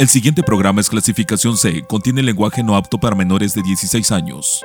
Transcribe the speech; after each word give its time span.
El 0.00 0.08
siguiente 0.08 0.42
programa 0.42 0.80
es 0.80 0.88
clasificación 0.88 1.58
C, 1.58 1.84
contiene 1.86 2.22
lenguaje 2.22 2.62
no 2.62 2.74
apto 2.74 2.96
para 2.96 3.14
menores 3.14 3.52
de 3.52 3.60
16 3.60 4.10
años. 4.12 4.64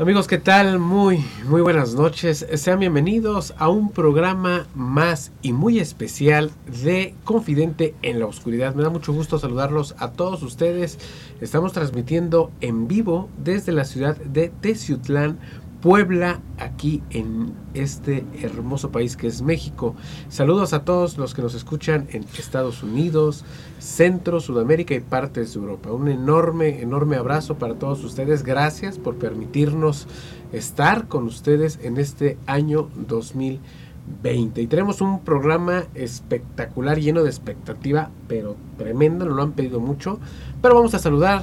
Amigos, 0.00 0.26
¿qué 0.26 0.38
tal? 0.38 0.80
Muy, 0.80 1.24
muy 1.48 1.60
buenas 1.60 1.94
noches. 1.94 2.44
Sean 2.54 2.80
bienvenidos 2.80 3.54
a 3.56 3.68
un 3.68 3.92
programa 3.92 4.66
más 4.74 5.30
y 5.42 5.52
muy 5.52 5.78
especial 5.78 6.50
de 6.82 7.14
Confidente 7.22 7.94
en 8.02 8.18
la 8.18 8.26
Oscuridad. 8.26 8.74
Me 8.74 8.82
da 8.82 8.90
mucho 8.90 9.12
gusto 9.12 9.38
saludarlos 9.38 9.94
a 9.96 10.10
todos 10.10 10.42
ustedes. 10.42 10.98
Estamos 11.40 11.72
transmitiendo 11.72 12.50
en 12.60 12.88
vivo 12.88 13.28
desde 13.38 13.70
la 13.70 13.84
ciudad 13.84 14.16
de 14.16 14.48
Teciutlán, 14.48 15.38
Puebla, 15.80 16.40
aquí 16.58 17.02
en 17.10 17.52
este 17.74 18.24
hermoso 18.40 18.90
país 18.90 19.16
que 19.16 19.26
es 19.26 19.42
México. 19.42 19.94
Saludos 20.28 20.72
a 20.72 20.84
todos 20.84 21.18
los 21.18 21.34
que 21.34 21.42
nos 21.42 21.54
escuchan 21.54 22.08
en 22.10 22.24
Estados 22.38 22.82
Unidos, 22.82 23.44
Centro, 23.78 24.40
Sudamérica 24.40 24.94
y 24.94 25.00
partes 25.00 25.52
de 25.52 25.60
Europa. 25.60 25.92
Un 25.92 26.08
enorme, 26.08 26.80
enorme 26.80 27.16
abrazo 27.16 27.56
para 27.56 27.74
todos 27.74 28.02
ustedes. 28.04 28.42
Gracias 28.42 28.98
por 28.98 29.16
permitirnos 29.16 30.08
estar 30.52 31.08
con 31.08 31.24
ustedes 31.24 31.78
en 31.82 31.98
este 31.98 32.38
año 32.46 32.88
2020. 32.96 34.62
Y 34.62 34.66
tenemos 34.66 35.00
un 35.00 35.20
programa 35.20 35.84
espectacular, 35.94 36.98
lleno 36.98 37.22
de 37.22 37.28
expectativa, 37.28 38.10
pero 38.28 38.56
tremendo, 38.78 39.26
nos 39.26 39.36
lo 39.36 39.42
han 39.42 39.52
pedido 39.52 39.80
mucho. 39.80 40.20
Pero 40.62 40.74
vamos 40.74 40.94
a 40.94 40.98
saludar 40.98 41.42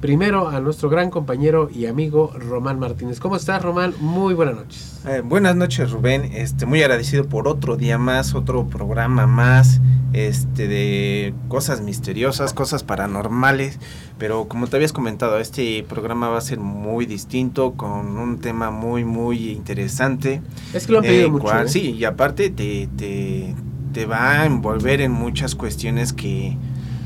primero 0.00 0.48
a 0.48 0.60
nuestro 0.60 0.88
gran 0.88 1.10
compañero 1.10 1.68
y 1.72 1.86
amigo 1.86 2.32
Román 2.38 2.78
Martínez. 2.78 3.20
¿Cómo 3.20 3.36
estás, 3.36 3.62
Román? 3.62 3.94
Muy 4.00 4.34
buenas 4.34 4.54
noches. 4.56 5.00
Eh, 5.06 5.22
buenas 5.24 5.56
noches, 5.56 5.90
Rubén. 5.90 6.30
Este, 6.32 6.64
muy 6.66 6.82
agradecido 6.82 7.26
por 7.26 7.46
otro 7.48 7.76
día 7.76 7.98
más, 7.98 8.34
otro 8.34 8.66
programa 8.66 9.26
más, 9.26 9.80
este, 10.14 10.68
de 10.68 11.34
cosas 11.48 11.82
misteriosas, 11.82 12.54
cosas 12.54 12.82
paranormales. 12.82 13.78
Pero 14.18 14.48
como 14.48 14.66
te 14.68 14.76
habías 14.76 14.92
comentado, 14.92 15.38
este 15.38 15.84
programa 15.88 16.28
va 16.28 16.38
a 16.38 16.42
ser 16.42 16.60
muy 16.60 17.04
distinto, 17.06 17.72
con 17.72 18.16
un 18.18 18.38
tema 18.38 18.70
muy, 18.70 19.04
muy 19.04 19.50
interesante. 19.50 20.40
Es 20.72 20.86
que 20.86 20.92
lo 20.92 20.98
han 20.98 21.04
pedido 21.04 21.26
eh, 21.26 21.30
mucho. 21.30 21.44
cual- 21.44 21.66
¿eh? 21.66 21.68
Sí, 21.68 21.90
y 21.92 22.04
aparte 22.04 22.48
te, 22.50 22.88
te, 22.96 23.54
te 23.92 24.06
va 24.06 24.40
a 24.40 24.46
envolver 24.46 25.02
en 25.02 25.12
muchas 25.12 25.54
cuestiones 25.54 26.12
que 26.14 26.56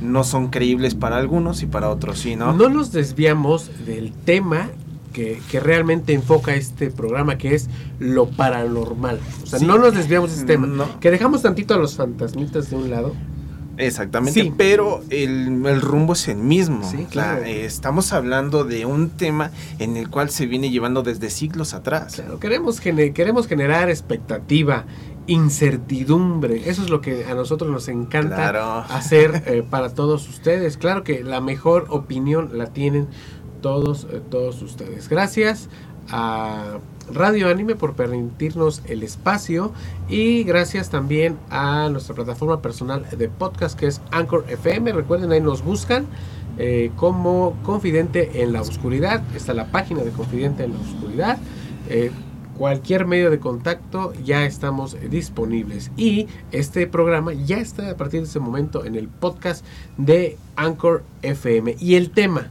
no 0.04 0.22
son 0.24 0.48
creíbles 0.48 0.94
para 0.94 1.16
algunos 1.16 1.62
y 1.62 1.66
para 1.66 1.88
otros 1.90 2.18
sí, 2.20 2.36
¿no? 2.36 2.52
¿no? 2.52 2.68
nos 2.68 2.92
desviamos 2.92 3.70
del 3.86 4.12
tema 4.12 4.68
que, 5.12 5.40
que 5.50 5.60
realmente 5.60 6.12
enfoca 6.12 6.54
este 6.56 6.90
programa, 6.90 7.38
que 7.38 7.54
es 7.54 7.68
lo 8.00 8.26
paranormal. 8.26 9.20
O 9.42 9.46
sea, 9.46 9.58
Sí. 9.60 9.64
no 9.64 9.78
nos 9.78 9.94
desviamos 9.94 10.30
de 10.30 10.36
ese 10.36 10.44
tema. 10.46 10.66
No. 10.66 10.98
Que 11.00 11.10
dejamos 11.10 11.42
tantito 11.42 11.74
a 11.74 11.78
los 11.78 11.94
fantasmitas 11.96 12.70
de 12.70 12.76
un 12.76 12.90
lado. 12.90 13.14
Exactamente, 13.76 14.40
Sí. 14.42 14.52
pero 14.56 15.02
el, 15.10 15.64
el 15.66 15.80
rumbo 15.80 16.12
es 16.12 16.28
el 16.28 16.36
mismo. 16.38 16.88
Sí, 16.88 17.06
claro. 17.10 17.44
eh, 17.44 17.64
estamos 17.64 18.12
hablando 18.12 18.64
de 18.64 18.86
un 18.86 19.10
tema 19.10 19.50
en 19.78 19.96
el 19.96 20.08
cual 20.10 20.30
se 20.30 20.46
viene 20.46 20.70
llevando 20.70 21.02
desde 21.02 21.30
siglos 21.30 21.74
atrás. 21.74 22.14
Claro, 22.14 22.38
queremos, 22.38 22.80
queremos 22.80 23.46
generar 23.48 23.90
expectativa, 23.90 24.84
incertidumbre. 25.26 26.68
Eso 26.68 26.82
es 26.82 26.90
lo 26.90 27.00
que 27.00 27.24
a 27.24 27.34
nosotros 27.34 27.70
nos 27.70 27.88
encanta 27.88 28.36
Claro. 28.36 28.84
hacer 28.88 29.42
eh, 29.46 29.64
para 29.68 29.88
todos 29.94 30.28
ustedes. 30.28 30.76
Claro 30.76 31.02
que 31.04 31.24
la 31.24 31.40
mejor 31.40 31.86
opinión 31.90 32.50
la 32.58 32.66
tienen 32.66 33.08
todos, 33.60 34.06
eh, 34.10 34.20
todos 34.30 34.60
ustedes. 34.62 35.08
Gracias 35.08 35.68
a 36.10 36.78
Radio 37.12 37.48
Anime 37.48 37.74
por 37.74 37.94
permitirnos 37.94 38.82
el 38.86 39.02
espacio 39.02 39.72
y 40.08 40.44
gracias 40.44 40.90
también 40.90 41.36
a 41.50 41.88
nuestra 41.90 42.14
plataforma 42.14 42.62
personal 42.62 43.06
de 43.16 43.28
podcast 43.28 43.78
que 43.78 43.86
es 43.86 44.00
Anchor 44.10 44.44
FM. 44.48 44.92
Recuerden, 44.92 45.32
ahí 45.32 45.40
nos 45.40 45.62
buscan 45.62 46.06
eh, 46.58 46.90
como 46.96 47.56
Confidente 47.62 48.42
en 48.42 48.52
la 48.52 48.60
Oscuridad. 48.60 49.22
Está 49.34 49.54
la 49.54 49.66
página 49.66 50.02
de 50.02 50.10
Confidente 50.10 50.64
en 50.64 50.72
la 50.72 50.80
Oscuridad. 50.80 51.38
Eh, 51.88 52.10
cualquier 52.56 53.06
medio 53.06 53.30
de 53.30 53.38
contacto 53.38 54.12
ya 54.24 54.44
estamos 54.44 54.96
disponibles 55.10 55.90
y 55.96 56.28
este 56.52 56.86
programa 56.86 57.32
ya 57.32 57.58
está 57.58 57.90
a 57.90 57.96
partir 57.96 58.20
de 58.20 58.26
ese 58.28 58.40
momento 58.40 58.84
en 58.84 58.94
el 58.94 59.08
podcast 59.08 59.64
de 59.98 60.38
Anchor 60.56 61.02
FM 61.22 61.76
y 61.80 61.96
el 61.96 62.10
tema 62.10 62.50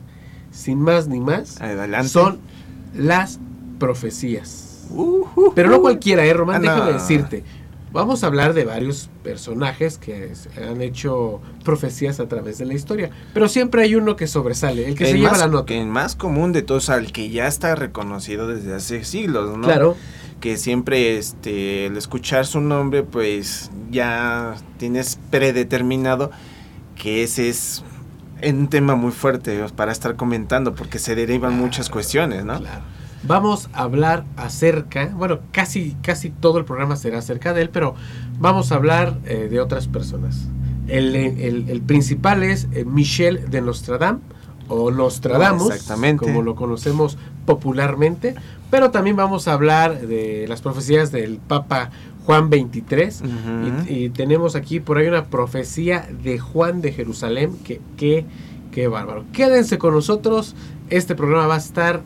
sin 0.51 0.79
más 0.79 1.07
ni 1.07 1.19
más 1.19 1.59
Adelante. 1.61 2.09
son 2.09 2.39
las 2.93 3.39
profecías 3.83 4.85
pero 5.55 5.69
no 5.69 5.81
cualquiera 5.81 6.25
eh 6.25 6.33
Román 6.33 6.57
Ah, 6.57 6.59
no. 6.59 6.71
déjame 6.73 6.93
decirte 6.93 7.43
vamos 7.91 8.23
a 8.23 8.27
hablar 8.27 8.53
de 8.53 8.65
varios 8.65 9.09
personajes 9.23 9.97
que 9.97 10.31
han 10.57 10.81
hecho 10.81 11.41
profecías 11.63 12.19
a 12.19 12.27
través 12.27 12.57
de 12.57 12.65
la 12.65 12.73
historia 12.73 13.09
pero 13.33 13.47
siempre 13.47 13.83
hay 13.83 13.95
uno 13.95 14.15
que 14.15 14.27
sobresale 14.27 14.87
el 14.87 14.95
que 14.95 15.05
se 15.05 15.17
lleva 15.19 15.37
la 15.37 15.47
nota 15.47 15.73
el 15.73 15.87
más 15.87 16.15
común 16.15 16.53
de 16.53 16.61
todos, 16.63 16.89
al 16.89 17.11
que 17.11 17.29
ya 17.29 17.47
está 17.47 17.75
reconocido 17.75 18.47
desde 18.47 18.73
hace 18.73 19.03
siglos, 19.03 19.57
¿no? 19.57 19.63
claro 19.63 19.95
Que 20.39 20.57
siempre, 20.57 21.17
este, 21.17 21.87
al 21.87 21.95
escuchar 21.97 22.45
su 22.45 22.59
nombre, 22.59 23.03
pues 23.03 23.71
ya 23.91 24.55
tienes 24.77 25.17
predeterminado 25.29 26.31
que 26.95 27.23
ese 27.23 27.47
es 27.47 27.83
un 28.45 28.67
tema 28.67 28.95
muy 28.95 29.11
fuerte 29.13 29.63
para 29.75 29.91
estar 29.93 30.15
comentando, 30.17 30.75
porque 30.75 30.99
se 30.99 31.15
derivan 31.15 31.53
muchas 31.55 31.89
cuestiones, 31.89 32.43
¿no? 32.43 32.59
Claro. 32.59 32.83
Vamos 33.25 33.69
a 33.73 33.83
hablar 33.83 34.25
acerca, 34.35 35.07
bueno, 35.15 35.39
casi, 35.51 35.95
casi 36.01 36.29
todo 36.29 36.57
el 36.57 36.65
programa 36.65 36.95
será 36.97 37.19
acerca 37.19 37.53
de 37.53 37.61
él, 37.63 37.69
pero 37.69 37.95
vamos 38.39 38.71
a 38.71 38.75
hablar 38.75 39.17
eh, 39.25 39.47
de 39.49 39.59
otras 39.61 39.87
personas. 39.87 40.47
El, 40.87 41.15
el- 41.15 41.69
el 41.69 41.81
principal 41.81 42.43
es 42.43 42.67
eh, 42.73 42.83
Michel 42.85 43.49
de 43.49 43.61
Nostradam, 43.61 44.19
o 44.69 44.91
Nostradamus, 44.91 45.73
Exactamente. 45.73 46.25
como 46.25 46.41
lo 46.41 46.55
conocemos 46.55 47.17
popularmente, 47.45 48.33
pero 48.71 48.91
también 48.91 49.15
vamos 49.15 49.47
a 49.47 49.53
hablar 49.53 50.01
de 50.07 50.45
las 50.47 50.61
profecías 50.61 51.11
del 51.11 51.37
Papa 51.37 51.91
Juan 52.25 52.49
23, 52.49 53.21
Ujú. 53.21 53.29
y, 53.89 53.93
y 54.05 54.09
tenemos 54.09 54.55
aquí 54.55 54.79
por 54.79 54.97
ahí 54.97 55.07
una 55.07 55.25
profecía 55.25 56.07
de 56.23 56.39
Juan 56.39 56.81
de 56.81 56.93
Jerusalén, 56.93 57.57
que, 57.65 57.81
que, 57.97 58.25
que 58.71 58.87
bárbaro. 58.87 59.25
Quédense 59.33 59.77
con 59.77 59.93
nosotros, 59.93 60.55
este 60.89 61.13
programa 61.13 61.47
va 61.47 61.55
a 61.55 61.59
estar 61.59 62.01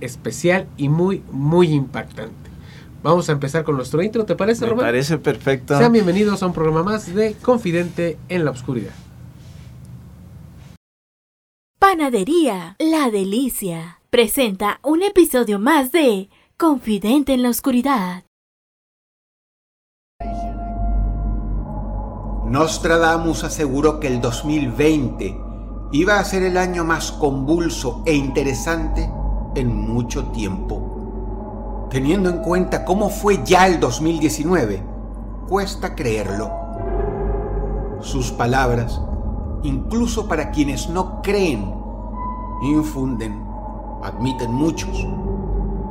especial 0.00 0.66
y 0.76 0.88
muy, 0.88 1.22
muy 1.30 1.72
impactante. 1.72 2.50
Vamos 3.02 3.28
a 3.28 3.32
empezar 3.32 3.64
con 3.64 3.76
nuestro 3.76 4.02
intro, 4.02 4.24
¿te 4.26 4.36
parece, 4.36 4.64
Me 4.64 4.70
Román? 4.70 4.86
parece 4.86 5.16
perfecto. 5.18 5.76
Sean 5.78 5.92
bienvenidos 5.92 6.42
a 6.42 6.46
un 6.46 6.52
programa 6.52 6.82
más 6.82 7.14
de 7.14 7.34
Confidente 7.34 8.18
en 8.28 8.44
la 8.44 8.50
Oscuridad. 8.50 8.92
Panadería 11.78 12.76
La 12.78 13.10
Delicia 13.10 14.00
presenta 14.10 14.80
un 14.82 15.02
episodio 15.02 15.58
más 15.58 15.92
de 15.92 16.28
Confidente 16.58 17.32
en 17.32 17.42
la 17.42 17.48
Oscuridad. 17.48 18.24
Nostradamus 22.46 23.44
aseguró 23.44 24.00
que 24.00 24.08
el 24.08 24.20
2020 24.20 25.36
iba 25.92 26.18
a 26.18 26.24
ser 26.24 26.42
el 26.42 26.56
año 26.56 26.84
más 26.84 27.12
convulso 27.12 28.02
e 28.04 28.12
interesante 28.12 29.08
en 29.54 29.92
mucho 29.92 30.26
tiempo. 30.26 31.88
Teniendo 31.90 32.30
en 32.30 32.38
cuenta 32.38 32.84
cómo 32.84 33.08
fue 33.08 33.40
ya 33.44 33.66
el 33.66 33.80
2019, 33.80 34.82
cuesta 35.48 35.94
creerlo. 35.94 36.50
Sus 38.00 38.30
palabras, 38.30 39.00
incluso 39.62 40.28
para 40.28 40.50
quienes 40.50 40.88
no 40.88 41.20
creen, 41.22 41.74
infunden, 42.62 43.42
admiten 44.02 44.52
muchos, 44.52 45.06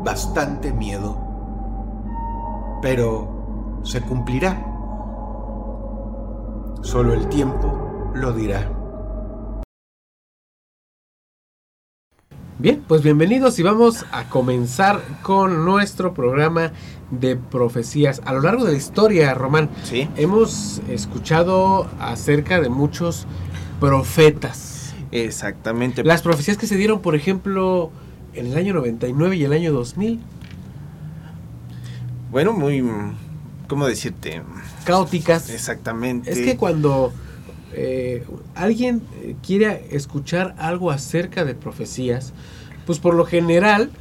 bastante 0.04 0.72
miedo. 0.72 1.18
Pero, 2.82 3.28
¿se 3.84 4.02
cumplirá? 4.02 4.66
Solo 6.82 7.14
el 7.14 7.28
tiempo 7.28 8.12
lo 8.14 8.32
dirá. 8.32 8.79
Bien, 12.60 12.84
pues 12.88 13.02
bienvenidos 13.02 13.58
y 13.60 13.64
vamos 13.64 14.06
a 14.12 14.26
comenzar 14.26 15.02
con 15.22 15.64
nuestro 15.64 16.14
programa 16.14 16.74
de 17.10 17.38
profecías. 17.38 18.22
A 18.26 18.34
lo 18.34 18.42
largo 18.42 18.66
de 18.66 18.74
la 18.74 18.78
historia, 18.78 19.34
Román, 19.34 19.70
Sí, 19.84 20.10
hemos 20.18 20.82
escuchado 20.90 21.88
acerca 22.00 22.60
de 22.60 22.68
muchos 22.70 23.28
profetas. 23.80 24.94
exactamente. 25.12 26.04
Las 26.04 26.22
profecías 26.22 26.58
que 26.58 26.68
se 26.68 26.76
dieron, 26.76 27.00
por 27.02 27.16
ejemplo, 27.16 27.92
en 28.34 28.48
el 28.48 28.58
año 28.58 28.74
99 28.74 29.38
y 29.38 29.44
el 29.46 29.54
año 29.54 29.72
2000, 29.72 30.20
Bueno, 32.32 32.52
muy, 32.54 32.84
¿cómo 33.68 33.88
decirte? 33.88 34.42
caóticas. 34.84 35.50
Exactamente. 35.50 36.30
Es 36.30 36.40
que 36.40 36.58
cuando 36.58 37.12
eh, 37.74 38.24
alguien 38.56 39.02
eh, 39.22 39.36
quiere 39.46 39.88
escuchar 39.92 40.56
algo 40.58 40.92
acerca 40.92 41.46
de 41.46 41.56
profecías, 41.56 42.34
pues 42.86 43.00
por 43.00 43.14
lo 43.14 43.26
general 43.26 43.92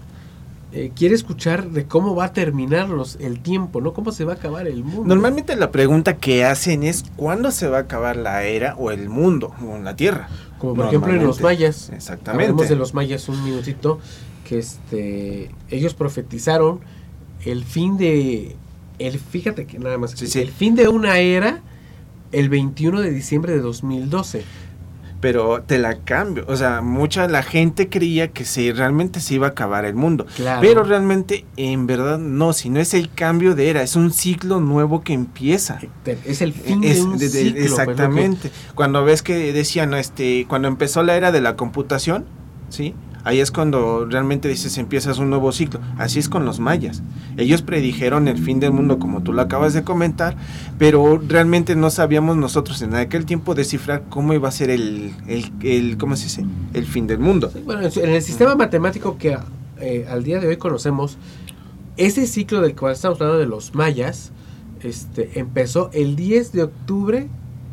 eh, 0.72 0.92
quiere 0.94 1.14
escuchar 1.14 1.70
de 1.70 1.86
cómo 1.86 2.14
va 2.14 2.26
a 2.26 2.32
terminar 2.32 2.88
los, 2.88 3.16
el 3.16 3.40
tiempo, 3.40 3.80
¿no? 3.80 3.92
¿Cómo 3.94 4.12
se 4.12 4.24
va 4.24 4.34
a 4.34 4.36
acabar 4.36 4.66
el 4.66 4.84
mundo? 4.84 5.04
Normalmente 5.04 5.56
la 5.56 5.70
pregunta 5.70 6.16
que 6.16 6.44
hacen 6.44 6.82
es 6.82 7.04
¿cuándo 7.16 7.50
se 7.50 7.68
va 7.68 7.78
a 7.78 7.80
acabar 7.80 8.16
la 8.16 8.44
era 8.44 8.74
o 8.76 8.90
el 8.90 9.08
mundo 9.08 9.54
o 9.66 9.78
la 9.78 9.96
Tierra? 9.96 10.28
Como 10.58 10.74
por 10.74 10.86
ejemplo 10.86 11.12
en 11.14 11.24
los 11.24 11.40
mayas. 11.40 11.90
Exactamente. 11.90 12.50
Hablemos 12.50 12.68
de 12.68 12.76
los 12.76 12.92
mayas 12.92 13.28
un 13.28 13.42
minutito, 13.44 13.98
que 14.46 14.58
este, 14.58 15.50
ellos 15.70 15.94
profetizaron 15.94 16.80
el 17.44 17.64
fin 17.64 17.96
de, 17.96 18.56
el, 18.98 19.18
fíjate 19.18 19.66
que 19.66 19.78
nada 19.78 19.98
más, 19.98 20.12
Sí, 20.12 20.26
sí. 20.26 20.40
el 20.40 20.50
fin 20.50 20.74
de 20.74 20.88
una 20.88 21.18
era 21.18 21.62
el 22.32 22.48
21 22.48 23.00
de 23.00 23.10
diciembre 23.10 23.52
de 23.52 23.60
2012. 23.60 24.44
Pero 25.20 25.62
te 25.66 25.78
la 25.78 25.96
cambio. 25.98 26.44
O 26.46 26.54
sea, 26.54 26.80
mucha 26.80 27.26
la 27.26 27.42
gente 27.42 27.88
creía 27.88 28.28
que 28.28 28.44
se, 28.44 28.72
realmente 28.72 29.18
se 29.18 29.34
iba 29.34 29.48
a 29.48 29.50
acabar 29.50 29.84
el 29.84 29.96
mundo. 29.96 30.26
Claro. 30.36 30.60
Pero 30.60 30.84
realmente, 30.84 31.44
en 31.56 31.88
verdad, 31.88 32.18
no. 32.20 32.52
Si 32.52 32.70
no 32.70 32.78
es 32.78 32.94
el 32.94 33.10
cambio 33.12 33.56
de 33.56 33.68
era, 33.68 33.82
es 33.82 33.96
un 33.96 34.12
ciclo 34.12 34.60
nuevo 34.60 35.02
que 35.02 35.14
empieza. 35.14 35.80
Es 36.24 36.40
el 36.40 36.52
fin 36.52 36.84
Es- 36.84 36.98
de 36.98 37.02
un 37.02 37.18
de- 37.18 37.28
de- 37.28 37.42
ciclo. 37.42 37.58
¿no? 37.60 37.66
exactamente. 37.66 38.50
Cuando 38.76 39.04
ves 39.04 39.22
que 39.22 39.52
decían, 39.52 39.92
este, 39.94 40.46
cuando 40.48 40.68
empezó 40.68 41.02
la 41.02 41.16
era 41.16 41.32
de 41.32 41.40
la 41.40 41.56
computación, 41.56 42.24
¿sí? 42.68 42.94
Ahí 43.28 43.40
es 43.40 43.50
cuando 43.50 44.06
realmente 44.06 44.48
dices 44.48 44.78
empiezas 44.78 45.18
un 45.18 45.28
nuevo 45.28 45.52
ciclo. 45.52 45.80
Así 45.98 46.18
es 46.18 46.30
con 46.30 46.46
los 46.46 46.60
mayas. 46.60 47.02
Ellos 47.36 47.60
predijeron 47.60 48.26
el 48.26 48.38
fin 48.38 48.58
del 48.58 48.72
mundo 48.72 48.98
como 48.98 49.22
tú 49.22 49.34
lo 49.34 49.42
acabas 49.42 49.74
de 49.74 49.84
comentar, 49.84 50.34
pero 50.78 51.20
realmente 51.28 51.76
no 51.76 51.90
sabíamos 51.90 52.38
nosotros 52.38 52.80
en 52.80 52.94
aquel 52.94 53.26
tiempo 53.26 53.54
descifrar 53.54 54.04
cómo 54.08 54.32
iba 54.32 54.48
a 54.48 54.52
ser 54.52 54.70
el, 54.70 55.12
el, 55.26 55.52
el- 55.60 55.98
¿cómo 55.98 56.16
se 56.16 56.24
dice? 56.24 56.46
El 56.72 56.86
fin 56.86 57.06
del 57.06 57.18
mundo. 57.18 57.52
Bueno, 57.66 57.82
en 57.94 58.08
el 58.10 58.22
sistema 58.22 58.54
matemático 58.54 59.18
que 59.18 59.36
eh, 59.78 60.06
al 60.10 60.24
día 60.24 60.40
de 60.40 60.48
hoy 60.48 60.56
conocemos, 60.56 61.18
ese 61.98 62.26
ciclo 62.26 62.62
del 62.62 62.74
cual 62.74 62.94
estamos 62.94 63.20
hablando 63.20 63.40
de 63.40 63.46
los 63.46 63.74
mayas, 63.74 64.32
este, 64.82 65.38
empezó 65.38 65.90
el 65.92 66.16
10 66.16 66.52
de 66.52 66.62
octubre 66.62 67.28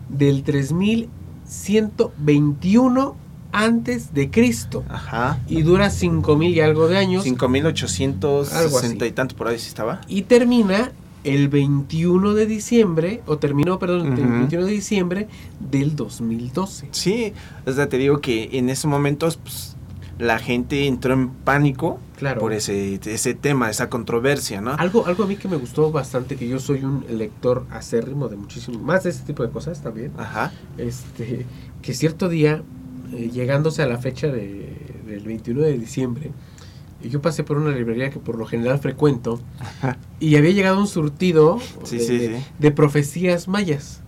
del 0.09 0.43
3121 0.43 3.15
antes 3.57 4.13
de 4.13 4.29
Cristo 4.29 4.83
Ajá. 4.89 5.39
y 5.47 5.61
dura 5.61 5.89
5000 5.89 6.53
y 6.55 6.59
algo 6.59 6.87
de 6.87 6.97
años 6.97 7.23
5860 7.23 9.05
y 9.05 9.11
tanto 9.11 9.35
por 9.35 9.47
ahí 9.47 9.59
sí 9.59 9.67
estaba. 9.69 10.01
y 10.07 10.23
termina 10.23 10.91
el 11.23 11.47
21 11.49 12.33
de 12.35 12.45
diciembre 12.45 13.21
o 13.25 13.37
terminó, 13.37 13.79
perdón, 13.79 14.13
el 14.13 14.19
Ujú. 14.25 14.31
21 14.31 14.65
de 14.65 14.71
diciembre 14.71 15.27
del 15.59 15.95
2012. 15.95 16.89
Sí, 16.91 17.33
o 17.65 17.71
sea, 17.71 17.89
te 17.89 17.97
digo 17.97 18.19
que 18.21 18.49
en 18.53 18.69
esos 18.69 18.85
momentos 18.91 19.37
pues, 19.37 19.75
la 20.19 20.37
gente 20.37 20.85
entró 20.85 21.13
en 21.13 21.29
pánico 21.29 21.99
Claro. 22.15 22.39
por 22.39 22.53
ese, 22.53 22.99
ese 23.03 23.33
tema, 23.33 23.69
esa 23.69 23.89
controversia, 23.89 24.61
¿no? 24.61 24.71
Algo, 24.75 25.05
algo 25.07 25.23
a 25.25 25.27
mí 25.27 25.35
que 25.35 25.47
me 25.49 25.57
gustó 25.57 25.91
bastante, 25.91 26.37
que 26.37 26.47
yo 26.47 26.59
soy 26.59 26.83
un 26.85 27.03
lector 27.09 27.65
acérrimo 27.71 28.29
de 28.29 28.37
muchísimo, 28.37 28.79
más 28.79 29.03
de 29.03 29.09
este 29.09 29.25
tipo 29.25 29.43
de 29.43 29.49
cosas 29.49 29.81
también, 29.81 30.11
Ajá. 30.17 30.53
este, 30.77 31.45
que 31.81 31.93
cierto 31.93 32.29
día, 32.29 32.61
eh, 33.15 33.29
llegándose 33.31 33.81
a 33.81 33.87
la 33.87 33.97
fecha 33.97 34.27
de- 34.27 34.75
del 35.07 35.23
21 35.23 35.61
de 35.61 35.77
diciembre, 35.77 36.31
yo 37.03 37.21
pasé 37.21 37.43
por 37.43 37.57
una 37.57 37.69
librería 37.75 38.09
que 38.09 38.19
por 38.19 38.37
lo 38.37 38.45
general 38.45 38.79
frecuento, 38.79 39.39
Ajá. 39.59 39.97
y 40.19 40.35
había 40.37 40.51
llegado 40.51 40.79
un 40.79 40.87
surtido 40.87 41.59
Sí, 41.83 41.97
de, 41.97 42.03
sí, 42.03 42.17
de- 42.17 42.37
sí. 42.37 42.43
de 42.59 42.71
profecías 42.71 43.47
mayas. 43.47 44.01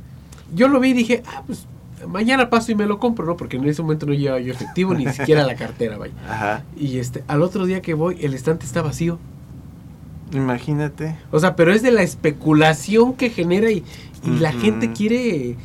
Yo 0.56 0.68
lo 0.68 0.80
vi 0.80 0.90
y 0.90 0.94
dije, 0.94 1.24
ah, 1.28 1.44
pues 1.46 1.68
mañana 2.08 2.50
paso 2.50 2.72
y 2.72 2.76
me 2.76 2.86
lo 2.88 3.00
compro, 3.00 3.26
¿no? 3.26 3.38
Porque 3.38 3.58
en 3.58 3.66
ese 3.66 3.82
momento 3.82 4.06
no 4.06 4.14
llevaba 4.14 4.40
yo 4.40 4.52
efectivo, 4.54 4.94
ni 4.94 5.06
siquiera 5.10 5.46
la 5.46 5.56
cartera, 5.56 5.98
vaya. 5.98 6.14
Ajá. 6.30 6.64
Y 6.80 6.98
este, 7.00 7.24
al 7.28 7.42
otro 7.44 7.66
día 7.66 7.82
que 7.82 7.94
voy, 7.94 8.18
el 8.22 8.34
estante 8.34 8.66
está 8.66 8.82
vacío. 8.82 9.20
Imagínate. 10.34 11.16
O 11.32 11.40
sea, 11.40 11.56
pero 11.56 11.72
es 11.74 11.82
de 11.82 11.92
la 11.92 12.02
especulación 12.04 13.14
que 13.14 13.30
genera 13.30 13.72
y, 13.72 13.84
y 14.24 14.40
la 14.40 14.52
gente 14.52 14.92
quiere, 14.92 15.56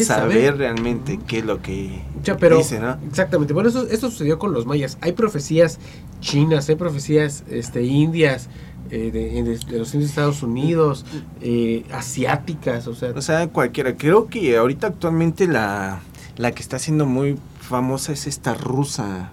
saber, 0.00 0.32
saber. 0.32 0.56
realmente 0.58 1.18
qué 1.26 1.38
es 1.40 1.44
lo 1.44 1.60
que 1.62 2.02
Ya, 2.22 2.36
pero, 2.36 2.58
dice, 2.58 2.80
¿no? 2.80 2.96
Exactamente. 3.08 3.52
Bueno, 3.52 3.68
eso, 3.68 3.86
sucedió 4.10 4.38
con 4.38 4.52
los 4.52 4.66
mayas. 4.66 4.98
Hay 5.00 5.12
profecías 5.12 5.78
chinas, 6.20 6.68
hay 6.68 6.76
profecías 6.76 7.44
este, 7.50 7.82
indias, 7.84 8.48
eh, 8.90 9.10
de, 9.12 9.38
en- 9.38 9.44
de 9.44 9.52
los 9.78 9.92
indios 9.92 9.92
de 9.92 10.04
Estados 10.06 10.42
Unidos, 10.42 11.04
eh, 11.40 11.84
asiáticas, 11.92 12.86
o 12.86 12.94
sea, 12.94 13.10
O 13.16 13.22
sea, 13.22 13.46
cualquiera. 13.48 13.96
Creo 13.96 14.26
que 14.28 14.56
ahorita 14.56 14.88
actualmente 14.88 15.46
la, 15.46 16.00
la 16.36 16.52
que 16.52 16.62
está 16.62 16.78
siendo 16.78 17.06
muy 17.06 17.38
famosa 17.60 18.12
es 18.12 18.26
esta 18.26 18.54
rusa. 18.54 19.32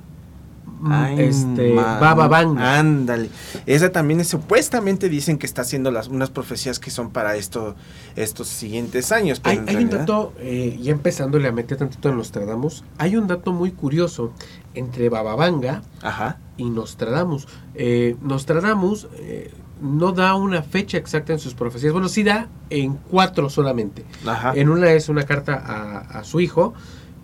Ay, 0.86 1.20
este, 1.20 1.74
Baba 1.74 2.28
Vanga. 2.28 2.80
Ándale. 2.80 3.30
Esa 3.66 3.92
también 3.92 4.20
es, 4.20 4.28
supuestamente 4.28 5.10
dicen 5.10 5.38
que 5.38 5.46
está 5.46 5.62
haciendo 5.64 5.92
las, 5.92 6.08
unas 6.08 6.30
profecías 6.30 6.80
que 6.80 6.92
son 6.92 7.10
para 7.12 7.36
esto, 7.36 7.76
estos 8.16 8.48
siguientes 8.48 9.12
años. 9.12 9.40
pero 9.40 9.62
Hay, 9.68 9.76
un 9.76 9.90
dato, 9.90 10.34
eh, 10.40 10.78
ya 10.82 10.92
empezándole 10.92 11.48
a 11.48 11.52
meter 11.52 11.78
tantito 11.78 12.10
en 12.10 12.18
Nostradamus, 12.18 12.84
hay 12.98 13.16
un 13.16 13.28
dato 13.28 13.52
muy 13.52 13.72
curioso 13.72 14.32
entre 14.74 15.10
Bababanga 15.10 15.82
Ajá. 16.02 16.38
y 16.58 16.70
Nostradamus. 16.70 17.48
Eh, 17.76 18.16
Nostradamus 18.22 19.08
eh, 19.18 19.52
no 19.82 20.12
da 20.12 20.36
una 20.36 20.62
fecha 20.62 20.98
exacta 20.98 21.34
en 21.34 21.40
sus 21.40 21.54
profecías. 21.54 21.94
Bueno, 21.94 22.08
sí 22.10 22.24
da 22.24 22.48
en 22.70 22.96
cuatro 23.10 23.50
solamente. 23.50 24.06
Ajá. 24.26 24.54
En 24.56 24.70
una 24.70 24.92
es 24.92 25.10
una 25.10 25.24
carta 25.24 25.56
a, 25.56 26.20
a 26.20 26.24
su 26.24 26.40
hijo, 26.40 26.74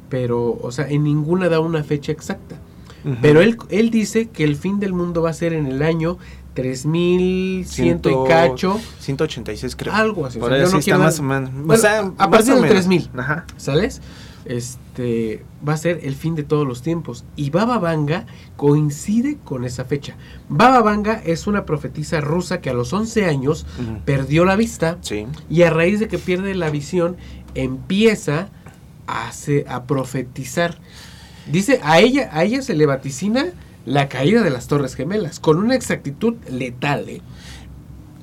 pero, 0.10 0.58
o 0.62 0.72
sea, 0.72 0.88
en 0.88 1.04
ninguna 1.04 1.50
da 1.50 1.60
una 1.60 1.84
fecha 1.84 2.12
exacta. 2.12 2.58
Pero 3.22 3.42
él, 3.42 3.58
él 3.70 3.90
dice 3.92 4.30
que 4.30 4.44
el 4.44 4.56
fin 4.56 4.80
del 4.80 4.94
mundo 4.94 5.22
va 5.22 5.30
a 5.30 5.34
ser 5.34 5.54
en 5.54 5.68
el 5.68 5.82
año 5.84 6.18
3100 6.56 7.66
Ciento- 7.66 8.10
y 8.10 8.28
cacho, 8.30 8.80
186 9.00 9.76
creo. 9.76 9.94
algo 9.94 10.26
así. 10.26 10.38
o 10.38 10.42
Por 10.42 10.50
sea, 10.50 10.58
ahí 10.60 10.66
yo 10.66 10.72
no 10.72 10.80
está 10.80 10.98
más 10.98 11.20
o 11.20 11.24
menos. 11.24 11.52
Bueno, 11.54 11.74
o 11.74 11.78
sea, 11.78 12.12
a 12.18 12.30
partir 12.30 12.54
o 12.54 12.56
menos. 12.56 12.70
3000. 12.72 13.10
Ajá. 13.18 13.46
¿Sales? 13.58 14.02
Este 14.46 15.44
va 15.68 15.74
a 15.74 15.78
ser 15.78 16.02
el 16.04 16.16
fin 16.16 16.36
de 16.36 16.44
todos 16.44 16.68
los 16.68 16.82
tiempos. 16.82 17.26
Y 17.36 17.50
Baba 17.50 17.80
Vanga 17.80 18.26
coincide 18.58 19.38
con 19.44 19.66
esa 19.66 19.86
fecha. 19.86 20.16
Baba 20.50 20.82
Vanga 20.82 21.22
es 21.26 21.48
una 21.48 21.66
profetisa 21.66 22.22
rusa 22.22 22.62
que 22.62 22.70
a 22.70 22.74
los 22.74 22.94
11 22.94 23.26
años 23.26 23.66
perdió 24.06 24.46
la 24.46 24.56
vista 24.56 24.98
Sí. 25.02 25.26
y 25.50 25.64
a 25.64 25.70
raíz 25.72 26.00
de 26.00 26.08
que 26.08 26.20
pierde 26.20 26.54
la 26.56 26.70
visión 26.70 27.18
empieza 27.56 28.50
a, 29.08 29.32
se- 29.32 29.66
a 29.68 29.84
profetizar. 29.86 30.78
Dice, 31.52 31.80
a 31.84 32.00
ella, 32.00 32.30
a 32.34 32.44
ella 32.44 32.62
se 32.62 32.74
le 32.74 32.86
vaticina 32.86 33.46
la 33.86 34.10
caída 34.10 34.42
de 34.42 34.50
las 34.50 34.68
Torres 34.68 34.96
Gemelas 34.96 35.40
con 35.40 35.58
una 35.58 35.76
exactitud 35.76 36.36
letal. 36.50 37.08
¿eh? 37.10 37.22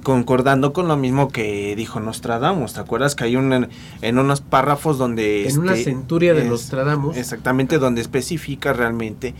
concordando 0.03 0.73
con 0.73 0.89
lo 0.89 0.97
mismo 0.97 1.29
que 1.29 1.75
dijo 1.77 2.01
Nostradamus. 2.01 2.75
¿Te 2.75 2.81
acuerdas 2.81 3.15
que 3.15 3.25
hay 3.25 3.37
un, 3.37 3.69
en, 4.03 4.19
unos 4.19 4.41
párrafos 4.41 4.99
donde... 4.99 5.49
En 5.49 5.59
una 5.59 5.75
este, 5.75 5.85
centuria 5.93 6.35
de 6.35 6.43
es- 6.43 6.49
Nostradamus. 6.49 7.17
Exactamente, 7.17 7.79
donde 7.79 8.01
especifica 8.01 8.73
realmente 8.73 9.35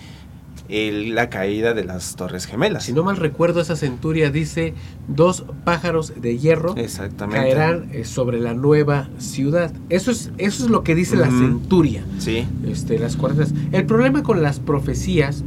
el- 0.69 1.15
la 1.15 1.29
caída 1.31 1.75
de 1.75 1.85
las 1.85 2.17
Torres 2.17 2.47
Gemelas. 2.47 2.85
Si 2.85 2.93
no 2.93 3.03
mal 3.05 3.17
recuerdo, 3.17 3.61
esa 3.61 3.77
centuria 3.77 4.31
dice 4.31 4.75
dos 5.09 5.45
pájaros 5.65 6.15
de 6.21 6.39
hierro 6.39 6.77
Exactamente. 6.77 7.41
caerán 7.41 7.89
eh, 7.93 8.05
sobre 8.05 8.41
la 8.41 8.55
nueva 8.55 9.09
ciudad. 9.19 9.73
Eso 9.91 10.11
es, 10.11 10.31
eso 10.39 10.65
es 10.65 10.71
lo 10.71 10.83
que 10.83 10.95
dice 10.95 11.17
la 11.17 11.29
centuria. 11.29 12.05
Sí. 12.19 12.47
Este, 12.67 12.99
las 12.99 13.17
cuartas. 13.17 13.53
El 13.73 13.85
problema 13.87 14.23
con 14.23 14.43
las 14.43 14.61
profecías, 14.61 15.43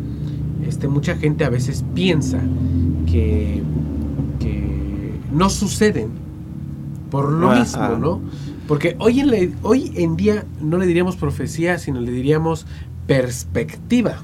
este, 0.67 0.87
mucha 0.87 1.15
gente 1.15 1.43
a 1.45 1.49
veces 1.49 1.83
piensa 1.95 2.39
que, 3.09 3.61
que 4.39 5.11
no 5.31 5.49
suceden 5.49 6.09
por 7.11 7.31
lo 7.31 7.51
mismo, 7.55 7.89
¿no? 7.99 8.21
Porque 8.67 8.95
hoy 8.99 9.19
en, 9.19 9.31
la- 9.31 9.55
hoy 9.61 9.91
en 9.95 10.15
día 10.17 10.43
no 10.59 10.77
le 10.77 10.85
diríamos 10.87 11.15
profecía, 11.17 11.77
sino 11.77 12.01
le 12.01 12.11
diríamos 12.11 12.65
perspectiva, 13.05 14.17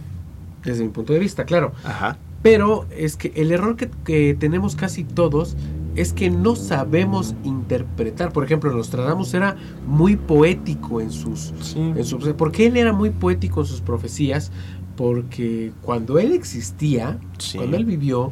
desde 0.64 0.84
mi 0.84 0.90
punto 0.90 1.14
de 1.14 1.20
vista, 1.20 1.46
claro. 1.46 1.74
Ajá. 1.84 2.18
Pero 2.44 2.86
es 2.96 3.18
que 3.18 3.32
el 3.36 3.52
error 3.52 3.76
que, 3.76 3.90
que 4.04 4.36
tenemos 4.40 4.76
casi 4.76 5.04
todos 5.04 5.56
es 5.96 6.14
que 6.14 6.30
no 6.30 6.56
sabemos 6.56 7.36
interpretar. 7.44 8.32
Por 8.34 8.44
ejemplo, 8.46 8.72
Nostradamus 8.72 9.34
era 9.34 9.58
muy 9.86 10.16
poético 10.16 11.02
en 11.02 11.12
sus, 11.12 11.54
Sí. 11.62 11.80
en 11.80 12.04
sus... 12.06 12.24
¿Por 12.34 12.52
qué 12.52 12.68
él 12.68 12.78
era 12.78 12.94
muy 12.94 13.10
poético 13.12 13.62
en 13.62 13.68
sus 13.68 13.82
profecías? 13.82 14.52
Porque 14.96 15.72
cuando 15.82 16.18
él 16.18 16.32
existía, 16.34 17.20
Sí. 17.38 17.58
cuando 17.58 17.78
él 17.78 17.86
vivió, 17.86 18.32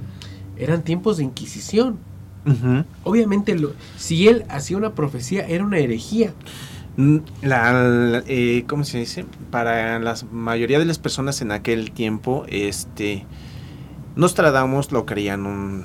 eran 0.57 0.83
tiempos 0.83 1.17
de 1.17 1.23
Inquisición. 1.25 1.97
Obviamente, 3.03 3.55
lo- 3.55 3.73
si 3.97 4.27
él 4.27 4.43
hacía 4.49 4.77
una 4.77 4.93
profecía, 4.95 5.45
era 5.47 5.63
una 5.63 5.77
herejía. 5.77 6.33
La, 6.97 7.71
la- 7.73 8.23
eh, 8.27 8.65
¿Cómo 8.67 8.83
se 8.83 8.97
dice? 8.99 9.25
Para 9.51 9.99
la 9.99 10.15
mayoría 10.31 10.79
de 10.79 10.85
las 10.85 10.99
personas 10.99 11.41
en 11.41 11.51
aquel 11.51 11.91
tiempo, 11.91 12.45
este... 12.49 13.25
Nostradamus 14.15 14.91
lo 14.91 15.05
creían 15.05 15.45
un, 15.45 15.83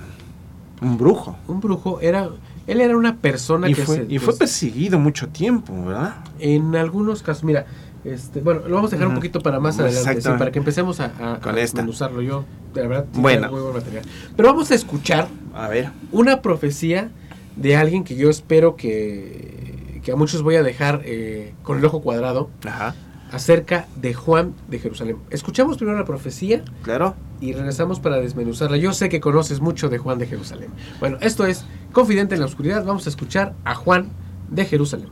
un 0.83 0.99
brujo. 0.99 1.37
Un 1.47 1.61
brujo 1.61 2.01
era... 2.01 2.29
Él 2.67 2.81
era 2.81 2.97
una 2.97 3.19
persona 3.19 3.69
Y 3.69 3.75
que 3.75 3.83
fue, 3.85 3.97
se- 3.97 4.07
y 4.09 4.19
fue 4.19 4.37
perseguido 4.37 4.99
mucho 4.99 5.29
tiempo, 5.29 5.73
¿verdad? 5.85 6.17
En 6.39 6.75
algunos 6.75 7.23
casos, 7.23 7.45
mira, 7.45 7.67
Este, 8.05 8.41
bueno, 8.41 8.63
lo 8.67 8.75
vamos 8.75 8.91
a 8.93 8.97
dejar 8.97 9.09
un 9.09 9.15
poquito 9.15 9.41
para 9.41 9.61
más 9.61 9.79
adelante, 9.79 10.21
sí, 10.23 10.29
para 10.39 10.51
que 10.51 10.59
empecemos 10.59 10.99
a, 11.01 11.07
a, 11.07 11.41
Con 11.41 11.55
a 11.57 11.61
esta. 11.61 11.79
desmenuzarlo 11.79 12.23
yo. 12.23 12.45
De 12.75 12.87
verdad, 12.87 13.07
Bueno. 13.13 13.51
muy 13.51 13.61
buen 13.61 13.75
material. 13.75 14.05
Pero 14.37 14.49
vamos 14.49 14.71
a 14.71 14.75
escuchar 14.75 15.29
A 15.55 15.69
ver. 15.69 15.91
una 16.11 16.41
profecía 16.43 17.11
de 17.57 17.77
alguien 17.77 18.03
que 18.03 18.17
yo 18.17 18.31
espero 18.31 18.75
que, 18.77 19.74
que 20.05 20.13
a 20.13 20.17
muchos 20.17 20.43
voy 20.43 20.57
a 20.57 20.63
dejar 20.63 21.01
eh, 21.05 21.55
con 21.63 21.79
el 21.79 21.85
ojo 21.85 22.03
cuadrado 22.03 22.51
Ajá. 22.67 22.95
acerca 23.33 23.87
de 23.97 24.13
Juan 24.15 24.55
de 24.69 24.79
Jerusalén. 24.79 25.17
Escuchamos 25.31 25.77
primero 25.79 25.99
la 25.99 26.05
profecía 26.05 26.63
Claro. 26.83 27.15
y 27.41 27.53
regresamos 27.55 28.01
para 28.01 28.17
desmenuzarla. 28.19 28.77
Yo 28.77 28.93
sé 28.93 29.09
que 29.09 29.21
conoces 29.21 29.61
mucho 29.61 29.89
de 29.89 29.99
Juan 29.99 30.19
de 30.19 30.27
Jerusalén. 30.27 30.71
Bueno, 31.01 31.17
esto 31.21 31.47
es 31.47 31.65
Confidente 31.93 32.35
en 32.35 32.41
la 32.41 32.47
Oscuridad. 32.47 32.85
Vamos 32.85 33.07
a 33.07 33.11
escuchar 33.11 33.55
a 33.65 33.75
Juan 33.75 34.11
de 34.51 34.65
Jerusalén. 34.67 35.09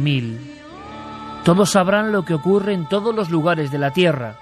mil. 0.00 0.38
Todos 1.44 1.70
sabrán 1.72 2.12
lo 2.12 2.24
que 2.24 2.34
ocurre 2.34 2.72
en 2.72 2.88
todos 2.88 3.14
los 3.14 3.30
lugares 3.30 3.70
de 3.70 3.78
la 3.78 3.92
tierra. 3.92 4.38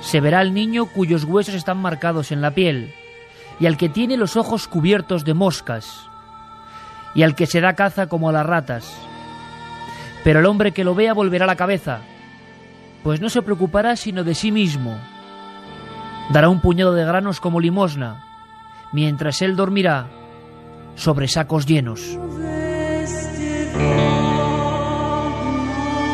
Se 0.00 0.20
verá 0.20 0.40
al 0.40 0.54
niño 0.54 0.86
cuyos 0.86 1.24
huesos 1.24 1.54
están 1.54 1.78
marcados 1.78 2.30
en 2.30 2.40
la 2.40 2.52
piel, 2.54 2.92
y 3.58 3.66
al 3.66 3.76
que 3.76 3.88
tiene 3.88 4.16
los 4.16 4.36
ojos 4.36 4.68
cubiertos 4.68 5.24
de 5.24 5.34
moscas, 5.34 6.08
y 7.16 7.22
al 7.22 7.34
que 7.34 7.46
se 7.46 7.62
da 7.62 7.72
caza 7.72 8.08
como 8.08 8.28
a 8.28 8.32
las 8.32 8.46
ratas. 8.46 8.94
Pero 10.22 10.40
el 10.40 10.46
hombre 10.46 10.72
que 10.72 10.84
lo 10.84 10.94
vea 10.94 11.14
volverá 11.14 11.46
la 11.46 11.56
cabeza, 11.56 12.00
pues 13.02 13.20
no 13.20 13.30
se 13.30 13.42
preocupará 13.42 13.96
sino 13.96 14.22
de 14.22 14.34
sí 14.34 14.52
mismo. 14.52 14.98
Dará 16.30 16.50
un 16.50 16.60
puñado 16.60 16.92
de 16.92 17.04
granos 17.04 17.40
como 17.40 17.58
limosna, 17.58 18.22
mientras 18.92 19.40
él 19.40 19.56
dormirá 19.56 20.08
sobre 20.94 21.26
sacos 21.26 21.64
llenos. 21.64 22.18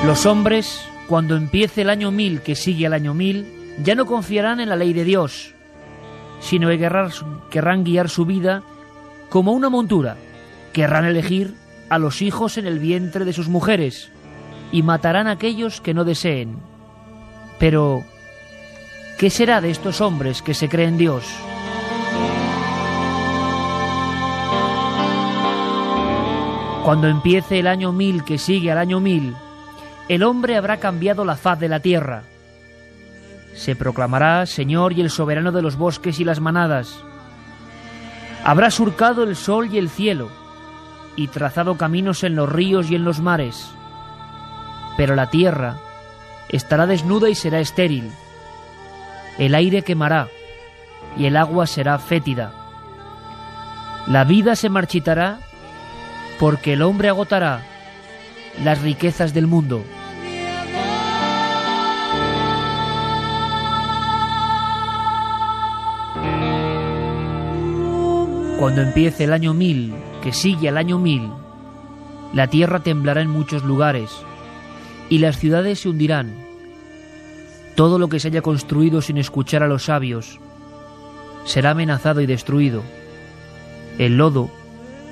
Los 0.07 0.25
hombres, 0.27 0.87
cuando 1.09 1.37
empiece 1.37 1.83
el 1.83 1.91
año 1.91 2.13
mil 2.13 2.43
que 2.43 2.55
sigue 2.55 2.87
al 2.87 2.93
año 2.93 3.13
mil, 3.13 3.75
ya 3.83 3.95
no 3.97 4.07
confiarán 4.07 4.61
en 4.61 4.69
la 4.69 4.77
ley 4.77 4.93
de 4.93 5.05
Dios, 5.05 5.55
sino 6.41 6.69
que 6.69 6.79
querrán, 6.79 7.11
querrán 7.51 7.83
guiar 7.83 8.09
su 8.09 8.25
vida 8.25 8.63
como 9.31 9.53
una 9.53 9.69
montura. 9.69 10.17
Querrán 10.73 11.05
elegir 11.05 11.55
a 11.91 11.99
los 11.99 12.23
hijos 12.23 12.57
en 12.57 12.67
el 12.67 12.79
vientre 12.79 13.25
de 13.25 13.33
sus 13.33 13.49
mujeres 13.49 14.11
y 14.73 14.83
matarán 14.83 15.26
a 15.26 15.33
aquellos 15.33 15.81
que 15.81 15.93
no 15.93 16.05
deseen. 16.05 16.57
Pero, 17.59 18.02
¿qué 19.19 19.29
será 19.29 19.61
de 19.61 19.71
estos 19.71 20.00
hombres 20.00 20.41
que 20.41 20.55
se 20.55 20.69
creen 20.69 20.97
Dios? 20.97 21.25
Cuando 26.85 27.07
empiece 27.07 27.61
el 27.61 27.69
año 27.69 27.93
mil 27.93 28.25
que 28.25 28.38
sigue 28.38 28.73
al 28.73 28.79
año 28.79 28.99
mil, 28.99 29.35
el 30.09 30.25
hombre 30.25 30.57
habrá 30.57 30.79
cambiado 30.79 31.25
la 31.25 31.37
faz 31.37 31.61
de 31.61 31.69
la 31.69 31.81
tierra. 31.81 32.25
Se 33.55 33.76
proclamará 33.76 34.47
Señor 34.47 34.93
y 34.93 35.00
el 35.02 35.11
soberano 35.11 35.52
de 35.52 35.62
los 35.62 35.76
bosques 35.76 36.19
y 36.19 36.25
las 36.25 36.41
manadas. 36.41 36.99
Habrá 38.45 38.71
surcado 38.71 39.23
el 39.23 39.37
sol 39.37 39.69
y 39.73 39.79
el 39.79 39.91
cielo, 39.91 40.31
y 41.16 41.28
trazado 41.28 41.76
caminos 41.76 42.25
en 42.25 42.37
los 42.37 42.49
ríos 42.49 42.90
y 42.90 42.95
en 42.95 43.04
los 43.04 43.21
mares. 43.21 43.71
Pero 44.97 45.14
la 45.14 45.31
tierra 45.31 45.76
estará 46.49 46.87
desnuda 46.87 47.28
y 47.28 47.35
será 47.35 47.61
estéril. 47.61 48.12
El 49.38 49.54
aire 49.54 49.83
quemará, 49.83 50.28
y 51.16 51.26
el 51.26 51.37
agua 51.37 51.66
será 51.66 51.99
fétida. 51.99 52.52
La 54.07 54.25
vida 54.25 54.57
se 54.57 54.69
marchitará 54.69 55.38
porque 56.38 56.73
el 56.73 56.83
hombre 56.83 57.09
agotará 57.09 57.62
las 58.62 58.83
riquezas 58.83 59.33
del 59.33 59.47
mundo. 59.47 59.85
Cuando 68.59 68.83
empiece 68.83 69.25
el 69.25 69.33
año 69.33 69.54
mil, 69.54 69.92
que 70.23 70.33
sigue 70.33 70.69
al 70.69 70.79
año 70.79 70.99
mil, 70.99 71.31
la 72.33 72.47
tierra 72.47 72.81
temblará 72.81 73.21
en 73.21 73.29
muchos 73.29 73.64
lugares 73.64 74.11
y 75.11 75.19
las 75.19 75.38
ciudades 75.38 75.81
se 75.81 75.88
hundirán. 75.88 76.35
Todo 77.75 77.99
lo 77.99 78.09
que 78.09 78.21
se 78.21 78.29
haya 78.29 78.41
construido 78.41 79.02
sin 79.02 79.19
escuchar 79.19 79.62
a 79.62 79.69
los 79.69 79.85
sabios 79.85 80.41
será 81.45 81.71
amenazado 81.71 82.21
y 82.21 82.26
destruido. 82.26 82.83
El 83.99 84.17
lodo 84.17 84.50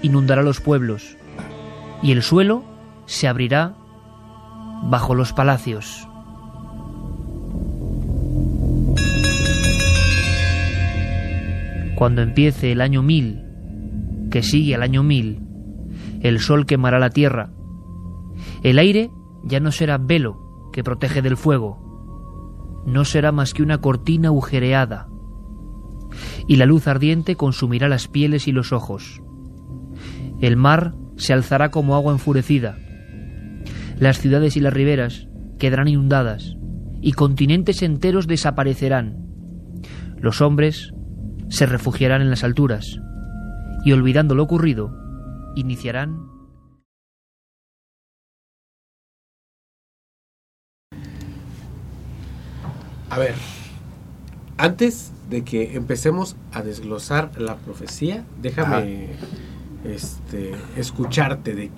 inundará 0.02 0.43
los 0.43 0.61
pueblos 0.61 1.17
y 2.02 2.12
el 2.12 2.23
suelo 2.23 2.64
se 3.07 3.29
abrirá 3.29 3.75
bajo 4.85 5.14
los 5.14 5.33
palacios. 5.33 6.07
Cuando 11.97 12.23
empiece 12.23 12.73
el 12.73 12.81
año 12.81 13.02
mil, 13.02 13.50
que 14.31 14.43
sigue 14.43 14.75
al 14.75 14.83
año 14.83 15.03
mil, 15.03 15.43
el 16.21 16.39
sol 16.39 16.67
quemará 16.67 16.99
la 16.99 17.11
tierra. 17.11 17.51
El 18.63 18.79
aire 18.79 19.11
ya 19.45 19.61
no 19.61 19.73
será 19.73 19.99
velo 19.99 20.71
que 20.73 20.85
protege 20.85 21.23
del 21.23 21.37
fuego, 21.37 22.83
no 22.87 23.05
será 23.05 23.33
más 23.33 23.53
que 23.53 23.63
una 23.63 23.79
cortina 23.79 24.29
agujereada, 24.29 25.09
y 26.47 26.57
la 26.57 26.67
luz 26.67 26.87
ardiente 26.87 27.37
consumirá 27.37 27.89
las 27.89 28.09
pieles 28.09 28.49
y 28.49 28.53
los 28.53 28.73
ojos. 28.73 29.23
El 30.41 30.57
mar 30.57 30.95
se 31.17 31.33
alzará 31.33 31.71
como 31.71 31.95
agua 31.95 32.13
enfurecida. 32.13 32.79
Las 33.99 34.19
ciudades 34.19 34.57
y 34.57 34.61
las 34.61 34.73
riberas 34.73 35.29
quedarán 35.59 35.89
inundadas 35.89 36.57
y 37.03 37.13
continentes 37.13 37.83
enteros 37.83 38.27
desaparecerán. 38.27 39.27
Los 40.19 40.41
hombres 40.41 40.93
se 41.49 41.67
refugiarán 41.67 42.23
en 42.23 42.31
las 42.31 42.45
alturas 42.45 43.01
y 43.85 43.93
olvidando 43.93 44.35
lo 44.35 44.43
ocurrido, 44.43 44.97
iniciarán 45.55 46.31
A 53.11 53.19
ver, 53.19 53.35
antes 54.57 55.11
de 55.29 55.43
que 55.43 55.75
empecemos 55.75 56.37
a 56.53 56.63
desglosar 56.63 57.33
la 57.41 57.57
profecía, 57.57 58.25
déjame 58.41 59.09
este, 59.85 60.55
escucharte 60.77 61.57
de 61.57 61.71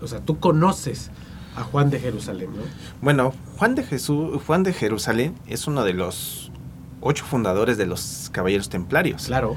o 0.00 0.06
sea, 0.06 0.20
tú 0.20 0.38
conoces 0.38 1.10
a 1.56 1.64
Juan 1.64 1.90
de 1.90 1.98
Jerusalén, 1.98 2.50
¿no? 2.54 2.62
Bueno, 3.00 3.32
Juan 3.56 3.74
de 3.74 3.82
Jesús, 3.82 4.40
Juan 4.46 4.62
de 4.62 4.72
Jerusalén 4.72 5.34
es 5.48 5.66
uno 5.66 5.82
de 5.82 5.94
los 5.94 6.52
ocho 7.00 7.24
fundadores 7.24 7.76
de 7.76 7.86
los 7.86 8.30
Caballeros 8.32 8.68
Templarios. 8.68 9.26
Claro. 9.26 9.56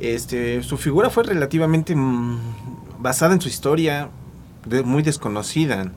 Este, 0.00 0.62
su 0.62 0.76
figura 0.78 1.10
fue 1.10 1.24
relativamente 1.24 1.94
mm, 1.94 2.38
basada 2.98 3.34
en 3.34 3.40
su 3.40 3.48
historia, 3.48 4.08
de- 4.66 4.82
muy 4.82 5.02
desconocida. 5.02 5.92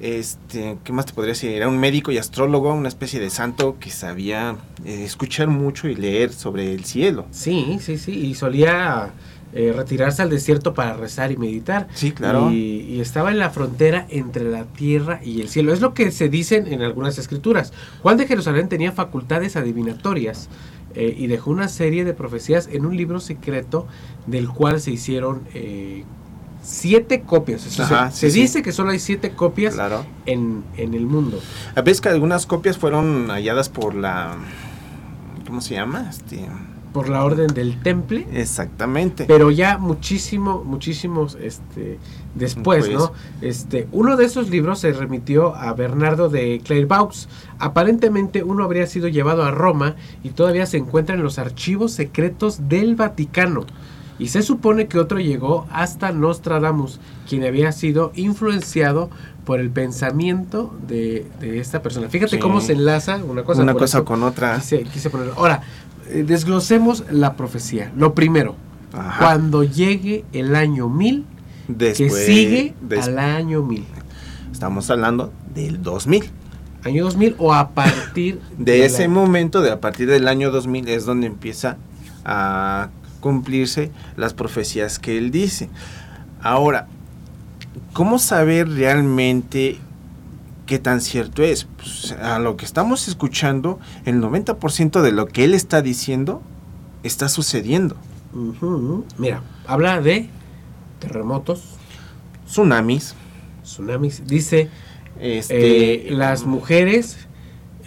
Este, 0.00 0.76
¿qué 0.84 0.92
más 0.92 1.06
te 1.06 1.12
podría 1.14 1.32
decir? 1.32 1.50
Era 1.52 1.68
un 1.68 1.78
médico 1.78 2.10
y 2.10 2.18
astrólogo, 2.18 2.74
una 2.74 2.88
especie 2.88 3.20
de 3.20 3.30
santo 3.30 3.76
que 3.78 3.90
sabía 3.90 4.56
eh, 4.84 5.04
escuchar 5.04 5.48
mucho 5.48 5.88
y 5.88 5.94
leer 5.94 6.32
sobre 6.32 6.74
el 6.74 6.84
cielo. 6.84 7.26
Sí, 7.30 7.78
sí, 7.80 7.96
sí. 7.96 8.10
Y 8.12 8.34
solía 8.34 9.10
eh, 9.54 9.72
retirarse 9.74 10.20
al 10.20 10.30
desierto 10.30 10.74
para 10.74 10.94
rezar 10.94 11.30
y 11.30 11.36
meditar. 11.36 11.86
Sí, 11.94 12.10
claro. 12.10 12.50
Y, 12.50 12.80
y 12.80 13.00
estaba 13.00 13.30
en 13.30 13.38
la 13.38 13.50
frontera 13.50 14.06
entre 14.10 14.44
la 14.50 14.64
tierra 14.64 15.20
y 15.24 15.40
el 15.40 15.48
cielo. 15.48 15.72
Es 15.72 15.80
lo 15.80 15.94
que 15.94 16.10
se 16.10 16.28
dicen 16.28 16.66
en 16.66 16.82
algunas 16.82 17.16
escrituras. 17.18 17.72
Juan 18.02 18.16
de 18.16 18.26
Jerusalén 18.26 18.68
tenía 18.68 18.90
facultades 18.90 19.54
adivinatorias 19.56 20.48
eh, 20.94 21.14
y 21.16 21.26
dejó 21.26 21.50
una 21.50 21.68
serie 21.68 22.04
de 22.04 22.14
profecías 22.14 22.68
en 22.72 22.86
un 22.86 22.96
libro 22.96 23.20
secreto 23.20 23.86
del 24.26 24.48
cual 24.48 24.80
se 24.80 24.90
hicieron 24.92 25.42
eh, 25.54 26.04
siete 26.62 27.22
copias. 27.22 27.78
Ajá, 27.80 28.10
se 28.10 28.16
sí, 28.16 28.20
se 28.26 28.30
sí. 28.30 28.40
dice 28.40 28.62
que 28.62 28.72
solo 28.72 28.90
hay 28.90 28.98
siete 28.98 29.30
copias 29.32 29.74
Claro. 29.74 30.04
en, 30.26 30.64
en 30.76 30.94
el 30.94 31.06
mundo. 31.06 31.40
A 31.74 31.82
veces 31.82 32.00
que 32.00 32.08
algunas 32.08 32.46
copias 32.46 32.78
fueron 32.78 33.28
halladas 33.28 33.68
por 33.68 33.94
la... 33.94 34.36
¿Cómo 35.46 35.60
se 35.60 35.74
llama? 35.74 36.06
Este, 36.08 36.46
Por 36.94 37.10
la 37.10 37.22
orden 37.24 37.48
del 37.48 37.82
temple. 37.82 38.26
exactamente. 38.32 39.24
pero 39.26 39.50
ya 39.50 39.76
muchísimo, 39.76 40.62
muchísimos 40.64 41.36
este, 41.42 41.98
después, 42.34 42.86
Pues. 42.86 42.96
¿no? 42.96 43.12
Este, 43.42 43.86
uno 43.92 44.16
de 44.16 44.24
esos 44.24 44.48
libros 44.48 44.78
se 44.78 44.92
remitió 44.92 45.54
a 45.56 45.74
Bernardo 45.74 46.28
de 46.30 46.62
Clairvaux. 46.64 47.28
Aparentemente 47.58 48.42
uno 48.42 48.64
habría 48.64 48.86
sido 48.86 49.08
llevado 49.08 49.42
a 49.44 49.50
Roma 49.50 49.96
y 50.22 50.30
todavía 50.30 50.64
se 50.66 50.76
encuentra 50.78 51.14
en 51.16 51.22
los 51.22 51.38
archivos 51.38 51.92
secretos 51.92 52.68
del 52.68 52.94
Vaticano. 52.94 53.66
Y 54.16 54.28
se 54.28 54.42
supone 54.42 54.86
que 54.86 55.00
otro 55.00 55.18
llegó 55.18 55.66
hasta 55.72 56.12
Nostradamus, 56.12 57.00
quien 57.28 57.42
había 57.44 57.72
sido 57.72 58.12
influenciado 58.14 59.10
por 59.44 59.58
el 59.58 59.70
pensamiento 59.70 60.72
de, 60.86 61.26
de 61.40 61.58
esta 61.58 61.82
persona. 61.82 62.08
Fíjate 62.08 62.36
Sí. 62.36 62.38
cómo 62.38 62.60
se 62.60 62.74
enlaza 62.74 63.16
una 63.28 63.42
cosa, 63.42 63.62
una 63.62 63.74
cosa 63.74 64.04
con 64.04 64.22
otra. 64.22 64.54
quise- 64.60 64.84
quise 64.84 65.10
ponerlo. 65.10 65.34
Ahora, 65.36 65.62
eh, 66.08 66.24
desglosemos 66.26 67.04
la 67.10 67.34
profecía. 67.34 67.92
Lo 67.96 68.14
primero, 68.14 68.56
Ajá. 68.92 69.18
cuando 69.18 69.64
llegue 69.64 70.24
el 70.32 70.54
año 70.56 70.88
1000, 70.88 71.24
que 71.78 71.94
sigue 72.10 72.74
des- 72.80 73.06
al 73.06 73.18
año 73.18 73.62
1000. 73.62 73.84
Estamos 74.52 74.90
hablando 74.90 75.32
del 75.54 75.82
2000. 75.82 76.24
Año 76.84 77.04
2000 77.04 77.34
o 77.38 77.54
a 77.54 77.70
partir 77.70 78.40
De 78.58 78.84
ese 78.84 79.02
la- 79.04 79.08
momento, 79.08 79.62
de 79.62 79.70
a 79.72 79.80
partir 79.80 80.08
del 80.08 80.28
año 80.28 80.50
2000, 80.50 80.88
es 80.88 81.04
donde 81.06 81.26
empieza 81.26 81.76
a 82.24 82.90
cumplirse 83.20 83.90
las 84.16 84.34
profecías 84.34 84.98
que 84.98 85.16
él 85.16 85.30
dice. 85.30 85.70
Ahora, 86.42 86.88
¿cómo 87.94 88.18
saber 88.18 88.68
realmente 88.68 89.78
qué 90.66 90.78
tan 90.78 91.00
cierto 91.00 91.42
es? 91.42 91.66
Pues, 91.76 92.12
a 92.12 92.38
lo 92.38 92.56
que 92.56 92.64
estamos 92.64 93.08
escuchando, 93.08 93.78
el 94.04 94.20
90% 94.20 95.02
de 95.02 95.12
lo 95.12 95.26
que 95.26 95.44
él 95.44 95.54
está 95.54 95.82
diciendo 95.82 96.42
está 97.02 97.28
sucediendo. 97.28 97.96
Mira, 99.18 99.42
habla 99.66 100.00
de 100.00 100.28
terremotos, 100.98 101.62
Tsunamis, 102.46 103.14
tsunamis. 103.62 104.26
Dice, 104.26 104.70
este, 105.20 106.08
eh, 106.08 106.10
las 106.10 106.44
mujeres 106.44 107.23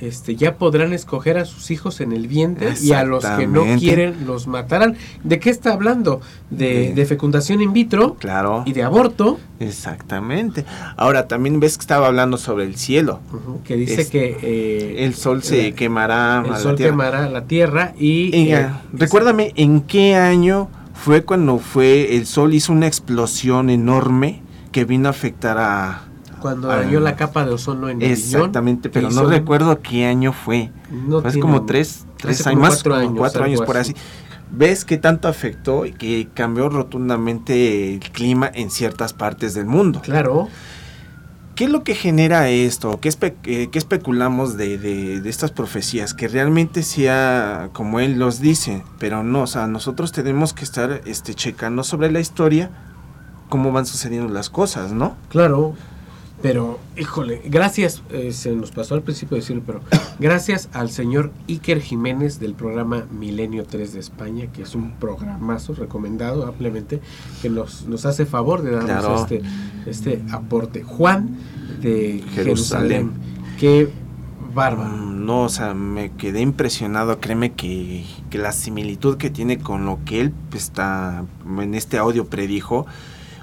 este, 0.02 0.36
ya 0.36 0.56
podrán 0.58 0.94
escoger 0.94 1.38
a 1.38 1.46
sus 1.46 1.72
hijos 1.72 2.02
en 2.02 2.12
el 2.12 2.28
vientre 2.28 2.74
y 2.82 2.92
a 2.94 3.04
los 3.04 3.26
que 3.26 3.48
no 3.48 3.64
quieren 3.80 4.26
los 4.28 4.48
matarán. 4.48 4.96
¿De 5.24 5.40
qué 5.40 5.50
está 5.50 5.74
hablando? 5.74 6.22
De, 6.50 6.68
De- 6.90 6.94
de 6.94 7.06
fecundación 7.06 7.62
in 7.62 7.74
vitro 7.74 8.16
claro, 8.16 8.64
y 8.66 8.74
de 8.74 8.84
aborto, 8.84 9.40
exactamente. 9.60 10.66
Ahora 10.98 11.28
también 11.28 11.60
ves 11.60 11.78
que 11.78 11.82
estaba 11.82 12.08
hablando 12.08 12.38
sobre 12.38 12.66
el 12.66 12.76
cielo. 12.76 13.20
que 13.64 13.76
dice 13.76 14.02
Es- 14.02 14.10
que 14.10 14.38
eh, 14.42 15.06
El 15.06 15.14
sol 15.16 15.44
se 15.44 15.70
la- 15.70 15.76
quemará. 15.76 16.40
a 16.42 16.44
el 16.46 16.52
la 16.52 16.58
sol 16.60 16.76
tierra. 16.76 16.92
quemará 16.92 17.30
la 17.30 17.46
tierra 17.46 17.94
y... 17.98 18.36
Eh, 18.52 18.68
recuérdame, 18.94 19.54
¿en 19.56 19.82
qué 19.82 20.16
año 20.16 20.70
fue 20.94 21.24
cuando 21.24 21.60
fue 21.60 22.16
el 22.16 22.26
sol 22.26 22.54
hizo 22.54 22.72
una 22.74 22.88
explosión 22.88 23.70
enorme 23.70 24.42
que 24.72 24.86
vino 24.86 25.08
a 25.08 25.12
afectar 25.12 25.58
a... 25.58 26.07
cuando 26.48 26.72
ah, 26.72 26.78
dañó 26.78 27.00
la 27.00 27.16
capa 27.16 27.46
de 27.46 27.52
ozono 27.52 27.90
en 27.90 28.02
el 28.02 28.12
Exactamente, 28.12 28.90
pero 28.90 29.10
que 29.10 29.16
no 29.16 29.26
recuerdo 29.26 29.82
qué 29.82 30.06
año 30.06 30.32
fue. 30.34 30.72
no 30.92 31.22
fue 31.22 31.40
como 31.40 31.66
tres, 31.66 32.06
tres 32.18 32.46
años 32.48 32.62
más, 32.62 32.70
cuatro 32.76 32.96
años, 32.96 33.14
cuatro 33.18 33.44
años 33.44 33.60
algo 33.60 33.66
por 33.66 33.78
así. 33.78 33.92
así. 33.94 34.02
¿Ves 34.50 34.86
qué 34.86 34.98
tanto 34.98 35.28
afectó 35.28 35.86
y 35.86 35.92
que 35.92 36.30
cambió 36.34 36.70
rotundamente 36.70 37.94
el 37.96 38.00
clima 38.00 38.50
en 38.54 38.72
ciertas 38.72 39.12
partes 39.14 39.54
del 39.54 39.66
mundo? 39.66 40.02
Claro, 40.02 40.48
¿Qué 41.56 41.64
es 41.64 41.72
lo 41.72 41.84
que 41.84 41.96
genera 41.96 42.50
esto? 42.50 43.00
¿Qué, 43.02 43.10
espe- 43.10 43.34
eh, 43.46 43.70
qué 43.72 43.80
especulamos 43.80 44.58
de, 44.58 44.78
de- 44.78 45.22
de 45.22 45.30
estas 45.30 45.50
profecías? 45.52 46.14
Que 46.14 46.28
realmente 46.28 46.84
sea 46.84 47.70
como 47.74 48.00
él 48.00 48.20
los 48.20 48.40
dice, 48.40 48.84
pero 49.00 49.24
no, 49.24 49.42
o 49.42 49.48
sea, 49.48 49.66
nosotros 49.66 50.12
tenemos 50.12 50.54
que 50.54 50.64
estar 50.64 51.02
este, 51.06 51.34
checando 51.34 51.84
sobre 51.84 52.12
la 52.12 52.20
historia 52.20 52.70
cómo 53.50 53.72
van 53.72 53.86
sucediendo 53.88 54.32
las 54.32 54.50
cosas, 54.52 54.92
¿no? 54.92 55.16
Claro, 55.30 55.74
pero 56.42 56.80
híjole, 56.98 57.42
gracias, 57.46 58.04
eh, 58.12 58.32
se 58.32 58.52
nos 58.56 58.72
pasó 58.72 58.94
al 58.96 59.02
principio 59.02 59.38
decirlo, 59.38 59.64
pero 59.66 59.82
gracias 60.20 60.70
al 60.74 60.90
señor 60.92 61.32
Iker 61.48 61.82
Jiménez 61.82 62.40
del 62.40 62.54
programa 62.54 63.06
Milenio 63.12 63.66
3 63.66 63.94
de 63.94 64.00
España, 64.00 64.48
que 64.54 64.62
es 64.62 64.76
un 64.76 64.92
programazo 64.92 65.74
recomendado 65.74 66.46
ampliamente, 66.46 67.02
que 67.42 67.50
nos, 67.50 67.86
nos 67.88 68.06
hace 68.06 68.26
favor 68.26 68.62
de 68.62 68.72
darnos 68.72 68.88
Claro. 69.00 69.16
este, 69.22 69.42
este 69.88 70.22
aporte. 70.32 70.84
Juan 70.84 71.38
de 71.82 72.24
Jerusalén, 72.34 72.34
Jerusalén. 72.36 73.12
qué 73.60 73.90
bárbaro. 74.54 74.96
Mm, 74.96 75.18
No, 75.26 75.42
o 75.44 75.50
sea, 75.50 75.74
me 75.74 76.12
quedé 76.14 76.40
impresionado, 76.42 77.20
créeme 77.20 77.52
que, 77.54 78.06
que 78.30 78.38
la 78.38 78.52
similitud 78.54 79.18
que 79.18 79.30
tiene 79.30 79.58
con 79.58 79.86
lo 79.86 80.00
que 80.06 80.22
él 80.22 80.34
pues, 80.50 80.64
está 80.64 81.26
en 81.60 81.74
este 81.74 81.98
audio 81.98 82.28
predijo, 82.28 82.86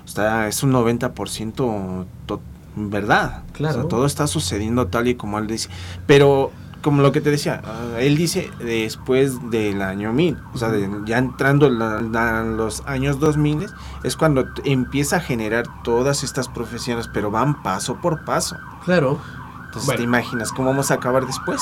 o 0.05 0.09
sea, 0.09 0.49
es 0.49 0.63
un 0.63 0.73
90% 0.73 2.07
to- 2.27 2.41
verdad. 2.77 3.43
Claro. 3.53 3.79
O 3.79 3.81
sea, 3.83 3.89
todo 3.89 4.07
está 4.07 4.27
sucediendo 4.27 4.87
tal 4.89 5.09
y 5.09 5.15
como 5.15 5.39
él 5.39 5.47
dice. 5.47 5.69
Pero, 6.07 6.51
como 6.83 7.01
lo 7.03 7.13
que 7.13 7.21
te 7.23 7.31
decía, 7.31 7.63
ah, 7.65 7.99
él 8.01 8.17
dice 8.17 8.51
después 8.59 9.51
del 9.51 9.81
año 9.81 10.13
1000, 10.13 10.37
o 10.53 10.59
sea, 10.59 10.69
de- 10.69 10.89
ya 11.07 11.17
entrando 11.19 11.71
la- 11.71 12.03
la- 12.03 12.43
los 12.45 12.83
años 12.87 13.19
2000, 13.21 13.67
es 14.03 14.17
cuando 14.17 14.45
empieza 14.65 15.17
a 15.17 15.21
generar 15.21 15.65
todas 15.83 16.23
estas 16.25 16.49
profesiones, 16.49 17.09
pero 17.09 17.31
van 17.31 17.63
paso 17.63 17.97
por 18.03 18.25
paso. 18.25 18.57
Claro, 18.85 19.19
Entonces, 19.67 19.87
Bueno. 19.87 19.99
¿te 19.99 20.05
imaginas 20.05 20.53
cómo 20.53 20.69
vamos 20.69 20.91
a 20.93 20.95
acabar 20.95 21.27
después? 21.27 21.61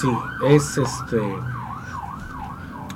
sí, 0.00 0.08
es 0.48 0.78
este... 0.78 1.20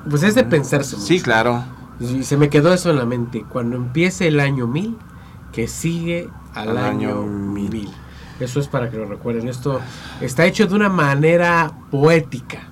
Pues 0.09 0.23
es 0.23 0.35
de 0.35 0.45
pensarse 0.45 0.97
mucho. 0.97 1.07
Sí, 1.07 1.21
claro. 1.21 1.63
Y 2.01 2.25
se 2.25 2.37
me 2.37 2.49
quedó 2.49 2.73
eso 2.73 2.91
en 2.91 2.97
la 2.97 3.05
mente. 3.05 3.45
Cuando 3.49 3.77
empiece 3.77 4.27
el 4.29 4.41
año 4.41 4.67
1000, 4.67 4.97
que 5.53 5.69
sigue 5.69 6.31
al, 6.55 6.71
Al 6.71 6.79
año 6.79 7.11
año 7.11 7.23
1000. 7.23 7.71
mil. 7.71 7.89
Eso 8.41 8.59
es 8.61 8.69
para 8.69 8.91
que 8.91 8.97
lo 8.97 9.05
recuerden. 9.07 9.49
Esto 9.49 9.81
está 10.21 10.47
hecho 10.47 10.67
de 10.67 10.75
una 10.75 10.89
manera 10.89 11.71
poética. 11.91 12.69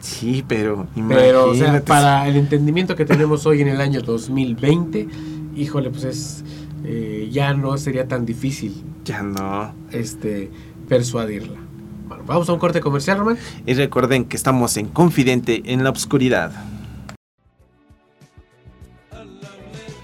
Sí, 0.00 0.44
pero 0.46 0.86
Pero, 1.08 1.46
o 1.46 1.54
sea, 1.54 1.64
imagínate. 1.64 1.86
para 1.86 2.28
el 2.28 2.36
entendimiento 2.36 2.94
que 2.94 3.04
tenemos 3.04 3.44
hoy 3.46 3.62
en 3.62 3.68
el 3.68 3.80
año 3.80 4.00
2020, 4.02 5.08
híjole, 5.56 5.90
pues 5.90 6.04
es. 6.04 6.44
eh, 6.84 7.28
ya 7.32 7.54
no 7.54 7.76
sería 7.78 8.06
tan 8.06 8.24
difícil 8.24 8.84
Ya 9.04 9.22
no. 9.22 9.72
este 9.90 10.50
persuadirla. 10.88 11.58
Bueno, 12.06 12.22
vamos 12.26 12.48
a 12.48 12.52
un 12.52 12.58
corte 12.58 12.80
comercial, 12.80 13.18
Román. 13.18 13.36
Y 13.66 13.74
recuerden 13.74 14.24
que 14.26 14.36
estamos 14.36 14.76
en 14.76 14.86
Confidente 14.86 15.62
en 15.66 15.82
la 15.84 15.90
Oscuridad. 15.90 16.52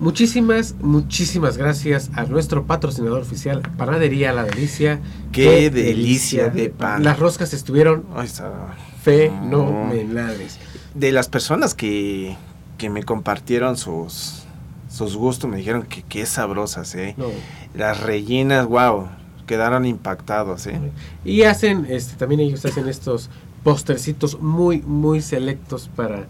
Muchísimas, 0.00 0.74
muchísimas 0.80 1.56
gracias 1.56 2.10
a 2.14 2.24
nuestro 2.24 2.64
patrocinador 2.66 3.20
oficial, 3.22 3.62
Panadería 3.76 4.32
La 4.32 4.42
Delicia. 4.44 5.00
Qué 5.32 5.70
delicia 5.70 6.48
de 6.50 6.68
pan. 6.70 7.04
Las 7.04 7.18
roscas 7.18 7.54
estuvieron 7.54 8.04
Ahí 8.16 8.26
está. 8.26 8.74
fenomenales. 9.02 10.58
De 10.94 11.12
las 11.12 11.28
personas 11.28 11.74
que, 11.74 12.36
que 12.76 12.90
me 12.90 13.04
compartieron 13.04 13.76
sus, 13.76 14.42
sus 14.90 15.16
gustos, 15.16 15.48
me 15.48 15.58
dijeron 15.58 15.82
que 15.84 16.02
qué 16.02 16.26
sabrosas, 16.26 16.94
¿eh? 16.96 17.14
No. 17.16 17.26
Las 17.74 18.00
rellenas, 18.00 18.66
wow, 18.66 19.08
quedaron 19.46 19.86
impactados, 19.86 20.66
¿eh? 20.66 20.80
Y 21.24 21.42
hacen, 21.42 21.86
este, 21.88 22.16
también 22.16 22.40
ellos 22.40 22.64
hacen 22.64 22.88
estos 22.88 23.30
postercitos 23.62 24.40
muy, 24.40 24.82
muy 24.82 25.20
selectos 25.22 25.88
para 25.94 26.26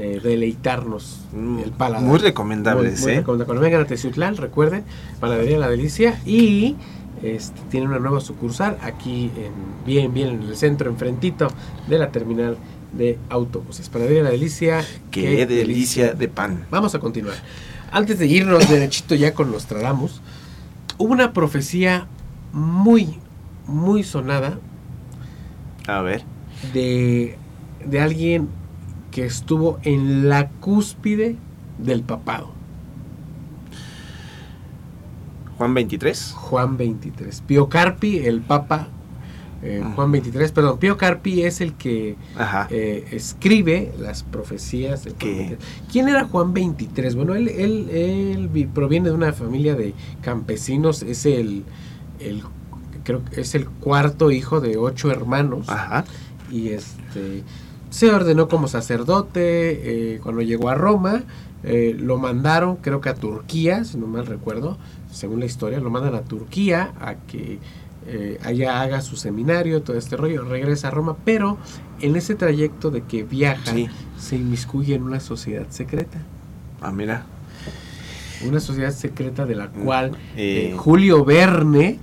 eh, 0.00 0.20
deleitarnos 0.22 1.20
Mm, 1.32 1.58
el 1.58 1.70
paladar. 1.72 2.06
muy 2.06 2.18
recomendables, 2.18 2.94
Muy- 2.94 3.02
muy 3.02 3.12
¿eh? 3.12 3.16
recomendables. 3.16 3.46
Cuando 3.46 3.62
vengan 3.62 3.80
a 3.82 3.86
Teciutlán, 3.86 4.36
recuerden, 4.36 4.84
Panadería 5.20 5.58
La 5.58 5.68
Delicia 5.68 6.20
y 6.24 6.76
este, 7.22 7.60
tienen 7.70 7.88
una 7.90 7.98
nueva 7.98 8.20
sucursal 8.20 8.78
aquí 8.82 9.30
en, 9.36 9.52
bien, 9.84 10.14
bien 10.14 10.28
en 10.28 10.42
el 10.42 10.56
centro, 10.56 10.88
enfrentito 10.88 11.48
de 11.88 11.98
la 11.98 12.10
terminal 12.12 12.56
de 12.92 13.18
autobuses. 13.28 13.88
Panadería 13.88 14.22
La 14.22 14.30
Delicia. 14.30 14.84
Qué, 15.10 15.44
delicia 15.46 16.14
de 16.14 16.28
pan. 16.28 16.64
Vamos 16.70 16.94
a 16.94 17.00
continuar. 17.00 17.34
Antes 17.90 18.18
de 18.18 18.26
irnos 18.26 18.68
derechito 18.68 19.14
ya 19.14 19.34
con 19.34 19.50
Nostradamus, 19.50 20.20
hubo 20.96 21.12
una 21.12 21.32
profecía 21.32 22.06
muy, 22.52 23.18
muy 23.66 24.04
sonada 24.04 24.58
A 25.86 26.00
ver. 26.02 26.22
de, 26.72 27.36
de 27.84 28.00
alguien 28.00 28.48
que 29.18 29.26
estuvo 29.26 29.80
en 29.82 30.28
la 30.28 30.48
cúspide 30.48 31.34
del 31.78 32.02
papado, 32.02 32.52
Juan 35.56 35.74
23. 35.74 36.34
Juan 36.36 36.76
23. 36.76 37.40
Pío 37.44 37.68
Carpi, 37.68 38.18
el 38.18 38.40
papa 38.42 38.86
eh. 39.60 39.82
Juan 39.96 40.12
23, 40.12 40.52
perdón, 40.52 40.78
Pío 40.78 40.96
Carpi 40.96 41.42
es 41.42 41.60
el 41.60 41.72
que 41.74 42.14
eh, 42.70 43.08
escribe 43.10 43.92
las 43.98 44.22
profecías 44.22 45.02
de 45.02 45.10
Juan 45.10 45.18
¿Qué? 45.18 45.34
23. 45.34 45.68
¿Quién 45.90 46.08
era 46.08 46.24
Juan 46.28 46.54
23? 46.54 47.16
Bueno, 47.16 47.34
él, 47.34 47.48
él, 47.48 47.90
él 47.90 48.46
vi- 48.46 48.66
proviene 48.66 49.08
de 49.08 49.16
una 49.16 49.32
familia 49.32 49.74
de 49.74 49.94
campesinos, 50.22 51.02
es 51.02 51.26
el, 51.26 51.64
el 52.20 52.44
creo 53.02 53.24
que 53.24 53.40
es 53.40 53.56
el 53.56 53.66
cuarto 53.66 54.30
hijo 54.30 54.60
de 54.60 54.76
ocho 54.76 55.10
hermanos 55.10 55.68
Ajá. 55.68 56.04
y 56.52 56.68
este 56.68 57.42
se 57.90 58.10
ordenó 58.10 58.48
como 58.48 58.68
sacerdote 58.68 60.14
eh, 60.14 60.20
cuando 60.22 60.42
llegó 60.42 60.68
a 60.68 60.74
Roma. 60.74 61.22
eh, 61.64 61.96
lo 61.98 62.18
mandaron, 62.18 62.76
creo 62.76 63.00
que 63.00 63.08
a 63.08 63.14
Turquía, 63.14 63.82
si 63.84 63.98
no 63.98 64.06
mal 64.06 64.26
recuerdo, 64.26 64.78
según 65.12 65.40
la 65.40 65.46
historia, 65.46 65.80
lo 65.80 65.90
mandan 65.90 66.14
a 66.14 66.20
Turquía 66.20 66.92
a 67.00 67.14
que 67.16 67.58
eh, 68.06 68.38
allá 68.44 68.80
haga 68.80 69.00
su 69.02 69.16
seminario, 69.16 69.82
todo 69.82 69.98
este 69.98 70.16
rollo, 70.16 70.44
regresa 70.44 70.86
a 70.88 70.90
Roma, 70.92 71.16
pero 71.24 71.58
en 72.00 72.14
ese 72.14 72.36
trayecto 72.36 72.90
de 72.92 73.02
que 73.02 73.24
viaja, 73.24 73.72
Sí. 73.72 73.88
se 74.18 74.36
inmiscuye 74.36 74.94
en 74.94 75.02
una 75.02 75.18
sociedad 75.20 75.66
secreta. 75.68 76.18
Ah, 76.80 76.92
mira. 76.92 77.26
Una 78.46 78.60
sociedad 78.60 78.92
secreta 78.92 79.44
de 79.44 79.56
la 79.56 79.68
cual 79.68 80.12
Eh, 80.36 80.70
eh, 80.72 80.76
Julio 80.76 81.24
Verne, 81.24 81.98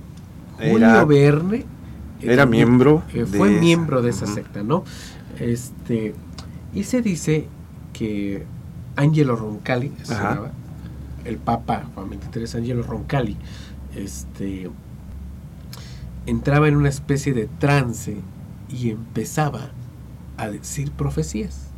Julio 0.58 0.76
era- 0.76 1.04
Verne, 1.06 1.64
Era 2.20 2.44
miembro. 2.44 3.02
fue 3.36 3.50
de 3.50 3.60
miembro 3.60 4.02
de 4.02 4.10
esa 4.10 4.26
secta, 4.26 4.62
¿no? 4.62 4.84
Este, 5.38 6.14
y 6.74 6.84
se 6.84 7.02
dice 7.02 7.48
que 7.92 8.44
Angelo 8.96 9.36
Roncalli, 9.36 9.92
se 10.02 10.14
llamaba, 10.14 10.52
el 11.24 11.38
Papa 11.38 11.86
Juan 11.94 12.08
XXIII, 12.08 12.60
Angelo 12.60 12.82
Roncalli, 12.82 13.36
este, 13.94 14.70
entraba 16.26 16.68
en 16.68 16.76
una 16.76 16.88
especie 16.88 17.32
de 17.32 17.46
trance 17.46 18.16
y 18.68 18.90
empezaba 18.90 19.70
a 20.36 20.48
decir 20.48 20.90
profecías. 20.92 21.68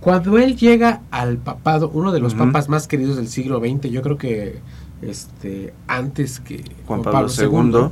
Cuando 0.00 0.38
él 0.38 0.56
llega 0.56 1.02
al 1.10 1.38
papado, 1.38 1.90
uno 1.92 2.12
de 2.12 2.20
los 2.20 2.34
papas 2.34 2.68
más 2.68 2.86
queridos 2.86 3.16
del 3.16 3.28
siglo 3.28 3.60
XX, 3.60 3.90
yo 3.90 4.02
creo 4.02 4.18
que 4.18 4.60
este, 5.02 5.74
antes 5.88 6.40
que 6.40 6.64
Juan 6.86 7.02
Pablo 7.02 7.28
II. 7.28 7.90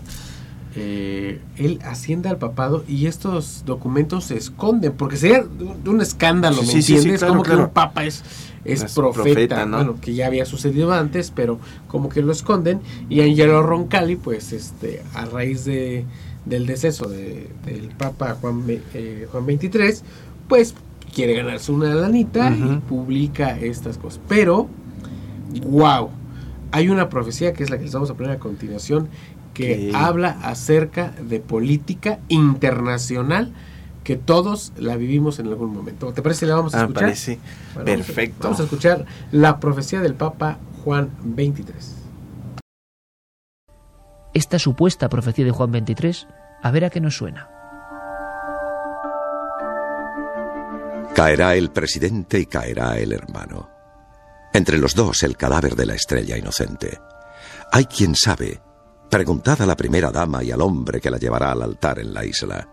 Eh, 0.76 1.40
él 1.56 1.78
asciende 1.84 2.28
al 2.28 2.38
papado 2.38 2.84
y 2.88 3.06
estos 3.06 3.62
documentos 3.64 4.24
se 4.24 4.37
esconden, 4.37 4.92
porque 4.92 5.16
sería 5.16 5.44
un 5.87 6.00
escándalo, 6.00 6.62
¿me 6.62 6.66
sí, 6.66 6.72
sí, 6.74 6.82
sí, 6.82 6.94
entiendes? 6.94 7.20
claro, 7.20 7.34
como 7.34 7.44
que 7.44 7.54
un 7.56 7.68
papa 7.70 8.04
es, 8.04 8.22
es, 8.64 8.82
Es 8.82 8.94
profeta, 8.94 9.22
profeta, 9.24 9.66
¿no? 9.66 9.76
bueno, 9.76 9.96
que 10.00 10.14
ya 10.14 10.26
había 10.26 10.44
sucedido 10.46 10.92
antes, 10.92 11.30
pero 11.30 11.58
como 11.87 12.08
que 12.08 12.22
lo 12.22 12.32
esconden. 12.32 12.80
Y 13.08 13.20
Angelo 13.20 13.62
Roncalli, 13.62 14.16
pues, 14.16 14.52
este, 14.52 15.02
a 15.14 15.26
raíz 15.26 15.64
de, 15.64 16.04
del 16.44 16.66
deceso 16.66 17.08
de- 17.08 17.48
del 17.66 17.88
papa 17.90 18.37
Juan, 18.40 18.64
eh, 18.68 19.28
Juan 19.30 19.46
23, 19.46 20.02
pues 20.48 20.74
quiere 21.14 21.34
ganarse 21.34 21.70
una 21.70 21.94
lanita 21.94 22.50
y 22.50 22.78
publica 22.88 23.56
estas 23.60 23.96
cosas. 23.98 24.20
Pero, 24.28 24.66
wow, 25.66 26.10
hay 26.72 26.88
una 26.88 27.08
profecía 27.08 27.52
que 27.52 27.62
es 27.62 27.70
la 27.70 27.76
que 27.78 27.84
les 27.84 27.92
vamos 27.92 28.10
a 28.10 28.14
poner 28.14 28.32
a 28.32 28.38
continuación 28.38 29.08
que 29.54 29.92
habla 29.94 30.36
acerca 30.42 31.12
de 31.22 31.40
política 31.40 32.18
internacional 32.28 33.52
que 34.02 34.16
todos 34.16 34.72
la 34.76 34.96
vivimos 34.96 35.38
en 35.38 35.46
algún 35.46 35.72
momento. 35.72 36.12
¿Te 36.12 36.20
parece 36.20 36.44
la 36.46 36.56
vamos 36.56 36.74
a 36.74 36.78
Ah, 36.78 36.82
escuchar? 36.82 37.02
parece. 37.04 37.38
Bueno, 37.74 37.90
vamos 37.90 38.02
a- 38.02 38.06
Perfecto. 38.06 38.38
Vamos 38.42 38.60
a 38.60 38.64
escuchar 38.64 39.06
la 39.32 39.60
profecía 39.60 40.00
del 40.00 40.14
Papa 40.14 40.58
Juan 40.84 41.10
23. 41.22 41.94
Esta 44.34 44.58
supuesta 44.58 45.08
profecía 45.08 45.44
de 45.44 45.52
Juan 45.52 45.70
23, 45.72 46.26
a 46.62 46.70
ver 46.70 46.84
a 46.84 46.90
qué 46.90 47.00
nos 47.00 47.16
suena. 47.16 47.48
Caerá 51.14 51.54
el 51.54 51.70
presidente 51.70 52.40
y 52.40 52.46
caerá 52.46 52.98
el 52.98 53.12
hermano. 53.12 53.70
Entre 54.52 54.78
los 54.78 54.94
dos 54.94 55.22
el 55.22 55.36
cadáver 55.36 55.76
de 55.76 55.86
la 55.86 55.94
estrella 55.94 56.36
inocente. 56.36 56.98
Hay 57.72 57.84
quien 57.86 58.14
sabe. 58.16 58.60
Preguntad 59.14 59.62
a 59.62 59.66
la 59.66 59.77
primera 59.77 60.11
dama 60.11 60.42
y 60.42 60.50
al 60.50 60.61
hombre 60.61 61.00
que 61.00 61.09
la 61.09 61.18
llevará 61.18 61.53
al 61.53 61.62
altar 61.62 62.00
en 62.00 62.12
la 62.12 62.24
isla. 62.24 62.68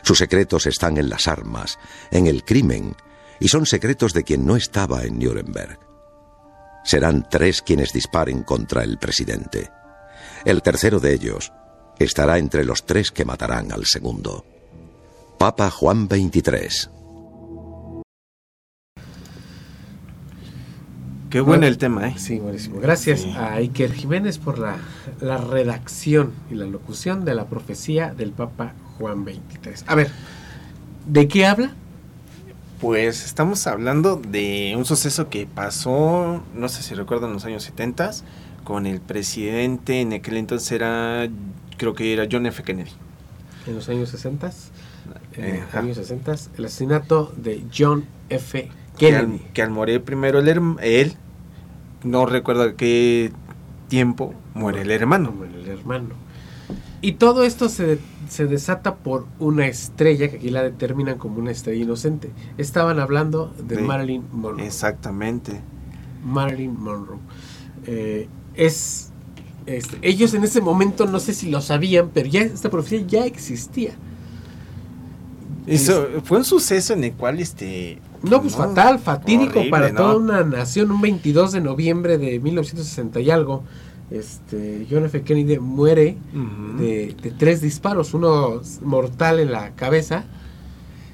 Sus 0.00 0.16
secretos 0.16 0.64
están 0.64 0.96
en 0.96 1.10
las 1.10 1.28
armas, 1.28 1.78
en 2.10 2.28
el 2.28 2.46
crimen, 2.46 2.96
y 3.38 3.48
son 3.48 3.66
secretos 3.66 4.14
de 4.14 4.24
quien 4.24 4.46
no 4.46 4.56
estaba 4.56 5.02
en 5.02 5.18
Nuremberg. 5.18 5.78
Serán 6.82 7.28
tres 7.28 7.60
quienes 7.60 7.92
disparen 7.92 8.42
contra 8.42 8.84
el 8.84 8.96
presidente. 8.96 9.68
El 10.46 10.62
tercero 10.62 10.98
de 10.98 11.12
ellos 11.12 11.52
estará 11.98 12.38
entre 12.38 12.64
los 12.64 12.86
tres 12.86 13.10
que 13.10 13.26
matarán 13.26 13.70
al 13.70 13.84
segundo. 13.84 14.46
Papa 15.38 15.68
Juan 15.68 16.08
XXIII. 16.08 16.99
Qué 21.30 21.40
bueno 21.40 21.66
el 21.66 21.78
tema, 21.78 22.08
¿eh? 22.08 22.14
Sí, 22.18 22.38
buenísimo. 22.40 22.80
Gracias 22.80 23.20
Sí. 23.20 23.30
a 23.36 23.54
Iker 23.54 23.92
Jiménez 23.92 24.38
por 24.38 24.58
la, 24.58 24.76
la 25.20 25.38
redacción 25.38 26.32
y 26.50 26.54
la 26.54 26.66
locución 26.66 27.24
de 27.24 27.34
la 27.34 27.46
profecía 27.46 28.12
del 28.12 28.32
Papa 28.32 28.74
Juan 28.98 29.24
23. 29.24 29.84
A 29.86 29.94
ver, 29.94 30.10
¿de 31.06 31.28
qué 31.28 31.46
habla? 31.46 31.72
Pues 32.80 33.24
estamos 33.26 33.66
hablando 33.66 34.16
de 34.16 34.74
un 34.76 34.84
suceso 34.84 35.28
que 35.28 35.46
pasó, 35.46 36.42
no 36.54 36.68
sé 36.68 36.82
si 36.82 36.94
recuerdan, 36.94 37.28
en 37.30 37.34
los 37.34 37.44
años 37.44 37.62
70 37.62 38.10
con 38.64 38.86
el 38.86 39.00
presidente, 39.00 40.00
en 40.00 40.12
aquel 40.14 40.36
entonces 40.36 40.72
era, 40.72 41.28
creo 41.76 41.94
que 41.94 42.12
era 42.12 42.26
John 42.30 42.46
F. 42.46 42.62
Kennedy. 42.62 42.90
En 43.66 43.74
los 43.76 43.88
años 43.88 44.08
60, 44.08 44.50
en 45.36 45.44
Eh, 45.44 45.62
los 45.64 45.74
años 45.74 45.96
60, 45.98 46.34
el 46.58 46.64
asesinato 46.64 47.32
de 47.36 47.62
John 47.76 48.04
F. 48.30 48.68
Que 49.00 49.16
al, 49.16 49.40
que 49.52 49.62
al 49.62 49.70
morir 49.70 50.02
primero 50.02 50.38
el 50.38 50.48
él, 50.82 51.14
no 52.04 52.26
recuerdo 52.26 52.62
a 52.62 52.74
qué 52.74 53.32
tiempo 53.88 54.34
muere 54.54 54.82
el 54.82 54.90
hermano. 54.90 55.30
Como 55.30 55.44
el 55.44 55.66
hermano. 55.66 56.10
Y 57.02 57.12
todo 57.12 57.44
esto 57.44 57.68
se, 57.70 57.98
se 58.28 58.46
desata 58.46 58.96
por 58.96 59.26
una 59.38 59.66
estrella, 59.66 60.28
que 60.30 60.36
aquí 60.36 60.50
la 60.50 60.62
determinan 60.62 61.16
como 61.18 61.38
una 61.38 61.50
estrella 61.50 61.82
inocente. 61.82 62.30
Estaban 62.58 63.00
hablando 63.00 63.54
de, 63.66 63.76
De- 63.76 63.82
Marilyn 63.82 64.22
Monroe. 64.32 64.66
Exactamente. 64.66 65.60
Marilyn 66.24 66.78
Monroe. 66.78 67.18
Eh, 67.86 68.28
es, 68.54 69.12
este, 69.64 69.96
ellos 70.02 70.34
en 70.34 70.44
ese 70.44 70.60
momento 70.60 71.06
no 71.06 71.20
sé 71.20 71.32
si 71.32 71.50
lo 71.50 71.62
sabían, 71.62 72.10
pero 72.12 72.28
ya 72.28 72.42
esta 72.42 72.68
profecía 72.70 73.00
ya 73.06 73.24
existía. 73.24 73.92
Eso 75.74 76.08
fue 76.24 76.38
un 76.38 76.44
suceso 76.44 76.92
en 76.94 77.04
el 77.04 77.12
cual 77.12 77.40
este 77.40 77.98
No, 78.22 78.40
pues 78.42 78.54
fatal, 78.56 78.98
fatídico 78.98 79.60
horrible, 79.60 79.70
para 79.70 79.90
¿no? 79.90 79.96
toda 79.96 80.16
una 80.16 80.44
nación. 80.44 80.90
Un 80.90 81.00
22 81.00 81.52
de 81.52 81.60
noviembre 81.60 82.18
de 82.18 82.38
1960 82.40 83.20
y 83.20 83.30
algo, 83.30 83.62
este, 84.10 84.86
John 84.90 85.04
F. 85.04 85.22
Kennedy 85.22 85.58
muere 85.58 86.16
de, 86.78 87.14
de 87.22 87.30
tres 87.30 87.60
disparos, 87.60 88.12
uno 88.14 88.60
mortal 88.82 89.38
en 89.40 89.52
la 89.52 89.70
cabeza, 89.76 90.24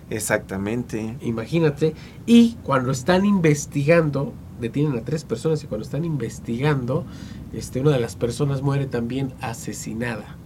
Exactamente. 0.09 1.16
imagínate, 1.21 1.95
y 2.27 2.57
cuando 2.62 2.92
están 2.92 3.25
investigando, 3.25 4.33
detienen 4.61 4.97
a 4.97 5.03
tres 5.03 5.25
personas 5.25 5.62
y 5.64 5.66
cuando 5.66 5.85
están 5.85 6.05
investigando, 6.05 7.05
este, 7.53 7.81
una 7.81 7.90
de 7.90 8.01
las 8.01 8.16
personas 8.16 8.62
muere 8.62 8.87
también 8.87 9.33
asesinada. 9.40 10.37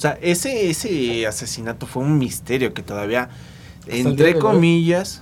O 0.00 0.02
sea, 0.02 0.18
ese, 0.22 0.70
ese 0.70 1.26
asesinato 1.26 1.86
fue 1.86 2.02
un 2.02 2.16
misterio 2.16 2.72
que 2.72 2.82
todavía, 2.82 3.28
entre 3.86 4.38
comillas, 4.38 5.20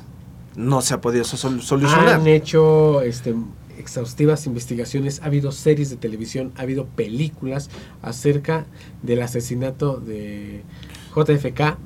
no 0.55 0.83
se 0.83 0.95
ha 0.95 1.01
podido 1.01 1.25
sol- 1.25 1.61
solucionar. 1.63 2.11
Han 2.21 2.29
hecho 2.29 3.03
este, 3.03 3.35
exhaustivas 3.77 4.47
investigaciones, 4.47 5.21
ha 5.21 5.27
habido 5.27 5.51
series 5.51 5.91
de 5.91 5.97
televisión, 5.97 6.53
ha 6.57 6.63
habido 6.63 6.87
películas 6.87 7.71
acerca 8.03 8.67
del 9.03 9.21
asesinato 9.23 9.97
de 9.97 10.63
JFK 11.17 11.77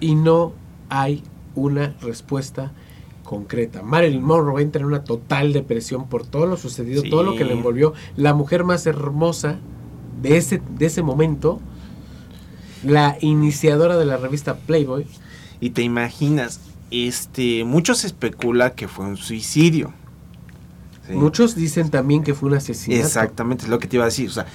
y 0.00 0.14
no 0.14 0.54
hay 0.88 1.22
una 1.54 1.96
respuesta 2.00 2.72
concreta. 3.24 3.82
Marilyn 3.82 4.22
Monroe 4.22 4.62
entra 4.62 4.80
en 4.80 4.86
una 4.86 5.04
total 5.04 5.52
depresión 5.52 6.08
por 6.08 6.26
todo 6.26 6.46
lo 6.46 6.56
sucedido, 6.56 7.02
Sí. 7.02 7.10
todo 7.10 7.24
lo 7.24 7.36
que 7.36 7.44
le 7.44 7.52
envolvió. 7.52 7.92
La 8.16 8.32
mujer 8.32 8.64
más 8.64 8.86
hermosa 8.86 9.58
de 10.22 10.38
ese, 10.38 10.62
de 10.78 10.86
ese 10.86 11.02
momento, 11.02 11.60
la 12.84 13.16
iniciadora 13.20 13.96
de 13.96 14.04
la 14.04 14.16
revista 14.16 14.56
Playboy, 14.56 15.06
Y 15.60 15.70
te 15.70 15.82
imaginas, 15.82 16.60
este, 16.90 17.64
mucho 17.64 17.94
se 17.94 18.06
especula 18.06 18.74
que 18.74 18.88
fue 18.88 19.06
un 19.06 19.16
suicidio. 19.16 19.92
Sí. 21.06 21.12
muchos 21.14 21.54
dicen 21.54 21.90
también 21.90 22.24
que 22.24 22.34
fue 22.34 22.48
un 22.48 22.56
asesinato. 22.56 23.00
Exactamente, 23.06 23.64
es 23.64 23.70
lo 23.70 23.78
que 23.78 23.86
te 23.86 23.96
iba 23.96 24.04
a 24.04 24.08
decir. 24.08 24.28
O 24.28 24.32
sea, 24.32 24.46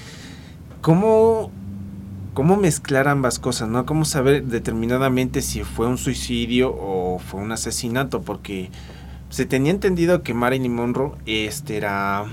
¿cómo, 0.81 1.49
cómo 2.33 2.57
mezclar 2.57 3.07
ambas 3.07 3.39
cosas? 3.39 3.69
¿no? 3.69 3.85
¿Cómo 3.85 4.03
saber 4.03 4.43
determinadamente 4.45 5.41
si 5.41 5.63
fue 5.63 5.87
un 5.87 5.97
suicidio 5.97 6.75
o 6.77 7.19
fue 7.19 7.39
un 7.39 7.53
asesinato? 7.53 8.21
Porque 8.21 8.69
se 9.29 9.45
tenía 9.45 9.71
entendido 9.71 10.23
que 10.23 10.33
Marilyn 10.33 10.75
Monroe 10.75 11.13
este, 11.25 11.77
era 11.77 12.25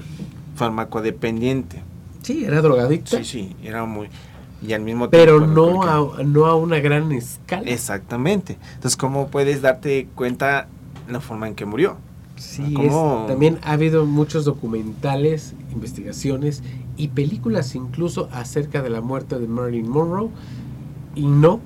farmacodependiente. 0.56 1.82
Sí, 2.22 2.44
era 2.44 2.60
drogadicta. 2.60 3.18
Sí, 3.18 3.24
sí, 3.24 3.56
era 3.62 3.84
muy... 3.84 4.08
Y 4.66 4.72
al 4.72 4.82
mismo 4.82 5.08
pero 5.08 5.38
tiempo... 5.38 5.54
no 5.54 5.82
alcohólica. 5.82 6.22
a, 6.22 6.24
no 6.24 6.46
a 6.46 6.56
una 6.56 6.80
gran 6.80 7.12
escala. 7.12 7.68
Exactamente. 7.68 8.58
Entonces, 8.74 8.96
¿cómo 8.96 9.28
puedes 9.28 9.62
darte 9.62 10.08
cuenta 10.14 10.68
la 11.08 11.20
forma 11.20 11.46
en 11.48 11.54
que 11.54 11.64
murió? 11.64 11.96
Sí, 12.36 12.74
también 13.26 13.58
ha 13.64 13.72
habido 13.72 14.06
muchos 14.06 14.44
documentales, 14.44 15.54
investigaciones 15.72 16.62
y 16.96 17.08
películas 17.08 17.74
incluso 17.74 18.28
acerca 18.32 18.80
de 18.80 18.90
la 18.90 19.00
muerte 19.00 19.38
de 19.40 19.48
Marilyn 19.48 19.88
Monroe 19.88 20.30
y 21.16 21.26
no 21.26 21.60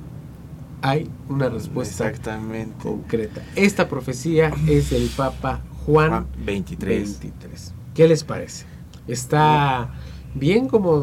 hay 0.81 1.11
una 1.29 1.49
respuesta 1.49 2.09
Exactamente. 2.09 2.75
concreta. 2.83 3.43
Esta 3.55 3.89
profecía 3.89 4.51
es 4.67 4.91
del 4.91 5.09
Papa 5.15 5.61
Juan, 5.85 6.11
Juan 6.11 6.27
23. 6.45 7.21
23. 7.21 7.75
¿Qué 7.95 8.09
les 8.09 8.25
parece? 8.25 8.65
¿Está 9.07 9.91
bien 10.35 10.69
como 10.69 11.03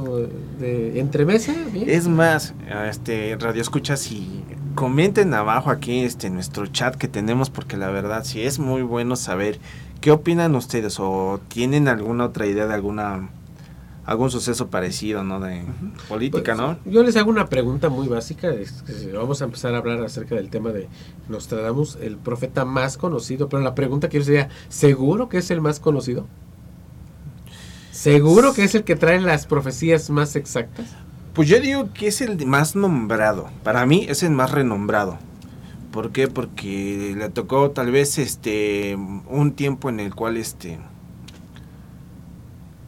de 0.60 1.00
entremesa? 1.00 1.54
¿Bien? 1.72 1.89
Es 1.89 2.08
más, 2.08 2.54
este 2.89 3.38
radio 3.39 3.62
escuchas 3.62 4.12
y 4.12 4.44
comenten 4.76 5.34
abajo 5.34 5.70
aquí 5.70 6.00
este 6.02 6.30
nuestro 6.30 6.68
chat 6.68 6.96
que 6.96 7.08
tenemos 7.08 7.50
porque 7.50 7.78
la 7.78 7.89
verdad 7.89 8.24
sí 8.24 8.42
es 8.42 8.60
muy 8.60 8.82
bueno 8.82 9.15
saber 9.15 9.60
qué 10.02 10.12
opinan 10.12 10.56
ustedes 10.56 11.00
o 11.00 11.39
tienen 11.48 11.88
alguna 11.88 12.26
otra 12.26 12.46
idea 12.46 12.68
de 12.68 12.74
alguna 12.74 13.30
algún 14.06 14.32
suceso 14.32 14.70
parecido, 14.70 15.24
¿no? 15.24 15.39
De 15.39 15.63
política, 16.08 16.56
¿no? 16.56 16.78
Pues, 16.84 16.96
yo 16.96 17.04
les 17.04 17.15
hago 17.15 17.30
una 17.30 17.48
pregunta 17.48 17.89
muy 17.89 18.08
básica. 18.08 18.50
es 18.50 18.82
que 18.82 19.12
Vamos 19.12 19.44
a 19.44 19.46
empezar 19.46 19.76
a 19.76 19.78
hablar 19.78 20.04
acerca 20.04 20.34
del 20.34 20.50
tema 20.50 20.72
de 20.72 20.88
Nostradamus, 21.28 21.96
el 22.02 22.18
profeta 22.18 22.65
más 22.65 22.98
conocido. 22.98 23.50
Pero 23.50 23.62
la 23.62 23.76
pregunta 23.76 24.10
que 24.10 24.18
yo 24.18 24.24
sería, 24.24 24.50
¿seguro 24.68 25.30
que 25.30 25.38
es 25.38 25.52
el 25.52 25.62
más 25.62 25.80
conocido? 25.80 26.26
¿Seguro 27.91 28.54
que 28.54 28.63
es 28.63 28.75
el 28.75 28.84
que 28.84 28.95
trae 28.95 29.19
las 29.19 29.45
profecías 29.45 30.10
más 30.10 30.36
exactas? 30.36 30.88
Pues 31.34 31.47
yo 31.47 31.60
digo 31.60 31.89
que 31.93 32.08
es 32.08 32.21
el 32.21 32.45
más 32.45 32.75
nombrado. 32.75 33.49
Para 33.63 33.86
mí 33.86 34.06
es 34.10 34.23
el 34.23 34.32
más 34.32 34.52
renombrado. 34.52 35.17
¿Por 35.91 36.12
qué? 36.12 36.28
Porque 36.28 37.15
le 37.17 37.30
tocó 37.30 37.71
tal 37.71 37.91
vez 37.91 38.17
este 38.19 38.95
un 39.28 39.54
tiempo 39.54 39.89
en 39.89 39.99
el 39.99 40.13
cual 40.13 40.38
este 40.38 40.78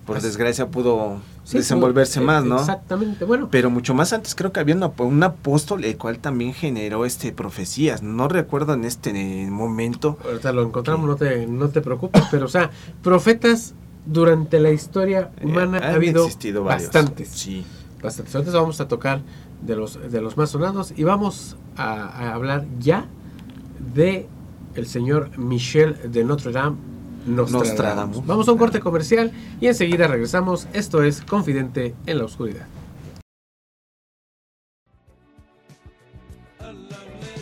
por 0.06 0.18
Así- 0.18 0.28
desgracia 0.28 0.68
pudo 0.70 1.20
Sí, 1.44 1.58
desenvolverse 1.58 2.20
sí, 2.20 2.26
más, 2.26 2.44
¿no? 2.46 2.60
Exactamente. 2.60 3.26
Bueno, 3.26 3.48
Pero 3.52 3.70
mucho 3.70 3.94
más 3.94 4.14
antes 4.14 4.36
creo 4.36 4.52
que 4.52 4.60
había 4.60 4.76
una- 4.76 4.92
un 5.00 5.24
apóstol 5.24 5.84
el 5.84 5.98
cual 5.98 6.20
también 6.20 6.54
generó 6.54 7.06
este 7.06 7.32
profecías. 7.32 8.02
No 8.04 8.28
recuerdo 8.28 8.74
en 8.74 8.86
este 8.86 9.12
momento. 9.50 10.18
ahorita 10.24 10.52
lo 10.54 10.64
encontramos, 10.64 11.08
no 11.08 11.16
te, 11.16 11.48
no 11.48 11.70
te 11.70 11.82
preocupes. 11.82 12.24
Pero, 12.32 12.46
o 12.46 12.50
sea, 12.50 12.70
profetas 13.02 13.74
durante 14.06 14.60
la 14.60 14.72
historia 14.72 15.32
eh, 15.40 15.46
humana 15.46 15.80
ha 15.80 15.94
habido 15.94 16.26
existido 16.26 16.64
bastantes. 16.64 17.30
Sí. 17.30 17.66
Bastantes. 18.02 18.36
Ahorita 18.36 18.54
vamos 18.54 18.82
a 18.82 18.88
tocar 18.88 19.22
de 19.62 19.76
los, 19.76 20.00
de 20.12 20.22
los 20.22 20.38
más 20.38 20.50
sonados 20.50 20.94
y 20.96 21.04
vamos 21.04 21.56
a, 21.78 22.08
a 22.08 22.34
hablar 22.34 22.66
ya 22.80 23.06
de 23.94 24.28
el 24.76 24.88
señor 24.88 25.38
Michel 25.38 26.12
de 26.12 26.24
Notre 26.24 26.52
Dame. 26.52 26.78
Nostradamus. 27.26 27.68
Nostradamus. 27.68 28.26
Vamos 28.26 28.48
a 28.48 28.52
un 28.52 28.58
corte 28.58 28.80
comercial 28.80 29.32
y 29.60 29.68
enseguida 29.68 30.08
regresamos. 30.08 30.68
Esto 30.74 31.04
es 31.04 31.22
Confidente 31.22 31.94
en 32.08 32.18
la 32.18 32.26
Oscuridad. 32.26 32.66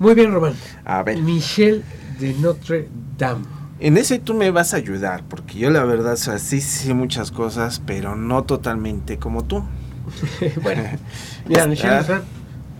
Muy 0.00 0.14
bien, 0.14 0.32
Román. 0.32 0.54
A 0.84 1.02
ver. 1.02 1.18
Michel 1.22 1.84
de 2.18 2.32
Notre 2.34 2.88
Dame. 3.18 3.44
En 3.78 3.96
ese 3.98 4.18
tú 4.18 4.34
me 4.34 4.50
vas 4.50 4.74
a 4.74 4.78
ayudar, 4.78 5.22
porque 5.28 5.58
yo 5.58 5.70
la 5.70 5.84
verdad, 5.84 6.14
o 6.14 6.16
sea, 6.16 6.38
sí 6.38 6.60
sé 6.62 6.92
muchas 6.94 7.30
cosas, 7.30 7.82
pero 7.86 8.16
no 8.16 8.44
totalmente 8.44 9.18
como 9.18 9.44
tú. 9.44 9.62
bueno, 10.62 10.82
mira, 11.46 11.66
Michel 11.66 11.90
de 11.90 11.96
Ah. 11.96 12.00
Notre 12.00 12.14
Dame, 12.14 12.24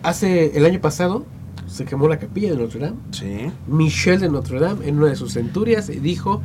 hace 0.02 0.56
el 0.56 0.64
año 0.64 0.80
pasado 0.80 1.26
se 1.66 1.84
quemó 1.84 2.08
la 2.08 2.18
capilla 2.18 2.50
de 2.52 2.56
Notre 2.56 2.80
Dame. 2.80 2.96
Sí. 3.12 3.50
Michel 3.68 4.18
de 4.20 4.30
Notre 4.30 4.58
Dame, 4.58 4.88
en 4.88 4.96
una 4.96 5.08
de 5.08 5.16
sus 5.16 5.34
centurias, 5.34 5.88
dijo 5.88 6.40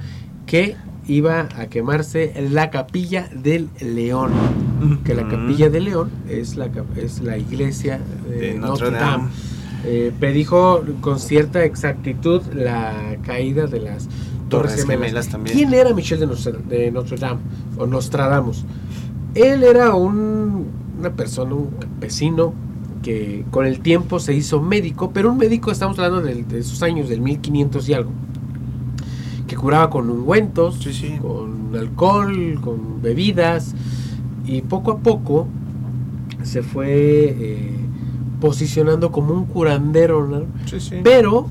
que 0.45 0.75
iba 1.07 1.47
a 1.55 1.67
quemarse 1.67 2.33
la 2.51 2.69
capilla 2.69 3.29
del 3.33 3.69
León. 3.79 4.31
Que 5.05 5.15
la 5.15 5.25
capilla 5.27 5.69
del 5.69 5.85
León 5.85 6.11
es 6.29 6.57
la, 6.57 6.69
es 6.97 7.21
la 7.21 7.37
iglesia 7.37 7.99
de, 8.29 8.35
De 8.35 8.53
Notre, 8.55 8.91
Notre 8.91 8.91
Dame. 8.91 9.23
Dame. 9.23 9.29
Eh, 9.87 10.11
predijo 10.19 10.81
con 11.01 11.19
cierta 11.19 11.63
exactitud 11.63 12.41
la 12.55 13.17
caída 13.23 13.67
de 13.67 13.81
las 13.81 14.05
Torres, 14.49 14.49
Torres 14.49 14.81
Gemelas. 14.81 15.01
Gemelas 15.05 15.27
también. 15.29 15.55
¿Quién 15.57 15.73
era 15.73 15.93
Michel 15.93 16.19
de 16.19 16.27
Notre, 16.27 16.53
de 16.53 16.91
Notre 16.91 17.17
Dame 17.17 17.41
o 17.77 17.85
Nostradamus? 17.85 18.65
Él 19.35 19.63
era 19.63 19.93
un- 19.95 20.65
una 20.99 21.11
persona, 21.13 21.53
un 21.53 21.67
campesino 21.79 22.53
que 23.03 23.45
con 23.51 23.65
el 23.67 23.81
tiempo 23.81 24.19
se 24.19 24.33
hizo 24.33 24.59
médico, 24.61 25.11
pero 25.13 25.31
un 25.31 25.37
médico, 25.37 25.69
estamos 25.71 25.99
hablando 25.99 26.21
de, 26.21 26.43
esos 26.59 26.81
años, 26.81 27.07
del 27.09 27.21
1500 27.21 27.87
y 27.89 27.93
algo, 27.93 28.09
que 29.47 29.55
curaba 29.55 29.89
con 29.91 30.09
ungüentos, 30.09 30.79
Sí, 30.81 30.93
sí. 30.93 31.17
con 31.21 31.75
alcohol, 31.77 32.59
con 32.61 33.01
bebidas, 33.03 33.75
y 34.47 34.61
poco 34.61 34.91
a 34.93 34.97
poco 34.99 35.47
se 36.43 36.63
fue 36.63 37.35
eh, 37.37 37.75
posicionando 38.39 39.11
como 39.11 39.33
un 39.33 39.45
curandero, 39.45 40.27
¿no? 40.27 40.43
Sí, 40.65 40.79
sí. 40.79 40.95
pero 41.03 41.47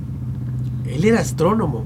él 0.87 1.05
era 1.05 1.21
astrónomo. 1.21 1.85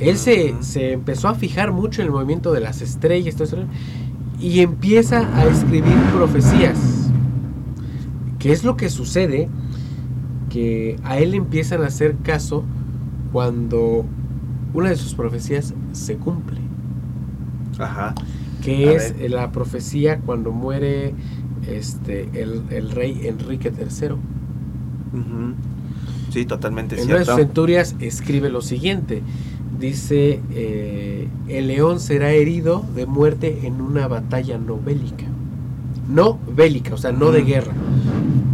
Él 0.00 0.16
se, 0.16 0.54
se 0.60 0.92
empezó 0.92 1.28
a 1.28 1.34
fijar 1.34 1.72
mucho 1.72 2.00
en 2.00 2.06
el 2.06 2.12
movimiento 2.12 2.52
de 2.52 2.60
las 2.60 2.80
estrellas 2.80 3.36
y 4.40 4.60
empieza 4.60 5.28
a 5.36 5.44
escribir 5.46 5.96
profecías. 6.14 7.10
¿Qué 8.38 8.52
es 8.52 8.64
lo 8.64 8.76
que 8.76 8.88
sucede? 8.90 9.48
Que 10.50 10.98
a 11.04 11.18
él 11.18 11.32
le 11.32 11.36
empiezan 11.36 11.82
a 11.82 11.86
hacer 11.86 12.16
caso 12.22 12.64
cuando 13.32 14.04
una 14.72 14.90
de 14.90 14.96
sus 14.96 15.14
profecías 15.14 15.74
se 15.92 16.16
cumple. 16.16 16.60
Ajá. 17.78 18.14
Que 18.62 18.88
A 18.88 18.92
es 18.92 19.18
ver. 19.18 19.30
la 19.30 19.52
profecía 19.52 20.20
cuando 20.20 20.50
muere 20.52 21.14
este, 21.68 22.28
el, 22.34 22.62
el 22.70 22.90
rey 22.90 23.22
Enrique 23.26 23.72
III. 23.76 24.16
Sí, 26.30 26.44
totalmente 26.46 26.96
En 27.00 27.06
una 27.06 27.18
de 27.18 27.24
sus 27.24 27.34
cierto. 27.34 27.42
centurias 27.42 27.94
escribe 28.00 28.48
lo 28.50 28.60
siguiente. 28.60 29.22
Dice, 29.78 30.40
eh, 30.52 31.28
el 31.48 31.68
león 31.68 32.00
será 32.00 32.30
herido 32.32 32.84
de 32.94 33.06
muerte 33.06 33.60
en 33.66 33.80
una 33.80 34.08
batalla 34.08 34.58
no 34.58 34.78
bélica. 34.80 35.26
No 36.08 36.38
bélica, 36.56 36.94
o 36.94 36.96
sea, 36.96 37.12
no 37.12 37.30
de 37.30 37.42
guerra. 37.42 37.72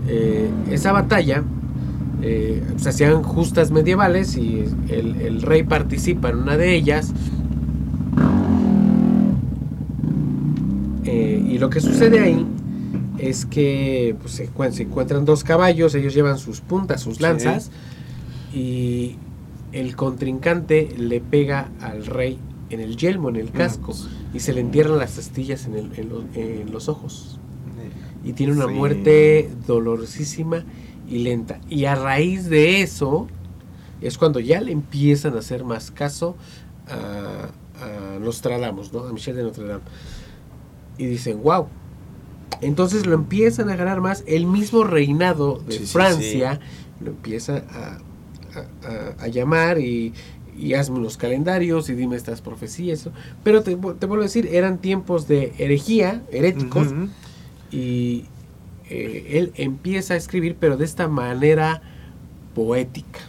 Eh, 0.09 0.51
esa 0.71 0.93
batalla 0.93 1.43
eh, 2.23 2.63
se 2.77 2.89
hacían 2.91 3.23
justas 3.23 3.71
medievales 3.71 4.37
y 4.37 4.65
el, 4.89 5.17
el 5.21 5.43
rey 5.43 5.63
participa 5.63 6.29
en 6.31 6.37
una 6.37 6.57
de 6.57 6.75
ellas. 6.75 7.13
Eh, 11.05 11.43
y 11.49 11.59
lo 11.59 11.71
que 11.71 11.81
sucede 11.81 12.21
ahí 12.21 12.47
es 13.21 13.47
que 13.47 14.17
pues, 14.21 14.35
se, 14.35 14.49
encuent- 14.51 14.73
se 14.73 14.83
encuentran 14.85 15.25
dos 15.25 15.45
caballos, 15.45 15.95
ellos 15.95 16.15
llevan 16.15 16.39
sus 16.39 16.61
puntas, 16.61 17.01
sus 17.03 17.17
Sí. 17.17 17.23
lanzas, 17.23 17.71
y 18.53 19.17
el 19.73 19.95
contrincante 19.97 20.95
le 20.99 21.21
pega 21.21 21.71
al 21.81 22.07
rey 22.07 22.39
en 22.71 22.81
el 22.81 22.97
yelmo, 22.97 23.29
en 23.29 23.37
el 23.37 23.51
casco, 23.51 23.95
y 24.33 24.41
se 24.41 24.53
le 24.53 24.61
entierran 24.61 24.99
las 24.99 25.19
astillas 25.19 25.67
en, 25.67 25.75
el- 25.75 25.93
en 25.99 26.09
lo- 26.09 26.25
en 26.35 26.71
los 26.73 26.89
ojos. 26.89 27.39
Y 28.25 28.33
tiene 28.35 28.53
una 28.53 28.67
Sí. 28.67 28.73
muerte 28.75 29.51
dolorosísima 29.67 30.65
y 31.09 31.19
lenta. 31.19 31.59
Y 31.71 31.87
a 31.87 31.95
raíz 31.95 32.49
de 32.51 32.83
eso 32.83 33.27
es 34.03 34.19
cuando 34.19 34.41
ya 34.41 34.61
le 34.61 34.73
empiezan 34.73 35.35
a 35.37 35.39
hacer 35.39 35.65
más 35.65 35.91
caso 35.91 36.37
a, 36.89 37.49
a 37.83 38.19
Nostradamus, 38.19 38.93
¿no? 38.93 39.01
A 39.05 39.13
Michel 39.13 39.37
de 39.37 39.43
Notre 39.43 39.67
Dame. 39.67 39.81
Y 40.99 41.07
dicen, 41.07 41.43
wow. 41.43 41.67
Entonces 42.61 43.07
lo 43.07 43.15
empiezan 43.15 43.71
a 43.71 43.77
ganar 43.77 44.01
más. 44.01 44.25
El 44.27 44.47
mismo 44.47 44.85
reinado 44.85 45.63
de 45.67 45.73
Sí, 45.79 45.87
sí, 45.87 45.93
Francia 45.93 46.61
lo 47.03 47.11
empieza 47.11 47.65
a, 47.71 47.99
a- 49.25 49.29
llamar 49.29 49.79
y, 49.79 50.13
y 50.59 50.75
hazme 50.75 50.99
unos 50.99 51.17
calendarios 51.17 51.89
y 51.89 51.95
dime 51.95 52.17
estas 52.17 52.41
profecías. 52.41 53.09
Pero 53.43 53.63
te, 53.63 53.77
vu- 53.77 53.95
te 53.95 54.07
vuelvo 54.07 54.23
a 54.23 54.27
decir, 54.27 54.49
eran 54.53 54.79
tiempos 54.79 55.27
de 55.29 55.55
herejía, 55.59 56.23
heréticos, 56.33 56.89
y 57.71 58.25
eh, 58.89 59.27
él 59.39 59.53
empieza 59.57 60.15
a 60.15 60.17
escribir, 60.17 60.57
pero 60.59 60.77
de 60.77 60.85
esta 60.85 61.09
manera 61.09 61.83
poética. 62.55 63.21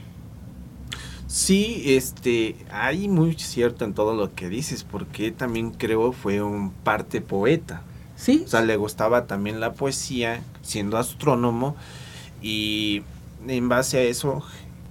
Sí, 1.28 1.84
este, 1.96 2.56
hay 2.72 3.08
muy 3.08 3.36
cierto 3.36 3.86
en 3.86 3.94
todo 3.94 4.14
lo 4.16 4.34
que 4.36 4.50
dices, 4.50 4.84
porque 4.84 5.32
también 5.32 5.72
creo 5.72 6.12
fue 6.12 6.42
un 6.42 6.72
parte 6.72 7.22
poeta. 7.22 7.84
Sí, 8.22 8.44
O 8.46 8.48
sea, 8.50 8.62
le 8.62 8.76
gustaba 8.78 9.26
también 9.26 9.60
la 9.60 9.74
poesía, 9.74 10.42
siendo 10.62 10.98
astrónomo, 10.98 11.76
y 12.42 13.02
en 13.48 13.68
base 13.68 13.98
a 13.98 14.02
eso 14.04 14.44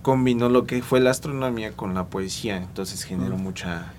combinó 0.02 0.48
lo 0.48 0.64
que 0.66 0.82
fue 0.82 0.98
la 0.98 1.10
astronomía 1.10 1.72
con 1.72 1.94
la 1.94 2.06
poesía, 2.06 2.56
entonces 2.56 3.04
generó 3.04 3.36
Mm. 3.36 3.42
mucha... 3.42 3.92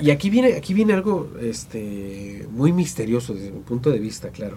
Y 0.00 0.10
aquí 0.10 0.28
viene, 0.28 0.54
aquí 0.54 0.74
viene 0.74 0.92
algo 0.92 1.30
este, 1.40 2.48
muy 2.50 2.72
misterioso 2.72 3.32
desde 3.34 3.52
mi 3.52 3.60
punto 3.60 3.90
de 3.90 4.00
vista, 4.00 4.30
claro. 4.30 4.56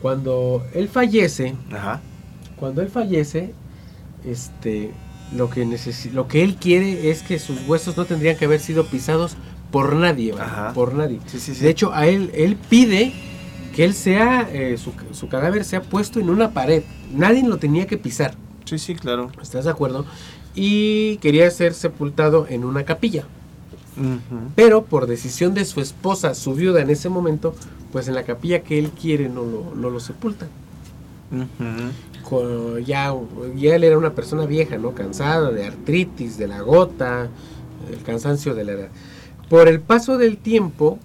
Cuando 0.00 0.64
él 0.72 0.88
fallece, 0.88 1.54
Ajá. 1.70 2.00
cuando 2.56 2.80
él 2.80 2.88
fallece, 2.88 3.52
este, 4.24 4.92
lo 5.36 5.50
que 5.50 5.66
necesi- 5.66 6.10
lo 6.12 6.26
que 6.26 6.42
él 6.42 6.56
quiere 6.56 7.10
es 7.10 7.22
que 7.22 7.38
sus 7.38 7.66
huesos 7.68 7.96
no 7.98 8.06
tendrían 8.06 8.36
que 8.38 8.46
haber 8.46 8.60
sido 8.60 8.86
pisados 8.86 9.36
por 9.70 9.94
nadie, 9.94 10.34
por 10.74 10.94
nadie. 10.94 11.20
Sí, 11.26 11.38
sí, 11.38 11.54
sí. 11.54 11.62
De 11.64 11.70
hecho, 11.70 11.92
a 11.92 12.06
él, 12.06 12.30
él 12.34 12.56
pide 12.56 13.12
que 13.74 13.84
él 13.84 13.94
sea, 13.94 14.48
eh, 14.52 14.76
su, 14.78 14.92
su 15.12 15.28
cadáver 15.28 15.64
sea 15.64 15.82
puesto 15.82 16.20
en 16.20 16.30
una 16.30 16.50
pared. 16.52 16.82
Nadie 17.14 17.42
lo 17.42 17.58
tenía 17.58 17.86
que 17.86 17.98
pisar. 17.98 18.34
Sí, 18.64 18.78
sí, 18.78 18.94
claro. 18.94 19.30
¿Estás 19.40 19.64
de 19.64 19.70
acuerdo? 19.70 20.04
Y 20.54 21.16
quería 21.18 21.50
ser 21.50 21.74
sepultado 21.74 22.46
en 22.48 22.64
una 22.64 22.84
capilla. 22.84 23.24
Pero 24.56 24.84
por 24.84 25.06
decisión 25.06 25.52
de 25.52 25.66
su 25.66 25.80
esposa, 25.80 26.34
su 26.34 26.54
viuda 26.54 26.80
en 26.80 26.88
ese 26.88 27.10
momento, 27.10 27.54
pues 27.92 28.08
en 28.08 28.14
la 28.14 28.22
capilla 28.22 28.62
que 28.62 28.78
él 28.78 28.90
quiere 28.90 29.28
no 29.28 29.44
lo, 29.44 29.74
no 29.74 29.90
lo 29.90 30.00
sepultan. 30.00 30.48
Ya, 32.86 33.14
ya 33.56 33.74
él 33.74 33.84
era 33.84 33.98
una 33.98 34.14
persona 34.14 34.46
vieja, 34.46 34.78
¿no? 34.78 34.92
Cansada 34.92 35.50
de 35.50 35.66
artritis, 35.66 36.38
de 36.38 36.48
la 36.48 36.62
gota, 36.62 37.28
el 37.90 38.02
cansancio 38.02 38.54
de 38.54 38.64
la 38.64 38.72
edad. 38.72 38.88
Por 39.50 39.68
el 39.68 39.80
paso 39.80 40.16
del 40.16 40.38
tiempo, 40.38 40.98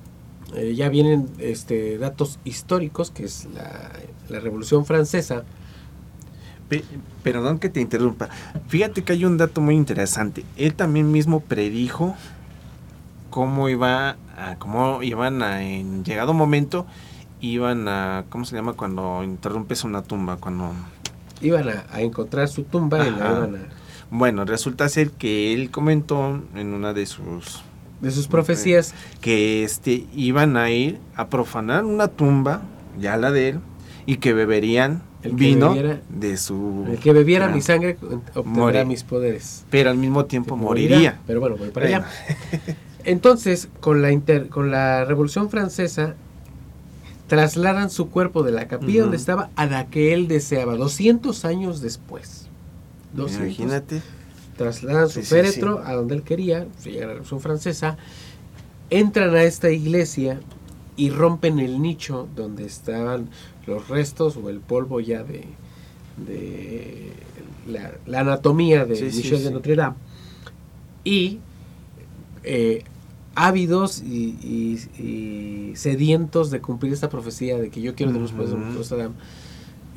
eh, 0.56 0.74
ya 0.76 0.90
vienen 0.90 1.28
este, 1.40 1.98
datos 1.98 2.40
históricos, 2.44 3.12
que 3.12 3.26
es 3.26 3.48
la, 3.54 3.92
la 4.30 4.40
Revolución 4.40 4.86
Francesa. 4.86 5.44
Pe- 6.70 6.84
Perdón 7.24 7.60
que 7.60 7.70
te 7.70 7.82
interrumpa. 7.82 8.30
Fíjate 8.68 9.04
que 9.04 9.14
hay 9.14 9.26
un 9.26 9.38
dato 9.38 9.62
muy 9.62 9.76
interesante. 9.76 10.44
Él 10.56 10.74
también 10.74 11.12
mismo 11.12 11.40
predijo 11.42 12.16
cómo 13.30 13.70
iba 13.70 14.18
a, 14.38 14.56
cómo 14.58 15.04
iban 15.04 15.42
a, 15.44 15.64
en 15.64 16.04
llegado 16.04 16.34
momento, 16.34 16.86
iban 17.42 17.88
a, 17.88 18.26
¿cómo 18.30 18.46
se 18.46 18.56
llama 18.56 18.74
cuando 18.74 19.24
interrumpes 19.24 19.84
una 19.84 20.02
tumba? 20.02 20.38
Cuando, 20.38 20.72
Iban 21.42 21.70
a, 21.70 21.86
a 21.92 22.02
encontrar 22.02 22.48
su 22.48 22.64
tumba 22.64 23.06
y 23.08 23.12
la 23.12 23.18
iban 23.18 23.56
a... 23.56 23.60
bueno, 24.10 24.44
resulta 24.44 24.90
ser 24.90 25.12
que 25.12 25.54
él 25.54 25.70
comentó 25.70 26.42
en 26.56 26.74
una 26.74 26.94
de 26.94 27.06
sus 27.06 27.62
De 28.02 28.12
sus 28.12 28.28
profecías, 28.28 28.94
que 29.22 29.64
este 29.64 30.06
iban 30.16 30.56
a 30.58 30.70
ir 30.72 31.00
a 31.16 31.28
profanar 31.30 31.84
una 31.86 32.08
tumba, 32.08 32.62
ya 33.00 33.18
la 33.18 33.32
de 33.32 33.50
él, 33.50 33.60
y 34.06 34.18
que 34.18 34.34
beberían 34.34 35.02
El 35.24 35.32
que 35.32 35.36
vino 35.36 35.70
bebiera- 35.74 36.00
de 36.10 36.38
su 36.38 36.86
el 36.92 37.00
que 37.00 37.12
bebiera 37.12 37.46
Ah, 37.48 37.50
mi 37.50 37.62
sangre 37.62 37.98
obtendrá 38.36 38.44
More. 38.44 38.86
mis 38.86 39.04
poderes. 39.04 39.66
pero 39.72 39.90
al 39.90 39.98
mismo 39.98 40.26
tiempo 40.26 40.56
moriría. 40.56 41.20
Pero 41.26 41.40
bueno, 41.40 41.58
voy 41.58 41.70
para 41.70 41.88
allá. 41.88 42.06
Entonces, 43.04 43.68
con 43.80 44.02
la, 44.02 44.12
inter- 44.12 44.50
con 44.50 44.70
la 44.70 45.04
Revolución 45.06 45.50
Francesa, 45.50 46.16
trasladan 47.28 47.90
su 47.90 48.10
cuerpo 48.10 48.44
de 48.44 48.52
la 48.52 48.68
capilla 48.68 49.02
donde 49.02 49.18
estaba 49.18 49.50
a 49.56 49.66
la 49.66 49.88
que 49.88 50.14
él 50.14 50.28
deseaba, 50.28 50.76
200 50.76 51.46
años 51.46 51.82
después. 51.82 52.48
200, 53.14 53.46
Imagínate. 53.60 54.02
Trasladan 54.58 55.08
su 55.10 55.22
Sí, 55.22 55.26
sí, 55.26 55.30
féretro 55.36 55.80
a 55.86 55.94
donde 55.94 56.16
él 56.16 56.24
quería, 56.24 56.68
llega 56.84 57.02
la 57.02 57.14
Revolución 57.14 57.40
Francesa, 57.40 57.98
entran 58.90 59.36
a 59.36 59.44
esta 59.44 59.70
iglesia 59.70 60.40
y 60.96 61.10
rompen 61.12 61.60
el 61.60 61.82
nicho 61.82 62.28
donde 62.36 62.66
estaban 62.66 63.30
los 63.66 63.88
restos 63.90 64.38
o 64.38 64.50
el 64.50 64.60
polvo 64.60 65.00
ya 65.00 65.24
de, 65.24 65.44
de 66.26 67.12
la, 67.68 67.94
la 68.06 68.22
anatomía 68.22 68.86
de 68.86 68.96
Michel 69.04 69.44
de. 69.44 69.52
Notre 69.52 69.76
Dame. 69.76 69.96
Y 71.04 71.40
eh, 72.44 72.84
ávidos 73.36 74.02
y, 74.02 74.38
y- 74.42 75.02
y 75.72 75.76
sedientos 75.76 76.50
de 76.50 76.62
cumplir 76.62 76.94
esta 76.94 77.10
profecía 77.10 77.58
de 77.58 77.70
que 77.70 77.82
yo 77.82 77.94
quiero 77.94 78.12
de 78.14 78.20
los 78.20 78.32
pueblos 78.32 78.52
de. 78.52 78.58
Notre 78.58 78.98
Dame, 78.98 79.16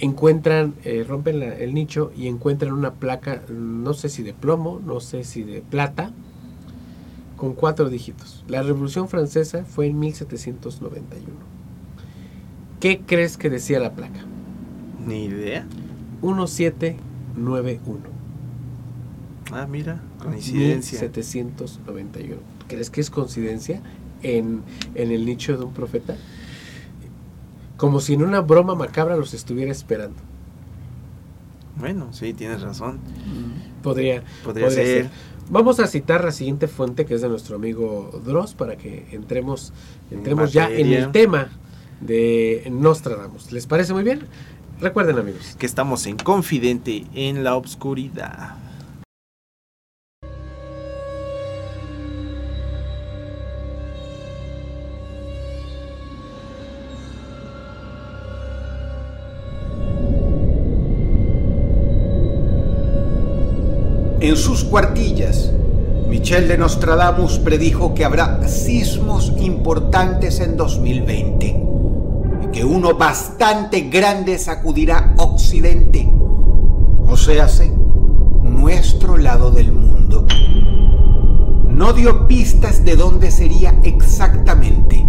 encuentran, 0.00 0.74
eh, 0.84 1.04
rompen 1.06 1.40
la- 1.40 1.54
el 1.56 1.74
nicho 1.74 2.10
y 2.16 2.26
encuentran 2.26 2.72
una 2.72 2.94
placa, 2.94 3.42
no 3.50 3.92
sé 3.94 4.08
si 4.08 4.22
de 4.22 4.32
plomo, 4.32 4.80
no 4.84 5.00
sé 5.00 5.24
si 5.24 5.42
de 5.42 5.60
plata, 5.62 6.10
con 7.36 7.54
cuatro 7.54 7.88
dígitos. 7.88 8.44
La 8.48 8.62
Revolución 8.62 9.08
Francesa 9.08 9.64
fue 9.64 9.86
en 9.86 9.98
1791. 9.98 11.50
¿Qué 12.80 13.00
crees 13.06 13.36
que 13.36 13.50
decía 13.50 13.78
la 13.80 13.92
placa? 13.92 14.20
Ni 15.06 15.24
idea. 15.24 15.66
1791. 16.22 18.00
Ah, 19.52 19.66
mira, 19.68 20.00
coincidencia. 20.22 20.98
1791. 21.00 22.40
¿Crees 22.68 22.90
que 22.90 23.00
es 23.00 23.10
coincidencia 23.10 23.80
en, 24.22 24.60
en 24.94 25.10
el 25.10 25.24
nicho 25.26 25.56
de 25.56 25.64
un 25.64 25.72
profeta? 25.72 26.16
Como 27.80 28.00
si 28.00 28.12
en 28.12 28.22
una 28.22 28.42
broma 28.42 28.74
macabra 28.74 29.16
los 29.16 29.32
estuviera 29.32 29.72
esperando. 29.72 30.18
Bueno, 31.76 32.12
sí, 32.12 32.34
tienes 32.34 32.60
razón. 32.60 32.98
Podría, 33.82 34.22
Podría, 34.44 34.66
podría 34.66 34.70
ser. 34.70 35.02
ser. 35.04 35.10
Vamos 35.48 35.80
a 35.80 35.86
citar 35.86 36.22
la 36.22 36.30
siguiente 36.30 36.68
fuente 36.68 37.06
que 37.06 37.14
es 37.14 37.22
de 37.22 37.30
nuestro 37.30 37.56
amigo 37.56 38.20
Dross 38.22 38.52
para 38.52 38.76
que 38.76 39.06
entremos, 39.12 39.72
En 40.10 40.18
entremos 40.18 40.52
ya 40.52 40.70
en 40.70 40.92
el 40.92 41.10
tema 41.10 41.48
de 42.02 42.68
Nostradamus. 42.70 43.50
¿Les 43.50 43.66
parece 43.66 43.94
muy 43.94 44.04
bien? 44.04 44.20
Recuerden 44.78 45.18
amigos. 45.18 45.56
Que 45.58 45.64
estamos 45.64 46.06
en 46.06 46.18
Confidente 46.18 47.06
en 47.14 47.44
la 47.44 47.54
Obscuridad. 47.56 48.56
En 64.30 64.36
sus 64.36 64.62
cuartillas, 64.62 65.50
Michel 66.06 66.46
de 66.46 66.56
Nostradamus 66.56 67.40
predijo 67.40 67.94
que 67.94 68.04
habrá 68.04 68.46
sismos 68.46 69.32
importantes 69.40 70.38
en 70.38 70.56
2020 70.56 71.46
y 72.44 72.46
que 72.52 72.64
uno 72.64 72.94
bastante 72.94 73.80
grande 73.90 74.38
sacudirá 74.38 75.14
Occidente, 75.18 76.08
o 77.08 77.16
sea, 77.16 77.48
nuestro 78.44 79.16
lado 79.16 79.50
del 79.50 79.72
mundo. 79.72 80.24
No 81.68 81.92
dio 81.92 82.28
pistas 82.28 82.84
de 82.84 82.94
dónde 82.94 83.32
sería 83.32 83.80
exactamente. 83.82 85.04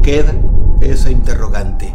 Queda 0.00 0.32
esa 0.80 1.10
interrogante. 1.10 1.92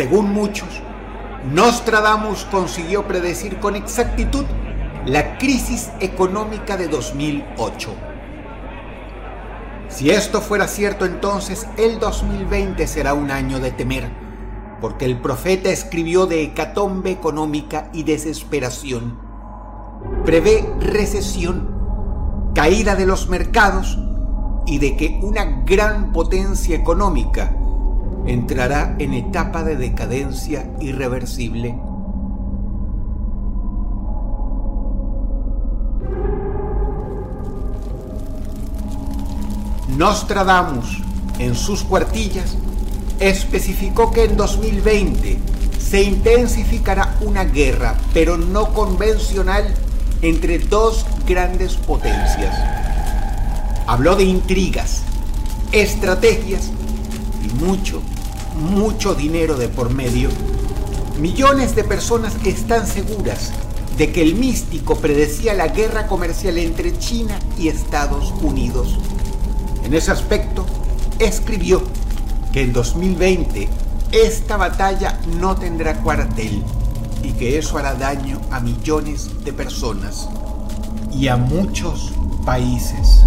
Según 0.00 0.32
muchos, 0.32 0.80
Nostradamus 1.52 2.46
consiguió 2.50 3.06
predecir 3.06 3.58
con 3.58 3.76
exactitud 3.76 4.46
la 5.04 5.36
crisis 5.36 5.90
económica 6.00 6.78
de 6.78 6.88
2008. 6.88 7.90
Si 9.90 10.08
esto 10.08 10.40
fuera 10.40 10.68
cierto, 10.68 11.04
entonces 11.04 11.66
el 11.76 11.98
2020 11.98 12.86
será 12.86 13.12
un 13.12 13.30
año 13.30 13.60
de 13.60 13.72
temer, 13.72 14.10
porque 14.80 15.04
el 15.04 15.20
profeta 15.20 15.68
escribió 15.68 16.24
de 16.24 16.44
hecatombe 16.44 17.10
económica 17.10 17.90
y 17.92 18.04
desesperación. 18.04 19.18
Prevé 20.24 20.66
recesión, 20.80 21.74
caída 22.54 22.96
de 22.96 23.04
los 23.04 23.28
mercados 23.28 23.98
y 24.64 24.78
de 24.78 24.96
que 24.96 25.20
una 25.22 25.44
gran 25.66 26.10
potencia 26.10 26.74
económica 26.74 27.54
entrará 28.26 28.96
en 28.98 29.14
etapa 29.14 29.62
de 29.62 29.76
decadencia 29.76 30.70
irreversible. 30.80 31.76
Nostradamus, 39.96 41.02
en 41.38 41.54
sus 41.54 41.82
cuartillas, 41.82 42.56
especificó 43.18 44.10
que 44.10 44.24
en 44.24 44.36
2020 44.36 45.38
se 45.78 46.02
intensificará 46.02 47.16
una 47.20 47.44
guerra, 47.44 47.96
pero 48.14 48.36
no 48.36 48.72
convencional, 48.72 49.74
entre 50.22 50.58
dos 50.58 51.04
grandes 51.26 51.74
potencias. 51.74 52.54
Habló 53.86 54.14
de 54.16 54.24
intrigas, 54.24 55.02
estrategias 55.72 56.70
y 57.42 57.64
mucho, 57.64 58.02
mucho 58.56 59.14
dinero 59.14 59.56
de 59.56 59.68
por 59.68 59.90
medio. 59.90 60.28
Millones 61.18 61.74
de 61.74 61.84
personas 61.84 62.34
están 62.44 62.86
seguras 62.86 63.52
de 63.96 64.12
que 64.12 64.22
el 64.22 64.34
místico 64.34 64.96
predecía 64.96 65.52
la 65.54 65.68
guerra 65.68 66.06
comercial 66.06 66.56
entre 66.58 66.98
China 66.98 67.38
y 67.58 67.68
Estados 67.68 68.32
Unidos. 68.40 68.98
En 69.84 69.92
ese 69.92 70.10
aspecto, 70.10 70.64
escribió 71.18 71.82
que 72.52 72.62
en 72.62 72.72
2020 72.72 73.68
esta 74.12 74.56
batalla 74.56 75.20
no 75.38 75.54
tendrá 75.54 76.00
cuartel 76.02 76.64
y 77.22 77.32
que 77.32 77.58
eso 77.58 77.78
hará 77.78 77.94
daño 77.94 78.40
a 78.50 78.60
millones 78.60 79.28
de 79.44 79.52
personas 79.52 80.28
y 81.12 81.28
a 81.28 81.36
muchos 81.36 82.12
países. 82.44 83.24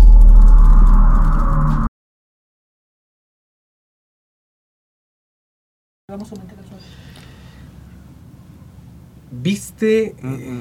¿Viste, 9.32 10.16
mm. 10.22 10.60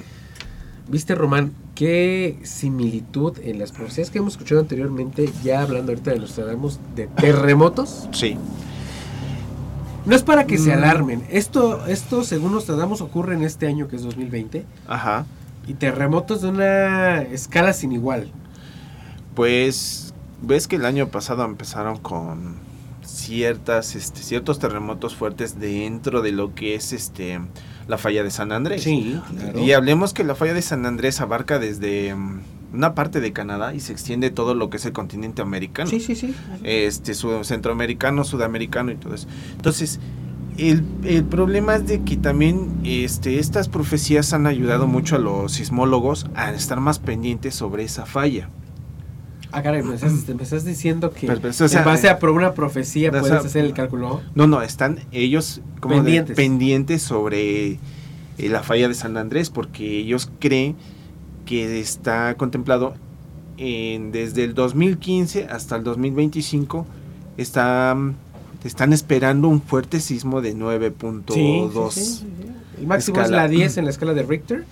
viste 0.90 1.14
Román, 1.14 1.52
qué 1.74 2.38
similitud 2.42 3.38
en 3.42 3.58
las 3.58 3.72
profecías 3.72 4.10
que 4.10 4.18
hemos 4.18 4.34
escuchado 4.34 4.60
anteriormente, 4.60 5.30
ya 5.42 5.62
hablando 5.62 5.92
ahorita 5.92 6.10
de 6.12 6.18
los 6.20 6.30
Nostradamus, 6.30 6.78
de 6.96 7.06
terremotos? 7.06 8.08
Sí. 8.12 8.36
No 10.06 10.16
es 10.16 10.22
para 10.22 10.46
que 10.46 10.58
se 10.58 10.70
Mm. 10.70 10.78
alarmen. 10.78 11.22
Esto, 11.30 11.86
esto 11.86 12.24
según 12.24 12.52
Nostradamus, 12.52 13.00
ocurre 13.02 13.34
en 13.34 13.42
este 13.44 13.66
año 13.66 13.88
que 13.88 13.96
es 13.96 14.02
2020. 14.02 14.64
Ajá. 14.88 15.26
Y 15.66 15.74
terremotos 15.74 16.42
de 16.42 16.48
una 16.48 17.22
escala 17.22 17.72
sin 17.72 17.92
igual. 17.92 18.30
Pues 19.34 20.12
ves 20.40 20.66
que 20.66 20.76
el 20.76 20.84
año 20.86 21.08
pasado 21.08 21.44
empezaron 21.44 21.98
con 21.98 22.56
ciertas, 23.12 23.94
este, 23.94 24.22
ciertos 24.22 24.58
terremotos 24.58 25.14
fuertes 25.14 25.58
dentro 25.60 26.22
de 26.22 26.32
lo 26.32 26.54
que 26.54 26.74
es 26.74 26.92
este 26.92 27.40
la 27.88 27.98
falla 27.98 28.22
de 28.22 28.30
San 28.30 28.52
Andrés. 28.52 28.82
Sí, 28.84 29.20
claro. 29.38 29.58
Y 29.60 29.72
hablemos 29.72 30.12
que 30.14 30.24
la 30.24 30.34
falla 30.34 30.54
de 30.54 30.62
San 30.62 30.86
Andrés 30.86 31.20
abarca 31.20 31.58
desde 31.58 32.14
mm, 32.14 32.40
una 32.74 32.94
parte 32.94 33.20
de 33.20 33.32
Canadá 33.32 33.74
y 33.74 33.80
se 33.80 33.92
extiende 33.92 34.30
todo 34.30 34.54
lo 34.54 34.70
que 34.70 34.76
es 34.76 34.84
el 34.86 34.92
continente 34.92 35.42
americano. 35.42 35.90
Sí, 35.90 35.98
sí, 36.00 36.14
sí. 36.14 36.34
Este, 36.62 37.14
su- 37.14 37.42
centroamericano, 37.44 38.24
sudamericano 38.24 38.92
y 38.92 38.96
todo 38.96 39.14
eso. 39.14 39.26
Entonces, 39.56 39.98
el, 40.58 40.84
el 41.04 41.24
problema 41.24 41.74
es 41.76 41.86
de 41.86 42.02
que 42.02 42.16
también 42.16 42.70
este, 42.84 43.38
estas 43.40 43.68
profecías 43.68 44.32
han 44.32 44.46
ayudado 44.46 44.86
mucho 44.86 45.16
a 45.16 45.18
los 45.18 45.52
sismólogos 45.52 46.26
a 46.34 46.52
estar 46.52 46.78
más 46.80 46.98
pendientes 46.98 47.54
sobre 47.54 47.82
esa 47.84 48.06
falla. 48.06 48.48
Ah, 49.52 49.62
caray, 49.62 49.82
me 49.82 49.94
estás, 49.94 50.12
me 50.28 50.42
estás 50.42 50.64
diciendo 50.64 51.10
que 51.10 51.26
Pero, 51.26 51.40
pero, 51.40 51.50
o 51.50 51.68
sea, 51.68 51.80
en 51.80 51.84
base 51.84 52.08
a 52.08 52.18
una 52.30 52.54
profecía 52.54 53.10
puedes 53.10 53.30
hacer 53.30 53.64
el 53.64 53.74
cálculo. 53.74 54.22
No, 54.34 54.46
no, 54.46 54.62
están 54.62 55.00
ellos 55.12 55.60
como 55.80 55.96
de- 55.96 56.00
Pendientes. 56.02 56.36
pendientes 56.36 57.02
sobre 57.02 57.72
eh, 57.72 57.78
la 58.38 58.62
falla 58.62 58.88
de 58.88 58.94
San 58.94 59.16
Andrés 59.18 59.50
porque 59.50 59.98
ellos 59.98 60.30
creen 60.38 60.74
que 61.44 61.80
está 61.80 62.34
contemplado 62.36 62.94
en, 63.58 64.10
desde 64.10 64.44
el 64.44 64.54
2015 64.54 65.46
hasta 65.50 65.76
el 65.76 65.84
2025 65.84 66.86
están, 67.36 68.16
están 68.64 68.92
esperando 68.92 69.48
un 69.48 69.60
fuerte 69.60 70.00
sismo 70.00 70.40
de 70.40 70.56
9.2. 70.56 71.32
Sí, 71.34 72.00
sí, 72.00 72.04
sí, 72.06 72.16
sí. 72.16 72.46
El 72.80 72.86
máximo 72.86 73.20
escala. 73.20 73.44
es 73.44 73.50
la 73.50 73.56
10 73.56 73.76
en 73.76 73.84
la 73.84 73.90
escala 73.90 74.14
de 74.14 74.22
Richter. 74.22 74.64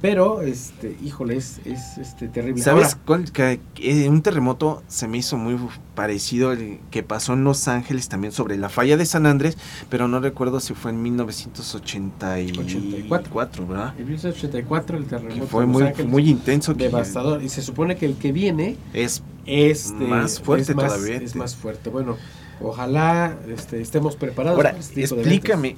Pero, 0.00 0.42
este, 0.42 0.96
híjole, 1.02 1.36
es, 1.36 1.60
es 1.64 1.98
este, 1.98 2.28
terrible. 2.28 2.62
¿Sabes 2.62 2.94
Ahora, 2.94 2.98
cuál? 3.04 3.32
Que, 3.32 3.60
un 4.08 4.22
terremoto 4.22 4.82
se 4.88 5.08
me 5.08 5.18
hizo 5.18 5.36
muy 5.36 5.56
parecido 5.94 6.50
al 6.50 6.78
que 6.90 7.02
pasó 7.02 7.32
en 7.32 7.44
Los 7.44 7.68
Ángeles 7.68 8.08
también 8.08 8.32
sobre 8.32 8.56
la 8.56 8.68
falla 8.68 8.96
de 8.96 9.06
San 9.06 9.26
Andrés, 9.26 9.56
pero 9.88 10.08
no 10.08 10.20
recuerdo 10.20 10.60
si 10.60 10.74
fue 10.74 10.90
en 10.90 11.02
1984, 11.02 13.66
¿verdad? 13.66 13.94
en 13.98 14.04
1984 14.04 14.98
el 14.98 15.04
Que 15.04 15.10
terremoto 15.10 15.46
fue 15.46 15.62
de 15.62 15.66
Los 15.66 15.72
muy, 15.76 15.82
Ángeles, 15.88 16.10
muy 16.10 16.28
intenso. 16.30 16.76
que 16.76 16.84
devastador. 16.84 17.42
Y 17.42 17.48
se 17.48 17.62
supone 17.62 17.96
que 17.96 18.06
el 18.06 18.16
que 18.16 18.32
viene 18.32 18.76
Es 18.92 19.22
es 19.46 19.98
de- 19.98 20.06
Más 20.06 20.40
fuerte 20.40 20.72
es 20.72 20.76
más, 20.76 20.92
todavía, 20.92 21.16
Es 21.16 21.36
más 21.36 21.54
fuerte. 21.54 21.88
Bueno, 21.90 22.16
ojalá 22.60 23.36
este, 23.48 23.80
estemos 23.80 24.16
preparados. 24.16 24.56
Ahora, 24.58 24.70
para 24.70 24.80
este 24.80 25.02
tipo 25.02 25.14
de 25.14 25.20
explícame, 25.22 25.76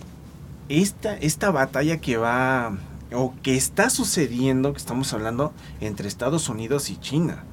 esta, 0.69 1.17
esta 1.19 1.51
batalla 1.51 1.99
que 1.99 2.17
va, 2.17 2.77
o 3.15 3.33
que 3.43 3.57
está 3.57 3.91
sucediendo, 3.91 4.73
que 4.73 4.79
estamos 4.79 5.13
hablando, 5.13 5.53
entre 5.81 6.09
Estados 6.09 6.49
Unidos 6.49 6.91
y 6.91 6.97
China. 6.99 7.45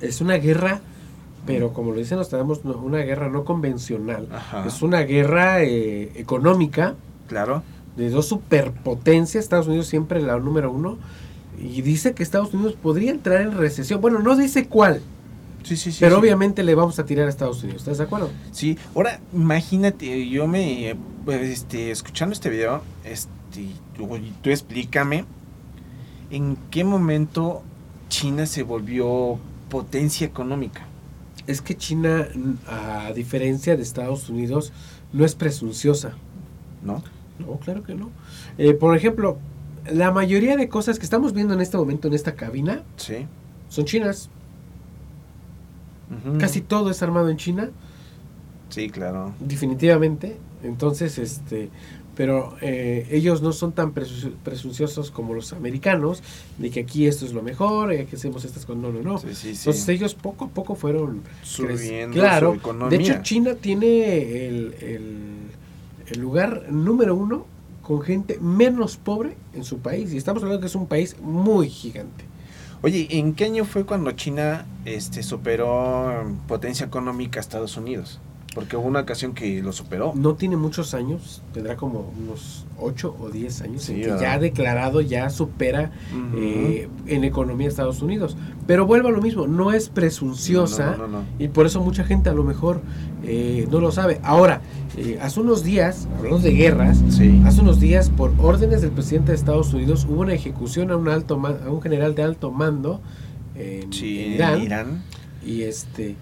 Es 0.00 0.20
una 0.20 0.34
guerra, 0.36 0.80
pero 1.46 1.72
como 1.72 1.90
lo 1.92 1.98
dicen 1.98 2.18
nos 2.18 2.28
tenemos 2.30 2.60
una 2.64 2.98
guerra 2.98 3.28
no 3.28 3.44
convencional. 3.44 4.28
Ajá. 4.32 4.66
Es 4.66 4.80
una 4.82 5.00
guerra 5.00 5.62
eh, 5.62 6.12
económica 6.14 6.94
Claro. 7.28 7.62
de 7.96 8.10
dos 8.10 8.26
superpotencias. 8.28 9.44
Estados 9.44 9.66
Unidos 9.66 9.86
siempre 9.86 10.20
la 10.22 10.38
número 10.38 10.70
uno. 10.70 10.98
Y 11.60 11.82
dice 11.82 12.14
que 12.14 12.22
Estados 12.22 12.52
Unidos 12.54 12.74
podría 12.82 13.10
entrar 13.10 13.40
en 13.42 13.52
recesión. 13.56 14.00
Bueno, 14.00 14.18
no 14.20 14.34
dice 14.36 14.66
cuál, 14.68 15.00
Sí, 15.62 15.76
sí, 15.76 15.92
sí. 15.92 15.98
pero 16.00 16.18
obviamente 16.18 16.62
le 16.64 16.74
vamos 16.74 16.98
a 16.98 17.04
tirar 17.04 17.26
a 17.26 17.28
Estados 17.30 17.62
Unidos. 17.62 17.82
¿Estás 17.82 17.98
de 17.98 18.04
acuerdo? 18.04 18.30
Sí, 18.50 18.76
ahora 18.96 19.20
imagínate, 19.32 20.28
yo 20.28 20.48
me, 20.48 20.96
pues, 21.24 21.42
este, 21.42 21.90
escuchando 21.92 22.32
este 22.32 22.50
video, 22.50 22.82
este, 23.04 23.66
tú, 23.96 24.08
tú 24.42 24.50
explícame, 24.50 25.24
¿en 26.30 26.56
qué 26.70 26.84
momento 26.84 27.62
China 28.08 28.46
se 28.46 28.62
volvió 28.62 29.38
potencia 29.68 30.26
económica? 30.26 30.86
Es 31.46 31.60
que 31.60 31.76
China, 31.76 32.28
a 32.68 33.12
diferencia 33.14 33.76
de 33.76 33.82
Estados 33.82 34.28
Unidos, 34.28 34.72
no 35.12 35.24
es 35.24 35.34
presunciosa. 35.34 36.12
¿No? 36.84 37.02
No, 37.38 37.58
claro 37.58 37.82
que 37.82 37.94
no. 37.94 38.10
Eh, 38.58 38.74
por 38.74 38.96
ejemplo, 38.96 39.38
la 39.90 40.10
mayoría 40.12 40.56
de 40.56 40.68
cosas 40.68 40.98
que 40.98 41.04
estamos 41.04 41.32
viendo 41.32 41.54
en 41.54 41.60
este 41.60 41.76
momento 41.76 42.06
en 42.08 42.14
esta 42.14 42.34
cabina 42.34 42.82
Sí. 42.96 43.26
son 43.68 43.84
chinas. 43.84 44.28
Casi 46.38 46.60
todo 46.60 46.90
es 46.90 47.02
armado 47.02 47.30
en 47.30 47.38
China, 47.38 47.70
Sí, 48.68 48.90
claro. 48.90 49.32
definitivamente. 49.40 50.36
Entonces, 50.62 51.18
este, 51.18 51.70
pero 52.14 52.56
eh, 52.60 53.06
ellos 53.10 53.40
no 53.42 53.52
son 53.52 53.72
tan 53.72 53.94
presu- 53.94 54.32
presunciosos 54.44 55.10
como 55.10 55.32
los 55.34 55.52
americanos, 55.52 56.22
de 56.58 56.70
que 56.70 56.80
aquí 56.80 57.06
esto 57.06 57.24
es 57.24 57.32
lo 57.32 57.42
mejor, 57.42 57.92
eh, 57.92 58.06
que 58.06 58.16
hacemos 58.16 58.44
estas 58.44 58.66
cosas. 58.66 58.82
No, 58.82 58.92
no, 58.92 59.00
no. 59.02 59.18
Sí, 59.18 59.28
sí, 59.34 59.34
sí. 59.34 59.48
Entonces 59.70 59.88
ellos 59.88 60.14
poco 60.14 60.44
a 60.46 60.48
poco 60.48 60.74
fueron 60.74 61.22
Subiendo 61.42 62.14
Claro. 62.14 62.50
su 62.52 62.58
economía. 62.58 62.98
De 62.98 63.02
hecho, 63.04 63.22
China 63.22 63.54
tiene 63.54 64.46
el, 64.46 64.74
el- 64.80 65.42
el 66.14 66.20
lugar 66.20 66.66
número 66.70 67.14
uno 67.14 67.46
con 67.82 68.02
gente 68.02 68.38
menos 68.40 68.96
pobre 68.96 69.34
en 69.54 69.64
su 69.64 69.78
país. 69.78 70.12
Y 70.12 70.16
estamos 70.18 70.42
hablando 70.42 70.60
que 70.60 70.66
es 70.66 70.74
un 70.74 70.86
país 70.86 71.16
muy 71.20 71.68
gigante. 71.68 72.24
Oye, 72.82 73.06
¿en 73.10 73.34
qué 73.34 73.44
año 73.44 73.64
fue 73.64 73.84
cuando 73.86 74.10
China 74.12 74.66
este, 74.84 75.22
superó 75.22 76.20
en 76.20 76.34
potencia 76.36 76.84
económica 76.84 77.38
a 77.38 77.42
Estados 77.42 77.76
Unidos? 77.76 78.20
Porque 78.54 78.76
hubo 78.76 78.86
una 78.86 79.00
ocasión 79.00 79.32
que 79.32 79.62
lo 79.62 79.72
superó. 79.72 80.12
No 80.14 80.34
tiene 80.34 80.56
muchos 80.56 80.92
años, 80.92 81.42
tendrá 81.54 81.74
como 81.76 82.12
unos 82.22 82.66
8 82.78 83.16
o 83.18 83.30
10 83.30 83.62
años, 83.62 83.82
Sí, 83.84 83.92
en 83.94 84.00
que 84.02 84.06
¿verdad? 84.08 84.20
ya 84.20 84.32
ha 84.34 84.38
declarado, 84.38 85.00
ya 85.00 85.30
supera 85.30 85.90
eh, 86.36 86.86
en 87.06 87.24
economía 87.24 87.68
a 87.68 87.70
Estados 87.70 88.02
Unidos. 88.02 88.36
Pero 88.66 88.84
vuelvo 88.84 89.08
a 89.08 89.10
lo 89.10 89.22
mismo, 89.22 89.46
no 89.46 89.72
es 89.72 89.88
presunciosa. 89.88 90.92
No, 90.92 90.96
no, 90.98 91.08
no, 91.08 91.18
no. 91.20 91.24
Y 91.38 91.48
por 91.48 91.64
eso 91.64 91.80
mucha 91.82 92.04
gente 92.04 92.28
a 92.28 92.34
lo 92.34 92.44
mejor 92.44 92.82
eh, 93.24 93.66
no 93.70 93.80
lo 93.80 93.90
sabe. 93.90 94.20
Ahora, 94.22 94.60
eh, 94.98 95.18
hace 95.22 95.40
unos 95.40 95.64
días, 95.64 96.06
hablando 96.18 96.38
de 96.40 96.52
guerras, 96.52 97.02
Sí. 97.08 97.40
hace 97.46 97.62
unos 97.62 97.80
días, 97.80 98.10
por 98.10 98.32
órdenes 98.38 98.82
del 98.82 98.90
presidente 98.90 99.32
de 99.32 99.36
Estados 99.36 99.72
Unidos, 99.72 100.06
hubo 100.10 100.20
una 100.20 100.34
ejecución 100.34 100.90
a 100.90 100.96
un 100.96 101.08
alto 101.08 101.38
ma- 101.38 101.56
a 101.66 101.70
un 101.70 101.80
general 101.80 102.14
de 102.14 102.22
alto 102.22 102.50
mando 102.50 103.00
en, 103.54 103.90
Sí, 103.92 104.18
en 104.20 104.26
en 104.26 104.32
Irán. 104.34 104.60
Irán. 104.62 105.02
Y 105.44 105.62
este 105.62 106.16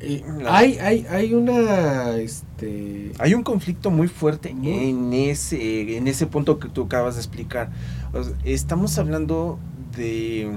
eh, 0.00 0.22
hay, 0.46 0.78
hay, 0.78 1.06
hay 1.10 1.34
una 1.34 2.16
este 2.16 3.12
Hay 3.18 3.34
un 3.34 3.42
conflicto 3.42 3.90
muy 3.90 4.08
fuerte 4.08 4.50
en 4.50 5.12
ese, 5.12 5.96
en 5.96 6.06
ese 6.08 6.26
punto 6.26 6.58
que 6.58 6.68
tú 6.68 6.82
acabas 6.84 7.14
de 7.14 7.20
explicar. 7.20 7.70
O 8.12 8.22
sea, 8.22 8.34
estamos 8.44 8.98
hablando 8.98 9.58
de, 9.96 10.50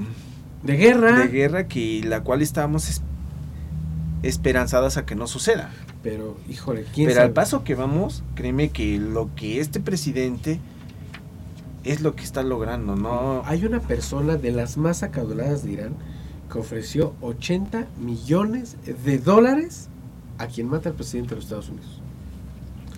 de 0.64 0.78
guerra, 0.78 1.20
de 1.20 1.28
guerra 1.28 1.68
que 1.68 2.02
la 2.06 2.22
cual 2.24 2.42
estábamos 2.42 2.90
es- 2.90 3.02
esperanzadas 4.24 4.98
a 4.98 5.06
que 5.06 5.16
no 5.16 5.28
suceda. 5.28 5.70
pero 6.04 6.38
híjole, 6.50 6.86
quién 6.94 7.08
Pero 7.10 7.22
al 7.22 7.32
paso 7.32 7.64
que 7.64 7.76
vamos, 7.76 8.24
créeme 8.36 8.70
que 8.70 8.98
lo 8.98 9.34
que 9.36 9.60
este 9.60 9.80
presidente 9.80 10.60
es 11.84 12.02
lo 12.02 12.16
que 12.16 12.24
está 12.24 12.44
logrando, 12.44 12.96
¿no? 12.96 13.44
Hay 13.46 13.64
una 13.66 13.80
persona 13.80 14.36
de 14.36 14.52
las 14.52 14.78
más 14.78 15.04
acaudaladas 15.04 15.64
de 15.64 15.72
Irán 15.72 15.96
que 16.52 16.60
ofreció 16.60 17.14
80 17.22 17.88
millones 18.00 18.78
de 19.04 19.18
dólares 19.20 19.90
a 20.38 20.48
quien 20.48 20.68
mata 20.70 20.90
al 20.90 20.96
presidente 20.96 21.30
de 21.32 21.36
los 21.38 21.46
Estados 21.46 21.70
Unidos. 21.70 22.02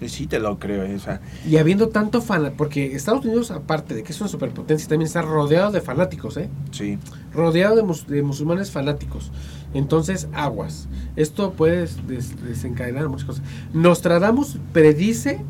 Sí, 0.07 0.27
te 0.27 0.39
lo 0.39 0.59
creo. 0.59 0.83
eh, 0.83 0.95
O 0.95 0.99
sea, 0.99 1.19
Y 1.45 1.57
habiendo 1.57 1.89
tanto 1.89 2.21
fan, 2.21 2.53
porque 2.57 2.95
Estados 2.95 3.25
Unidos, 3.25 3.51
aparte 3.51 3.93
de 3.95 4.03
que 4.03 4.13
es 4.13 4.21
una 4.21 4.29
superpotencia, 4.29 4.87
también 4.87 5.07
está 5.07 5.21
rodeado 5.21 5.71
de 5.71 5.81
fanáticos, 5.81 6.37
¿eh? 6.37 6.49
sí. 6.71 6.97
Rodeado 7.33 7.75
de, 7.75 7.83
mus- 7.83 8.07
de 8.07 8.23
musulmanes 8.23 8.71
fanáticos. 8.71 9.29
Entonces, 9.73 10.29
aguas. 10.33 10.87
Esto 11.17 11.51
puede 11.51 11.87
des- 12.07 12.41
desencadenar 12.43 13.09
muchas 13.09 13.25
cosas. 13.25 13.43
Nostradamus 13.73 14.57
predice 14.71 15.41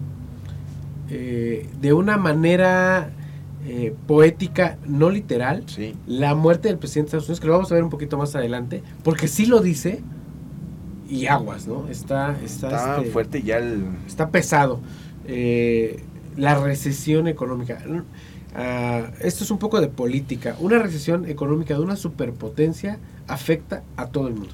eh, 1.10 1.70
de 1.82 1.94
una 1.94 2.18
manera 2.18 3.12
eh, 3.66 3.94
poética, 4.08 4.78
no 4.88 5.10
literal, 5.10 5.64
Sí. 5.68 5.96
la 6.08 6.34
muerte 6.36 6.70
del 6.70 6.78
presidente 6.78 7.12
de 7.12 7.18
Estados 7.18 7.28
Unidos, 7.30 7.40
que 7.42 7.48
lo 7.48 7.54
vamos 7.54 7.72
a 7.72 7.76
ver 7.76 7.84
un 7.84 7.90
poquito 7.90 8.18
más 8.18 8.36
adelante, 8.36 8.84
porque 9.04 9.28
sí 9.28 9.46
lo 9.46 9.60
dice 9.62 10.02
y 11.10 11.26
aguas, 11.28 11.68
¿no? 11.68 11.88
Está, 11.90 12.38
está, 12.44 12.68
Está 12.68 12.98
este, 12.98 13.12
fuerte 13.12 13.42
ya 13.42 13.58
el... 13.58 13.84
está 14.08 14.30
pesado. 14.30 14.80
Eh, 15.26 16.04
la 16.38 16.56
recesión 16.56 17.28
económica. 17.28 17.84
Ah, 18.56 19.08
esto 19.20 19.44
es 19.44 19.52
un 19.52 19.58
poco 19.58 19.82
de 19.82 19.88
política. 19.88 20.56
Una 20.60 20.80
recesión 20.80 21.26
económica 21.28 21.74
de 21.74 21.82
una 21.82 21.96
superpotencia 21.96 22.98
afecta 23.28 23.84
a 23.98 24.08
todo 24.08 24.28
el 24.28 24.36
mundo. 24.36 24.54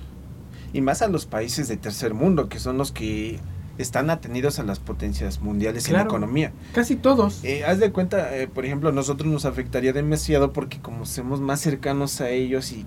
Y 0.73 0.81
más 0.81 1.01
a 1.01 1.07
los 1.07 1.25
países 1.25 1.67
de 1.67 1.77
tercer 1.77 2.13
mundo, 2.13 2.49
que 2.49 2.59
son 2.59 2.77
los 2.77 2.91
que 2.91 3.39
están 3.77 4.09
atendidos 4.09 4.59
a 4.59 4.63
las 4.63 4.79
potencias 4.79 5.41
mundiales 5.41 5.85
en 5.85 5.91
Claro. 5.91 6.05
la 6.05 6.09
economía. 6.09 6.51
Casi 6.73 6.95
todos. 6.95 7.43
Eh, 7.43 7.65
haz 7.65 7.79
de 7.79 7.91
cuenta, 7.91 8.35
eh, 8.37 8.47
por 8.47 8.65
ejemplo, 8.65 8.89
a 8.89 8.91
nosotros 8.91 9.29
nos 9.31 9.45
afectaría 9.45 9.91
demasiado 9.93 10.53
porque 10.53 10.79
como 10.79 11.05
somos 11.05 11.41
más 11.41 11.59
cercanos 11.61 12.21
a 12.21 12.29
ellos 12.29 12.71
y 12.71 12.85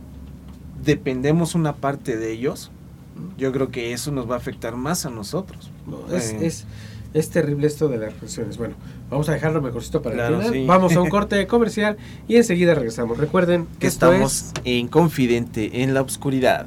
dependemos 0.84 1.54
una 1.54 1.74
parte 1.76 2.16
de 2.16 2.32
ellos, 2.32 2.70
yo 3.36 3.52
creo 3.52 3.70
que 3.70 3.92
eso 3.92 4.12
nos 4.12 4.30
va 4.30 4.34
a 4.34 4.38
afectar 4.38 4.76
más 4.76 5.04
a 5.06 5.10
nosotros. 5.10 5.70
No, 5.86 6.14
es, 6.16 6.30
Eh. 6.32 6.46
es, 6.46 6.64
es 7.14 7.30
terrible 7.30 7.66
esto 7.66 7.88
de 7.88 7.98
las 7.98 8.18
recciones. 8.20 8.56
Bueno, 8.58 8.74
vamos 9.10 9.28
a 9.28 9.32
dejarlo 9.32 9.60
mejorcito 9.60 10.02
para 10.02 10.14
el 10.14 10.20
Claro, 10.20 10.38
final. 10.38 10.52
sí. 10.54 10.66
Vamos 10.66 10.94
a 10.94 11.00
un 11.02 11.08
corte 11.10 11.46
comercial 11.46 11.96
y 12.28 12.36
enseguida 12.36 12.74
regresamos. 12.74 13.18
Recuerden 13.18 13.66
que 13.78 13.86
estamos 13.88 14.32
es 14.32 14.52
en 14.64 14.88
Confidente 14.88 15.82
en 15.82 15.94
la 15.94 16.02
Oscuridad. 16.02 16.66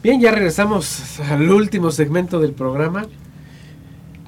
Bien, 0.00 0.20
ya 0.20 0.30
regresamos 0.30 1.18
al 1.18 1.50
último 1.50 1.90
segmento 1.90 2.38
del 2.38 2.52
programa. 2.52 3.06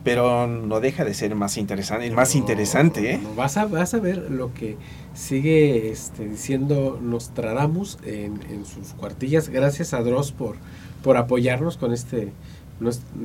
Pero 0.02 0.48
no 0.48 0.80
deja 0.80 1.04
de 1.04 1.14
ser 1.14 1.36
más 1.36 1.58
interesante, 1.58 2.10
más 2.10 2.34
interesante, 2.34 3.12
¿eh? 3.12 3.20
No, 3.22 3.34
vas, 3.36 3.56
a, 3.56 3.66
vas 3.66 3.94
a 3.94 4.00
ver 4.00 4.30
lo 4.30 4.52
que 4.52 4.76
sigue 5.14 5.92
este, 5.92 6.26
diciendo 6.26 6.98
Nostradamus 7.00 7.98
en, 8.04 8.40
en 8.50 8.64
sus 8.64 8.94
cuartillas. 8.94 9.48
Gracias 9.50 9.94
a 9.94 10.02
Dross 10.02 10.32
por, 10.32 10.56
por 11.04 11.16
apoyarnos 11.18 11.76
con 11.76 11.92
este, 11.92 12.32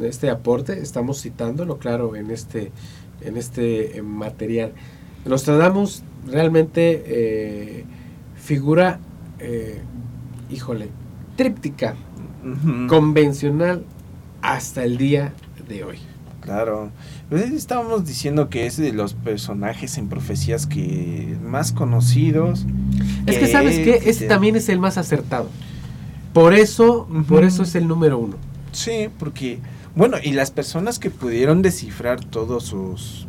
este 0.04 0.30
aporte. 0.30 0.80
Estamos 0.80 1.22
citándolo, 1.22 1.80
claro, 1.80 2.16
en 2.16 2.30
este, 2.30 2.72
en 3.22 3.38
este 3.38 3.98
eh, 3.98 4.02
material. 4.04 4.74
Nostradamus 5.26 6.04
realmente 6.28 7.04
eh, 7.08 7.86
figura, 8.36 9.00
eh, 9.40 9.80
híjole, 10.52 10.90
tríptica, 11.38 11.96
Convencional 12.88 13.84
hasta 14.42 14.84
el 14.84 14.98
día 14.98 15.34
de 15.68 15.84
hoy. 15.84 15.98
Claro. 16.42 16.92
Pues 17.30 17.50
estábamos 17.52 18.06
diciendo 18.06 18.50
que 18.50 18.68
es 18.68 18.78
de 18.78 18.94
los 18.94 19.16
personajes 19.16 19.98
en 19.98 20.10
profecías 20.10 20.68
que 20.68 21.36
más 21.44 21.72
conocidos. 21.72 22.66
Es 23.26 23.40
que 23.40 23.48
sabes 23.48 23.80
que 23.80 24.10
este 24.10 24.28
también 24.28 24.56
es 24.56 24.70
el 24.70 24.80
más 24.80 24.98
acertado. 24.98 25.50
Por 26.34 26.54
eso, 26.54 27.08
por 27.28 27.44
eso 27.44 27.64
es 27.64 27.74
el 27.76 27.88
número 27.88 28.20
uno. 28.20 28.36
Sí, 28.72 29.10
porque 29.18 29.60
bueno, 29.96 30.18
y 30.22 30.34
las 30.34 30.52
personas 30.52 31.00
que 31.00 31.10
pudieron 31.10 31.62
descifrar 31.62 32.24
todos 32.24 32.66
sus 32.66 33.28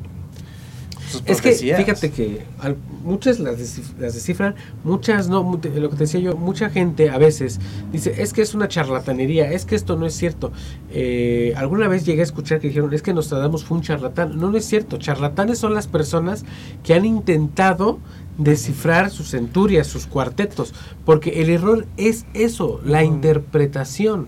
sus 1.08 1.22
Es 1.26 1.40
que 1.40 1.52
fíjate 1.52 2.10
que 2.10 2.44
al- 2.58 2.76
muchas 3.04 3.38
las, 3.38 3.56
descif- 3.58 3.96
las 3.98 4.14
descifran, 4.14 4.54
muchas 4.84 5.28
no, 5.28 5.42
lo 5.42 5.60
que 5.90 5.96
te 5.96 6.04
decía 6.04 6.20
yo, 6.20 6.36
mucha 6.36 6.70
gente 6.70 7.10
a 7.10 7.18
veces 7.18 7.60
dice, 7.92 8.20
es 8.22 8.32
que 8.32 8.42
es 8.42 8.54
una 8.54 8.68
charlatanería, 8.68 9.50
es 9.52 9.64
que 9.64 9.74
esto 9.74 9.96
no 9.96 10.06
es 10.06 10.14
cierto. 10.14 10.52
Eh, 10.90 11.52
alguna 11.56 11.88
vez 11.88 12.04
llegué 12.04 12.20
a 12.20 12.24
escuchar 12.24 12.60
que 12.60 12.68
dijeron, 12.68 12.92
es 12.92 13.02
que 13.02 13.14
Nostradamus 13.14 13.64
fue 13.64 13.78
un 13.78 13.82
charlatán. 13.82 14.38
No, 14.38 14.50
no 14.50 14.56
es 14.56 14.64
cierto. 14.64 14.96
Charlatanes 14.98 15.58
son 15.58 15.74
las 15.74 15.86
personas 15.86 16.44
que 16.84 16.94
han 16.94 17.04
intentado 17.04 17.98
descifrar 18.38 19.10
sus 19.10 19.30
centurias, 19.30 19.86
sus 19.86 20.06
cuartetos, 20.06 20.74
porque 21.06 21.40
el 21.40 21.48
error 21.50 21.86
es 21.96 22.26
eso, 22.34 22.80
la 22.84 23.02
Ujú. 23.02 23.14
interpretación. 23.14 24.26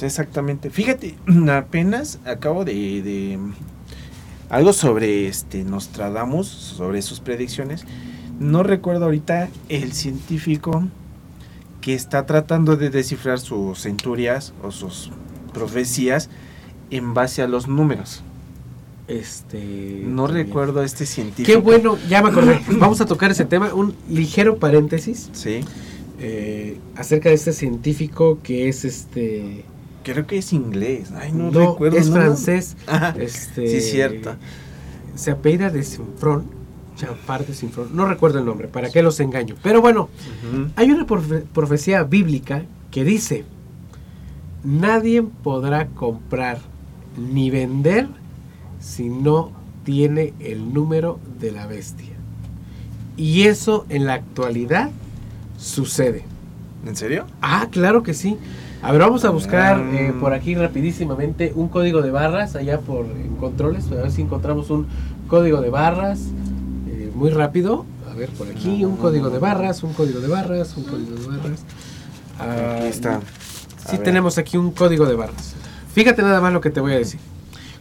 Exactamente. 0.00 0.70
Fíjate, 0.70 1.16
apenas 1.50 2.20
acabo 2.24 2.64
de, 2.64 2.72
de 3.02 3.38
algo 4.50 4.72
sobre 4.72 5.28
este 5.28 5.64
Nostradamus, 5.64 6.46
sobre 6.48 7.02
sus 7.02 7.20
predicciones. 7.20 7.84
No 8.40 8.62
recuerdo 8.62 9.04
ahorita 9.06 9.48
el 9.68 9.92
científico 9.92 10.84
que 11.80 11.94
está 11.94 12.26
tratando 12.26 12.76
de 12.76 12.90
descifrar 12.90 13.38
sus 13.40 13.80
centurias 13.80 14.52
o 14.62 14.70
sus 14.70 15.10
profecías 15.52 16.28
en 16.90 17.14
base 17.14 17.42
a 17.42 17.48
los 17.48 17.68
números. 17.68 18.22
Este, 19.06 20.02
No 20.04 20.26
también. 20.26 20.46
recuerdo 20.46 20.80
a 20.80 20.84
este 20.84 21.06
científico. 21.06 21.46
Qué 21.46 21.56
bueno, 21.56 21.98
ya 22.08 22.22
me 22.22 22.28
acordé. 22.28 22.60
Vamos 22.78 23.00
a 23.00 23.06
tocar 23.06 23.30
ese 23.30 23.44
tema, 23.44 23.72
un 23.74 23.94
ligero 24.08 24.58
paréntesis 24.58 25.30
Sí, 25.32 25.60
eh, 26.18 26.78
acerca 26.94 27.30
de 27.30 27.34
este 27.34 27.52
científico 27.52 28.38
que 28.42 28.68
es 28.68 28.84
este. 28.84 29.64
Creo 30.14 30.26
que 30.26 30.38
es 30.38 30.52
inglés. 30.52 31.10
Ay, 31.14 31.32
no, 31.32 31.50
no, 31.50 31.72
recuerdo. 31.72 31.96
es 31.96 32.08
no. 32.08 32.16
francés. 32.16 32.76
Ajá, 32.86 33.14
Este, 33.18 33.68
sí, 33.68 33.80
cierto. 33.90 34.34
Se 35.14 35.30
apellida 35.32 35.70
de 35.70 35.82
Sinfrón, 35.82 36.44
Champar 36.96 37.44
de 37.46 37.54
Sinfrón. 37.54 37.88
No 37.94 38.06
recuerdo 38.06 38.38
el 38.38 38.44
nombre, 38.44 38.68
¿para 38.68 38.90
qué 38.90 39.02
los 39.02 39.18
engaño? 39.20 39.54
Pero 39.62 39.80
bueno, 39.80 40.08
hay 40.76 40.90
una 40.90 41.06
profe- 41.06 41.42
profecía 41.44 42.02
bíblica 42.04 42.62
que 42.90 43.04
dice: 43.04 43.44
Nadie 44.64 45.22
podrá 45.22 45.86
comprar 45.88 46.58
ni 47.16 47.50
vender 47.50 48.08
si 48.80 49.08
no 49.08 49.52
tiene 49.84 50.34
el 50.40 50.72
número 50.72 51.18
de 51.40 51.52
la 51.52 51.66
bestia. 51.66 52.14
Y 53.16 53.42
eso 53.44 53.86
en 53.88 54.06
la 54.06 54.14
actualidad 54.14 54.90
sucede. 55.58 56.24
¿En 56.86 56.94
serio? 56.96 57.26
Ah, 57.42 57.68
claro 57.70 58.02
que 58.02 58.14
sí. 58.14 58.36
A 58.82 58.92
ver, 58.92 59.00
vamos 59.00 59.24
a 59.24 59.30
buscar 59.30 59.78
Mm. 59.78 59.94
eh, 59.96 60.14
por 60.20 60.32
aquí 60.32 60.54
rapidísimamente 60.54 61.52
un 61.54 61.68
código 61.68 62.00
de 62.00 62.10
barras 62.10 62.54
allá 62.56 62.78
por 62.80 63.06
en 63.06 63.36
controles. 63.36 63.86
A 63.90 63.96
ver 63.96 64.10
si 64.12 64.22
encontramos 64.22 64.70
un 64.70 64.86
código 65.26 65.60
de 65.60 65.68
barras 65.70 66.20
eh, 66.88 67.10
muy 67.14 67.30
rápido. 67.30 67.84
A 68.10 68.14
ver, 68.14 68.30
por 68.30 68.48
aquí 68.48 68.84
un 68.84 68.96
código 68.96 69.30
de 69.30 69.38
barras, 69.38 69.82
un 69.82 69.92
código 69.94 70.20
de 70.20 70.28
barras, 70.28 70.76
un 70.76 70.84
código 70.84 71.16
de 71.16 71.26
barras. 71.26 71.60
Ah, 72.38 72.76
Aquí 72.78 72.86
está. 72.88 73.16
A 73.16 73.20
Sí, 73.90 73.96
ver. 73.96 74.02
tenemos 74.04 74.38
aquí 74.38 74.56
un 74.56 74.70
código 74.70 75.06
de 75.06 75.14
barras. 75.14 75.54
Fíjate 75.92 76.22
nada 76.22 76.40
más 76.40 76.52
lo 76.52 76.60
que 76.60 76.70
te 76.70 76.80
voy 76.80 76.92
a 76.92 76.98
decir. 76.98 77.18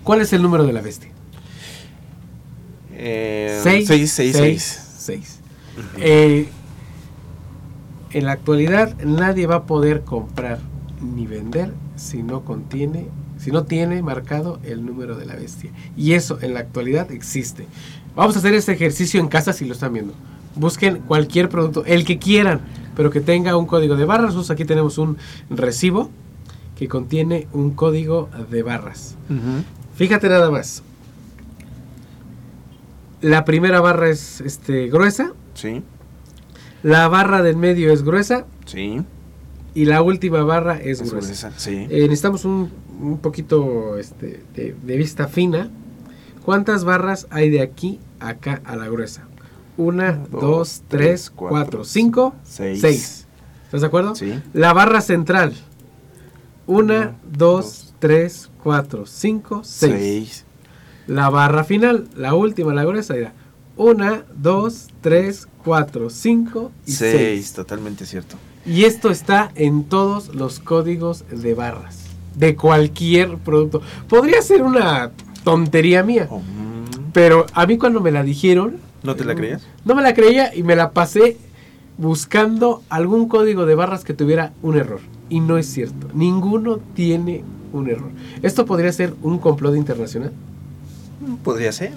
¿Cuál 0.03 0.21
es 0.21 0.33
el 0.33 0.41
número 0.41 0.65
de 0.65 0.73
la 0.73 0.81
bestia? 0.81 1.09
Eh, 2.93 3.59
Seis, 3.61 3.87
666. 3.87 4.83
seis. 4.97 5.39
Eh, 5.97 6.49
en 8.11 8.25
la 8.25 8.31
actualidad 8.31 8.95
nadie 9.03 9.45
va 9.45 9.55
a 9.57 9.63
poder 9.65 10.01
comprar 10.03 10.59
ni 11.01 11.27
vender 11.27 11.73
si 11.95 12.23
no 12.23 12.41
contiene, 12.43 13.07
si 13.37 13.51
no 13.51 13.63
tiene 13.63 14.01
marcado 14.01 14.59
el 14.63 14.85
número 14.85 15.15
de 15.15 15.25
la 15.25 15.35
bestia. 15.35 15.71
Y 15.95 16.13
eso 16.13 16.39
en 16.41 16.53
la 16.53 16.61
actualidad 16.61 17.11
existe. 17.11 17.67
Vamos 18.15 18.35
a 18.35 18.39
hacer 18.39 18.53
este 18.53 18.73
ejercicio 18.73 19.19
en 19.19 19.27
casa 19.27 19.53
si 19.53 19.65
lo 19.65 19.73
están 19.73 19.93
viendo. 19.93 20.13
Busquen 20.55 20.99
cualquier 20.99 21.49
producto, 21.49 21.85
el 21.85 22.03
que 22.03 22.17
quieran, 22.17 22.61
pero 22.95 23.11
que 23.11 23.21
tenga 23.21 23.55
un 23.57 23.67
código 23.67 23.95
de 23.95 24.05
barras. 24.05 24.27
Nosotros 24.33 24.51
aquí 24.51 24.65
tenemos 24.65 24.97
un 24.97 25.17
recibo 25.49 26.09
que 26.75 26.87
contiene 26.87 27.47
un 27.53 27.71
código 27.71 28.29
de 28.49 28.63
barras. 28.63 29.15
Fíjate 29.95 30.29
nada 30.29 30.49
más. 30.51 30.83
La 33.21 33.45
primera 33.45 33.81
barra 33.81 34.09
es 34.09 34.41
este, 34.41 34.87
gruesa, 34.87 35.33
Sí, 35.55 35.81
la 36.83 37.07
barra 37.07 37.41
del 37.41 37.57
medio 37.57 37.91
es 37.91 38.03
gruesa 38.03 38.45
sí. 38.65 39.01
Y 39.81 39.85
la 39.85 40.01
última 40.01 40.43
barra 40.43 40.77
es, 40.77 41.01
Es 41.01 41.11
gruesa. 41.11 41.49
gruesa, 41.49 41.51
sí. 41.57 41.85
Eh, 41.89 42.01
necesitamos 42.03 42.45
un, 42.45 42.71
un 42.99 43.19
poquito 43.19 43.97
este, 43.97 44.43
de, 44.55 44.75
de 44.81 44.97
vista 44.97 45.27
fina. 45.27 45.69
¿Cuántas 46.43 46.83
barras 46.83 47.27
hay 47.29 47.49
de 47.49 47.61
aquí 47.61 47.99
a 48.19 48.29
acá 48.29 48.61
a 48.65 48.75
la 48.75 48.87
gruesa? 48.87 49.27
Una, 49.77 50.13
Dos, 50.31 50.41
dos, 50.41 50.83
tres, 50.87 51.29
cuatro, 51.29 51.49
cuatro, 51.57 51.83
cinco, 51.85 52.33
seis. 52.43 52.81
seis. 52.81 53.27
¿Estás 53.65 53.81
de 53.81 53.87
acuerdo? 53.87 54.15
Sí. 54.15 54.33
La 54.53 54.73
barra 54.73 55.01
central. 55.01 55.53
Una, 56.65 57.15
dos, 57.23 57.37
dos, 57.37 57.93
tres, 57.99 58.49
cuatro, 58.63 59.05
cinco, 59.05 59.61
seis. 59.63 59.93
Seis. 59.93 60.45
La 61.05 61.29
barra 61.29 61.63
final, 61.63 62.09
la 62.15 62.33
última, 62.33 62.73
la 62.73 62.83
gruesa, 62.83 63.15
era 63.15 63.33
una, 63.77 64.25
dos, 64.35 64.87
tres, 65.01 65.47
cuatro, 65.63 66.09
cinco 66.09 66.71
y 66.85 66.91
Seis. 66.93 67.15
seis. 67.15 67.53
Totalmente 67.53 68.05
cierto. 68.07 68.37
Y 68.67 68.83
esto 68.83 69.09
está 69.09 69.51
en 69.55 69.83
todos 69.85 70.35
los 70.35 70.59
códigos 70.59 71.23
de 71.31 71.53
barras. 71.53 71.99
De 72.35 72.55
cualquier 72.55 73.37
producto. 73.37 73.81
Podría 74.09 74.41
ser 74.41 74.61
una 74.63 75.11
tontería 75.43 76.03
mía. 76.03 76.27
Oh. 76.29 76.41
Pero 77.13 77.45
a 77.53 77.65
mí 77.65 77.77
cuando 77.77 78.01
me 78.01 78.11
la 78.11 78.23
dijeron... 78.23 78.77
¿No 79.03 79.15
te 79.15 79.23
la 79.25 79.33
creías? 79.35 79.63
No 79.85 79.95
me 79.95 80.01
la 80.01 80.13
creía 80.13 80.53
y 80.53 80.63
me 80.63 80.75
la 80.75 80.91
pasé 80.91 81.37
buscando 81.97 82.83
algún 82.89 83.27
código 83.27 83.65
de 83.65 83.75
barras 83.75 84.03
que 84.03 84.13
tuviera 84.13 84.53
un 84.61 84.77
error. 84.77 84.99
Y 85.29 85.39
no 85.39 85.57
es 85.57 85.65
cierto. 85.67 86.07
Ninguno 86.13 86.79
tiene 86.93 87.43
un 87.73 87.89
error. 87.89 88.09
Esto 88.43 88.65
podría 88.65 88.91
ser 88.91 89.13
un 89.23 89.39
complot 89.39 89.75
internacional. 89.75 90.31
Podría 91.43 91.71
ser. 91.71 91.91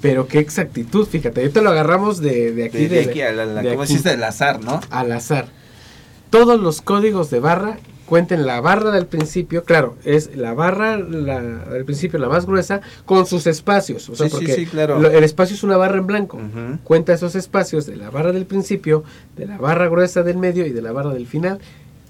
Pero 0.00 0.26
qué 0.26 0.38
exactitud, 0.38 1.06
fíjate. 1.06 1.40
Ahorita 1.40 1.60
lo 1.62 1.70
agarramos 1.70 2.20
de, 2.20 2.52
de 2.52 2.64
aquí. 2.64 2.78
De, 2.78 2.88
de 2.88 3.04
de- 3.04 3.10
aquí 3.10 3.20
a 3.22 3.32
la, 3.32 3.46
la- 3.46 3.62
de 3.62 3.70
¿cómo 3.70 3.82
aquí. 3.82 3.92
hiciste? 3.92 4.12
El 4.12 4.22
azar, 4.24 4.62
¿no? 4.62 4.80
al 4.90 5.12
azar. 5.12 5.48
Todos 6.32 6.58
los 6.58 6.80
códigos 6.82 7.30
de 7.30 7.38
barra 7.40 7.78
cuenten 8.06 8.44
la 8.46 8.60
barra 8.60 8.90
del 8.90 9.06
principio, 9.06 9.64
claro, 9.64 9.96
es 10.04 10.34
la 10.36 10.52
barra 10.54 10.96
la, 10.98 11.40
del 11.40 11.84
principio 11.84 12.18
la 12.18 12.28
más 12.28 12.44
gruesa 12.46 12.80
con 13.06 13.24
sus 13.26 13.46
espacios, 13.46 14.08
o 14.08 14.16
sea, 14.16 14.26
Sí, 14.28 14.32
porque 14.32 14.54
sí, 14.54 14.66
claro. 14.66 14.98
lo- 14.98 15.10
el 15.10 15.24
espacio 15.24 15.54
es 15.54 15.62
una 15.62 15.76
barra 15.76 15.98
en 15.98 16.06
blanco. 16.06 16.38
Cuenta 16.84 17.12
esos 17.14 17.34
espacios 17.36 17.86
de 17.86 17.96
la 17.96 18.10
barra 18.10 18.32
del 18.32 18.44
principio, 18.46 19.04
de 19.36 19.46
la 19.46 19.56
barra 19.58 19.88
gruesa 19.88 20.22
del 20.22 20.36
medio 20.38 20.66
y 20.66 20.70
de 20.70 20.82
la 20.82 20.92
barra 20.92 21.12
del 21.14 21.26
final 21.26 21.58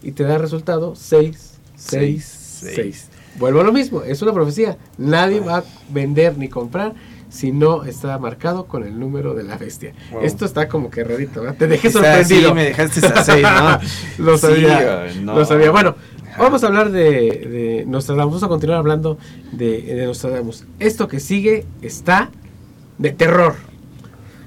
y 0.02 0.12
te 0.12 0.24
da 0.24 0.38
resultado 0.38 0.94
6 0.96 1.58
6 1.76 2.38
Seis, 2.62 2.74
6. 2.74 3.08
Vuelvo 3.38 3.60
a 3.60 3.64
lo 3.64 3.72
mismo, 3.72 4.02
es 4.02 4.22
una 4.22 4.32
profecía. 4.32 4.76
Nadie 4.98 5.40
va 5.40 5.58
a 5.58 5.64
vender 5.90 6.36
ni 6.38 6.48
comprar 6.48 6.94
si 7.32 7.50
no 7.50 7.84
está 7.84 8.18
marcado 8.18 8.66
con 8.66 8.84
el 8.84 9.00
número 9.00 9.32
de 9.32 9.42
la 9.42 9.56
bestia. 9.56 9.94
Wow. 10.12 10.20
Esto 10.22 10.44
está 10.44 10.68
como 10.68 10.90
que 10.90 11.02
rarito, 11.02 11.40
¿verdad? 11.40 11.56
Te 11.56 11.66
dejé 11.66 11.90
sorprendido. 11.90 12.48
sí, 12.50 12.54
me 12.54 12.64
dejaste 12.64 13.06
a 13.06 13.24
seis, 13.24 13.42
¿no? 13.42 13.78
lo 14.24 14.36
sabía. 14.36 15.06
no. 15.22 15.34
Lo 15.34 15.44
sabía. 15.46 15.70
Bueno, 15.70 15.96
vamos 16.38 16.62
a 16.62 16.66
hablar 16.66 16.90
de, 16.90 17.00
de 17.00 17.84
Nostradamus. 17.86 18.32
Vamos 18.32 18.42
a 18.42 18.48
continuar 18.48 18.78
hablando 18.80 19.16
de, 19.50 19.80
de 19.80 20.04
Nostradamus. 20.04 20.66
Esto 20.78 21.08
que 21.08 21.20
sigue 21.20 21.64
está 21.80 22.30
de 22.98 23.10
terror. 23.12 23.54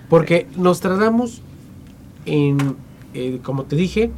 Porque 0.07 0.47
Nostradamus, 0.55 1.41
en, 2.27 2.75
eh, 3.15 3.39
como 3.41 3.63
te 3.63 3.75
dije, 3.75 4.11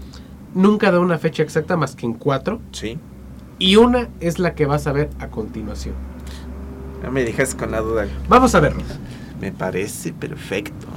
nunca 0.53 0.91
da 0.91 0.99
una 0.99 1.17
fecha 1.17 1.41
exacta 1.41 1.77
más 1.77 1.95
que 1.95 2.05
en 2.05 2.15
cuatro. 2.15 2.59
Sí. 2.73 2.99
Y 3.59 3.77
una 3.77 4.09
es 4.19 4.39
la 4.39 4.55
que 4.55 4.65
vas 4.65 4.87
a 4.87 4.91
ver 4.91 5.09
a 5.19 5.29
continuación. 5.29 5.95
Ya 7.03 7.11
me 7.11 7.23
dejaste 7.23 7.57
con 7.57 7.71
la 7.71 7.81
duda. 7.81 8.07
Vamos 8.27 8.55
a 8.55 8.59
verlo. 8.59 8.83
Me 9.39 9.51
parece 9.51 10.13
perfecto. 10.13 10.87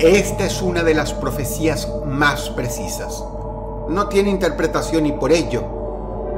Esta 0.00 0.46
es 0.46 0.62
una 0.62 0.84
de 0.84 0.94
las 0.94 1.12
profecías 1.12 1.88
más 2.06 2.50
precisas. 2.50 3.24
No 3.88 4.06
tiene 4.08 4.30
interpretación 4.30 5.06
y 5.06 5.12
por 5.12 5.32
ello 5.32 5.64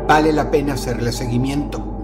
vale 0.08 0.32
la 0.32 0.50
pena 0.50 0.74
hacerle 0.74 1.12
seguimiento. 1.12 1.99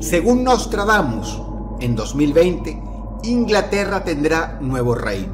Según 0.00 0.44
Nostradamus, 0.44 1.40
en 1.80 1.96
2020 1.96 2.82
Inglaterra 3.24 4.04
tendrá 4.04 4.58
nuevo 4.60 4.94
rey. 4.94 5.30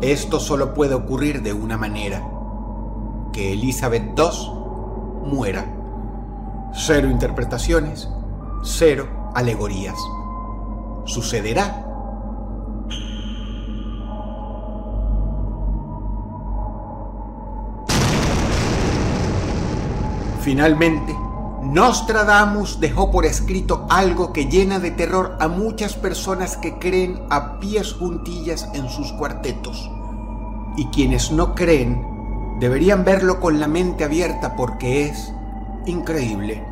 Esto 0.00 0.38
solo 0.38 0.74
puede 0.74 0.94
ocurrir 0.94 1.42
de 1.42 1.52
una 1.52 1.76
manera. 1.76 2.22
Que 3.32 3.52
Elizabeth 3.52 4.18
II 4.18 5.30
muera. 5.30 5.66
Cero 6.72 7.08
interpretaciones, 7.08 8.08
cero 8.62 9.08
alegorías. 9.34 9.96
Sucederá 11.04 11.84
Finalmente, 20.44 21.16
Nostradamus 21.64 22.78
dejó 22.78 23.10
por 23.10 23.24
escrito 23.24 23.86
algo 23.88 24.34
que 24.34 24.46
llena 24.46 24.80
de 24.80 24.90
terror 24.90 25.36
a 25.40 25.48
muchas 25.48 25.94
personas 25.94 26.58
que 26.58 26.78
creen 26.78 27.22
a 27.30 27.58
pies 27.58 27.94
juntillas 27.94 28.68
en 28.74 28.90
sus 28.90 29.12
cuartetos. 29.12 29.90
Y 30.76 30.86
quienes 30.88 31.32
no 31.32 31.54
creen 31.54 32.56
deberían 32.60 33.04
verlo 33.04 33.40
con 33.40 33.60
la 33.60 33.66
mente 33.66 34.04
abierta 34.04 34.56
porque 34.56 35.06
es 35.06 35.32
increíble. 35.86 36.62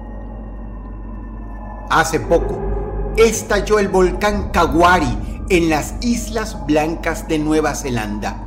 Hace 1.88 2.20
poco 2.20 2.59
estalló 3.16 3.78
el 3.78 3.88
volcán 3.88 4.51
Kawari 4.51 5.45
en 5.49 5.70
las 5.70 5.95
Islas 6.03 6.66
Blancas 6.66 7.28
de 7.28 7.38
Nueva 7.38 7.74
Zelanda, 7.74 8.45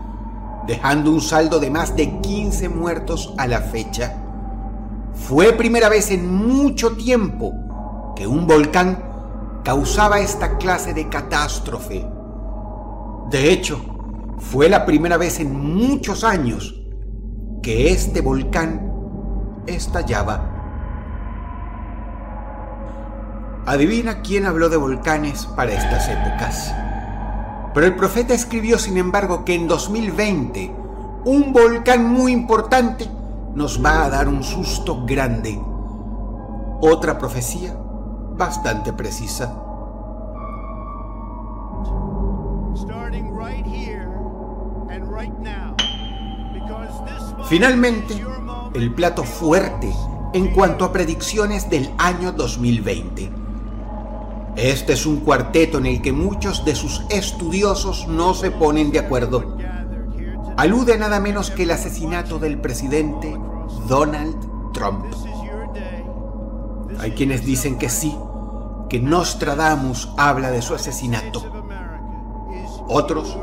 dejando 0.67 1.09
un 1.09 1.21
saldo 1.21 1.59
de 1.59 1.71
más 1.71 1.95
de 1.95 2.19
15 2.21 2.69
muertos 2.69 3.33
a 3.37 3.47
la 3.47 3.61
fecha. 3.61 4.24
Fue 5.16 5.53
primera 5.53 5.89
vez 5.89 6.11
en 6.11 6.32
mucho 6.32 6.95
tiempo 6.95 8.13
que 8.16 8.28
un 8.28 8.45
volcán 8.45 9.61
causaba 9.63 10.20
esta 10.20 10.57
clase 10.57 10.93
de 10.93 11.09
catástrofe. 11.09 12.05
De 13.32 13.51
hecho, 13.51 13.82
fue 14.38 14.70
la 14.70 14.86
primera 14.86 15.18
vez 15.18 15.39
en 15.39 15.76
muchos 15.76 16.24
años 16.24 16.76
que 17.63 17.91
este 17.91 18.22
volcán 18.22 18.91
estallaba. 19.66 20.51
Adivina 23.66 24.22
quién 24.22 24.45
habló 24.45 24.70
de 24.70 24.78
volcanes 24.78 25.47
para 25.47 25.74
estas 25.74 26.07
épocas. 26.07 26.72
Pero 27.74 27.88
el 27.88 27.95
profeta 27.95 28.36
escribió, 28.36 28.78
sin 28.78 28.97
embargo, 28.97 29.43
que 29.43 29.55
en 29.55 29.68
2020 29.68 30.72
un 31.26 31.51
volcán 31.51 32.05
muy 32.05 32.32
importante 32.32 33.09
nos 33.56 33.84
va 33.84 34.06
a 34.06 34.10
dar 34.10 34.28
un 34.28 34.43
susto 34.43 35.06
grande. 35.06 35.60
Otra 36.82 37.18
profecía 37.18 37.76
bastante 38.38 38.93
precisa. 38.93 39.62
Finalmente, 47.45 48.26
el 48.74 48.93
plato 48.93 49.24
fuerte 49.24 49.93
en 50.34 50.53
cuanto 50.53 50.84
a 50.84 50.91
predicciones 50.91 51.70
del 51.70 51.89
año 51.97 52.34
2020. 52.34 53.32
Este 54.58 54.93
es 54.93 55.06
un 55.06 55.18
cuarteto 55.18 55.78
en 55.78 55.86
el 55.86 56.01
que 56.01 56.12
muchos 56.12 56.66
de 56.66 56.76
sus 56.76 57.03
estudiosos 57.10 58.08
no 58.08 58.34
se 58.34 58.51
ponen 58.51 58.91
de 58.91 58.99
acuerdo. 58.99 59.55
Alude 60.58 60.93
a 60.93 60.97
nada 60.97 61.20
menos 61.20 61.51
que 61.51 61.64
el 61.64 61.72
asesinato 61.72 62.39
del 62.39 62.58
presidente 62.58 63.38
Donald 63.89 64.72
Trump. 64.72 65.06
Hay 66.97 67.12
quienes 67.12 67.45
dicen 67.45 67.78
que 67.78 67.89
sí, 67.89 68.16
que 68.88 69.01
Nostradamus 69.01 70.14
habla 70.18 70.51
de 70.51 70.62
su 70.62 70.74
asesinato. 70.74 71.43
Otros, 72.88 73.38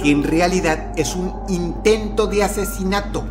que 0.00 0.12
en 0.12 0.22
realidad 0.22 0.92
es 0.96 1.16
un 1.16 1.34
intento 1.48 2.28
de 2.28 2.44
asesinato. 2.44 3.24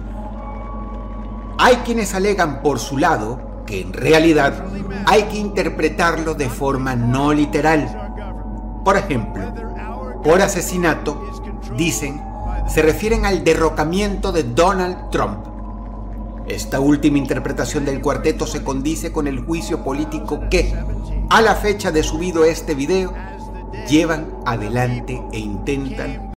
Hay 1.57 1.77
quienes 1.77 2.13
alegan 2.15 2.61
por 2.61 2.79
su 2.79 2.97
lado 2.97 3.63
que 3.65 3.79
en 3.79 3.93
realidad 3.93 4.65
hay 5.05 5.23
que 5.23 5.37
interpretarlo 5.37 6.33
de 6.33 6.49
forma 6.49 6.97
no 6.97 7.31
literal. 7.31 8.81
Por 8.83 8.97
ejemplo, 8.97 9.43
por 10.21 10.41
asesinato, 10.41 11.23
dicen, 11.77 12.32
se 12.67 12.81
refieren 12.81 13.25
al 13.25 13.43
derrocamiento 13.43 14.31
de 14.31 14.43
Donald 14.43 15.09
Trump. 15.11 15.45
Esta 16.47 16.79
última 16.79 17.17
interpretación 17.17 17.85
del 17.85 18.01
cuarteto 18.01 18.45
se 18.47 18.63
condice 18.63 19.11
con 19.11 19.27
el 19.27 19.39
juicio 19.39 19.83
político 19.83 20.41
que, 20.49 20.73
a 21.29 21.41
la 21.41 21.55
fecha 21.55 21.91
de 21.91 22.03
subido 22.03 22.43
este 22.43 22.75
video, 22.75 23.13
llevan 23.87 24.27
adelante 24.45 25.21
e 25.31 25.39
intentan 25.39 26.33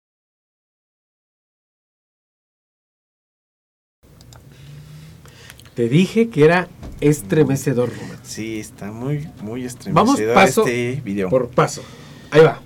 Te 5.77 5.87
dije 5.87 6.29
que 6.29 6.43
era 6.43 6.67
estremecedor. 7.01 7.91
Sí, 8.23 8.59
está 8.59 8.91
muy, 8.91 9.29
muy 9.43 9.61
Vamos 9.91 10.19
estremecedor 10.19 10.33
paso 10.33 10.61
este 10.65 11.01
video. 11.03 11.29
por 11.29 11.49
paso. 11.49 11.83
Ahí 12.31 12.41
va. 12.41 12.63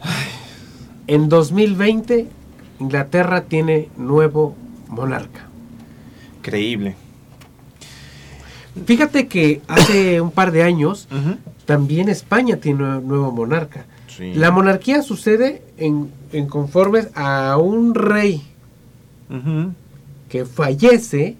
En 1.07 1.27
2020, 1.27 2.27
Inglaterra 2.81 3.41
tiene 3.41 3.89
nuevo 3.95 4.55
monarca. 4.89 5.47
Increíble. 6.39 6.95
Fíjate 8.85 9.27
que 9.27 9.61
hace 9.67 10.19
un 10.19 10.31
par 10.31 10.51
de 10.51 10.63
años 10.63 11.07
también 11.65 12.09
España 12.09 12.57
tiene 12.57 12.97
un 12.97 13.07
nuevo 13.07 13.31
monarca. 13.31 13.85
Sí. 14.07 14.33
La 14.33 14.49
monarquía 14.49 15.03
sucede 15.03 15.61
en, 15.77 16.09
en 16.31 16.47
conformes 16.47 17.09
a 17.13 17.55
un 17.57 17.93
rey 17.93 18.41
que 20.27 20.45
fallece 20.45 21.37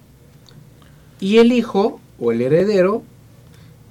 y 1.20 1.38
el 1.38 1.52
hijo 1.52 2.00
o 2.20 2.32
el 2.32 2.42
heredero 2.42 3.04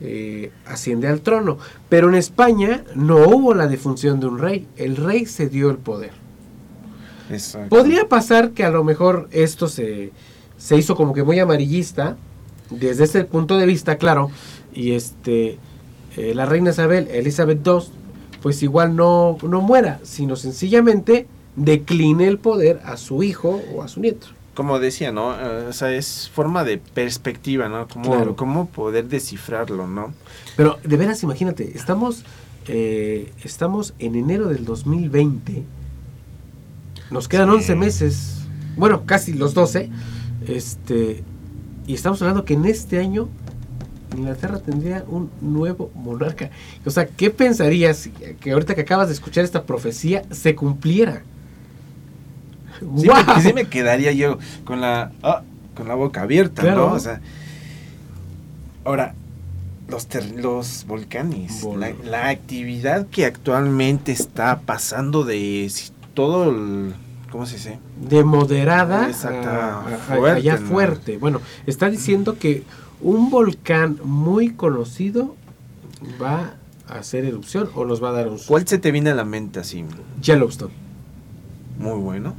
eh, 0.01 0.53
asciende 0.67 1.09
al 1.09 1.21
trono. 1.21 1.59
Pero 1.89 2.09
en 2.09 2.15
España 2.15 2.85
no 2.95 3.17
hubo 3.29 3.55
la 3.55 3.67
defunción 3.67 4.21
de 4.21 4.27
un 4.27 4.39
rey, 4.39 4.69
el 4.77 4.97
rey 4.97 5.27
se 5.27 5.49
dio 5.49 5.71
el 5.71 5.79
poder. 5.79 6.20
Exacto. 7.31 7.69
Podría 7.69 8.09
pasar 8.09 8.51
que 8.51 8.65
a 8.65 8.71
lo 8.71 8.85
mejor 8.85 9.29
esto 9.33 9.69
se, 9.69 10.13
se 10.59 10.77
hizo 10.77 10.97
como 10.97 11.13
que 11.15 11.23
muy 11.23 11.39
amarillista, 11.39 12.17
desde 12.71 13.05
ese 13.05 13.25
punto 13.25 13.57
de 13.57 13.67
vista, 13.67 13.97
claro, 13.99 14.31
y 14.73 14.93
este 14.93 15.59
eh, 16.17 16.35
la 16.35 16.47
reina 16.47 16.71
Isabel, 16.71 17.09
Elizabeth 17.11 17.65
II, 17.67 17.79
pues 18.43 18.63
igual 18.63 18.97
no, 18.97 19.39
no 19.43 19.61
muera, 19.61 20.01
sino 20.03 20.37
sencillamente 20.37 21.27
decline 21.57 22.27
el 22.27 22.39
poder 22.39 22.81
a 22.85 22.97
su 22.97 23.23
hijo 23.23 23.61
o 23.75 23.83
a 23.83 23.89
su 23.89 24.01
nieto. 24.01 24.29
Como 24.55 24.79
decía, 24.79 25.13
¿no? 25.13 25.35
Eh, 25.35 25.67
o 25.69 25.73
sea, 25.73 25.93
es 25.95 26.29
forma 26.33 26.65
de 26.65 26.79
perspectiva, 26.79 27.69
¿no? 27.69 27.87
Cómo, 27.89 28.11
Claro. 28.11 28.37
cómo 28.37 28.67
poder 28.69 29.09
descifrarlo, 29.09 29.87
¿no? 29.87 30.13
Pero 30.57 30.79
de 30.85 30.97
veras, 30.97 31.23
imagínate, 31.23 31.73
estamos, 31.77 32.25
eh, 32.67 33.33
estamos 33.45 33.95
en 33.99 34.17
enero 34.17 34.49
del 34.49 34.65
2020, 34.65 35.63
nos 37.11 37.29
quedan 37.29 37.49
Sí. 37.49 37.55
11 37.57 37.75
meses, 37.77 38.37
bueno, 38.77 39.03
casi 39.07 39.33
los 39.33 39.55
12, 39.55 39.91
este, 40.47 41.23
y 41.87 41.95
estamos 41.95 42.21
hablando 42.23 42.45
que 42.45 42.55
en 42.55 42.65
este 42.67 42.99
año 43.01 43.29
Inglaterra 44.17 44.59
tendría 44.59 45.05
un 45.09 45.31
nuevo 45.41 45.91
monarca. 45.95 46.51
O 46.85 46.91
sea, 46.91 47.07
¿qué 47.07 47.31
pensarías 47.31 48.09
que 48.41 48.51
ahorita 48.53 48.75
que 48.75 48.81
acabas 48.81 49.09
de 49.09 49.15
escuchar 49.15 49.45
esta 49.45 49.63
profecía 49.65 50.25
se 50.31 50.55
cumpliera? 50.55 51.23
Sí, 52.97 53.07
porque 53.09 53.41
sí 53.43 53.53
me 53.53 53.67
quedaría 53.69 54.11
yo 54.13 54.39
con 54.65 54.81
la, 54.81 55.13
ah, 55.23 55.43
con 55.77 55.87
la 55.87 55.95
boca 55.95 56.23
abierta, 56.23 56.63
Claro. 56.63 56.89
¿no? 56.91 56.95
O 56.95 56.99
sea, 56.99 57.21
ahora, 58.85 59.15
los, 59.89 60.07
ter- 60.07 60.31
los 60.41 60.85
volcanes, 60.89 61.63
Vol- 61.63 61.79
la, 61.79 61.93
la 62.11 62.29
actividad 62.31 63.07
que 63.09 63.27
actualmente 63.27 64.13
está 64.13 64.61
pasando 64.61 65.25
de 65.25 65.65
todo 66.27 66.51
el, 66.51 66.95
¿cómo 67.31 67.47
se 67.47 67.57
dice? 67.57 67.79
de 68.09 68.25
moderada 68.25 69.09
Exacto, 69.09 69.49
a, 69.49 69.83
fuerte, 70.07 70.31
allá 70.39 70.59
¿no? 70.59 70.67
fuerte. 70.67 71.19
Bueno, 71.19 71.41
está 71.67 71.89
diciendo 71.91 72.37
que 72.39 72.63
un 73.01 73.31
volcán 73.31 73.99
muy 74.05 74.51
conocido 74.51 75.35
va 76.21 76.55
a 76.89 76.99
hacer 76.99 77.25
erupción 77.25 77.69
o 77.75 77.85
nos 77.85 78.03
va 78.03 78.11
a 78.11 78.13
dar 78.13 78.29
un 78.29 78.39
¿Cuál 78.47 78.67
se 78.67 78.79
te 78.79 78.91
viene 78.91 79.11
a 79.11 79.15
la 79.15 79.25
mente 79.25 79.61
así? 79.61 79.85
Yellowstone. 80.23 80.73
Muy 81.79 81.99
bueno. 82.01 82.35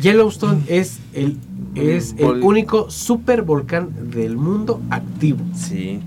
Yellowstone 0.00 0.62
es 0.68 0.98
el 1.14 1.36
es 1.74 2.14
el 2.18 2.42
único 2.42 2.90
supervolcán 2.90 4.10
del 4.10 4.36
mundo 4.36 4.80
activo. 4.90 5.44
Sí. 5.54 6.00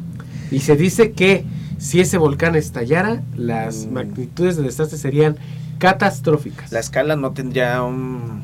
Y 0.51 0.59
se 0.59 0.75
dice 0.75 1.11
que 1.13 1.45
si 1.77 2.01
ese 2.01 2.17
volcán 2.17 2.55
estallara, 2.55 3.23
las 3.37 3.85
Mm. 3.85 3.93
magnitudes 3.93 4.57
de 4.57 4.63
desastre 4.63 4.97
serían 4.97 5.37
catastróficas. 5.81 6.71
La 6.71 6.79
escala 6.79 7.15
no 7.15 7.31
tendría 7.31 7.81
un, 7.81 8.43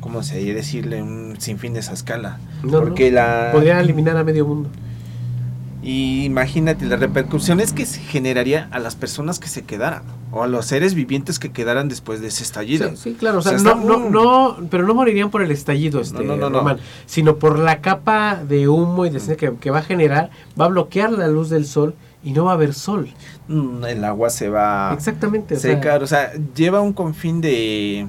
¿cómo 0.00 0.22
se 0.22 0.42
decirle? 0.54 1.02
Un 1.02 1.36
sinfín 1.38 1.74
de 1.74 1.80
esa 1.80 1.92
escala. 1.92 2.38
No, 2.62 2.72
no. 2.72 2.80
porque 2.80 3.10
la... 3.10 3.50
Podría 3.52 3.78
eliminar 3.78 4.16
a 4.16 4.24
medio 4.24 4.46
mundo. 4.46 4.70
Y 5.82 6.24
imagínate 6.24 6.86
las 6.86 6.98
repercusiones 6.98 7.74
que 7.74 7.84
se 7.84 8.00
generaría 8.00 8.68
a 8.70 8.78
las 8.78 8.96
personas 8.96 9.38
que 9.38 9.48
se 9.48 9.62
quedaran 9.62 10.02
o 10.30 10.42
a 10.42 10.46
los 10.46 10.64
seres 10.64 10.94
vivientes 10.94 11.38
que 11.38 11.52
quedaran 11.52 11.88
después 11.88 12.22
de 12.22 12.28
ese 12.28 12.42
estallido. 12.42 12.88
Sí, 12.90 12.96
sí, 12.96 13.16
claro, 13.18 13.38
o 13.38 13.42
sea, 13.42 13.56
O 13.56 13.58
sea, 13.58 13.74
no, 13.74 13.98
no, 13.98 14.10
no, 14.10 14.68
pero 14.70 14.86
no 14.86 14.94
morirían 14.94 15.30
por 15.30 15.42
el 15.42 15.50
estallido, 15.50 16.00
este, 16.00 16.24
no, 16.24 16.36
no, 16.36 16.48
no. 16.48 16.58
Román, 16.58 16.78
sino 17.04 17.36
por 17.36 17.58
la 17.58 17.80
capa 17.82 18.42
de 18.46 18.68
humo 18.68 19.04
y 19.04 19.10
de 19.10 19.36
que, 19.36 19.54
que 19.56 19.70
va 19.70 19.80
a 19.80 19.82
generar, 19.82 20.30
va 20.58 20.66
a 20.66 20.68
bloquear 20.68 21.12
la 21.12 21.28
luz 21.28 21.50
del 21.50 21.66
sol 21.66 21.94
y 22.22 22.32
no 22.32 22.44
va 22.44 22.52
a 22.52 22.54
haber 22.54 22.74
sol. 22.74 23.08
Mm, 23.48 23.84
El 23.84 24.04
agua 24.04 24.30
se 24.30 24.48
va 24.48 24.92
Exactamente, 24.94 25.54
a 25.54 25.56
o 25.56 25.60
sea, 25.60 25.74
secar, 25.74 26.02
o 26.02 26.06
sea, 26.06 26.32
lleva 26.54 26.80
un 26.80 26.92
confín 26.92 27.40
de 27.40 28.06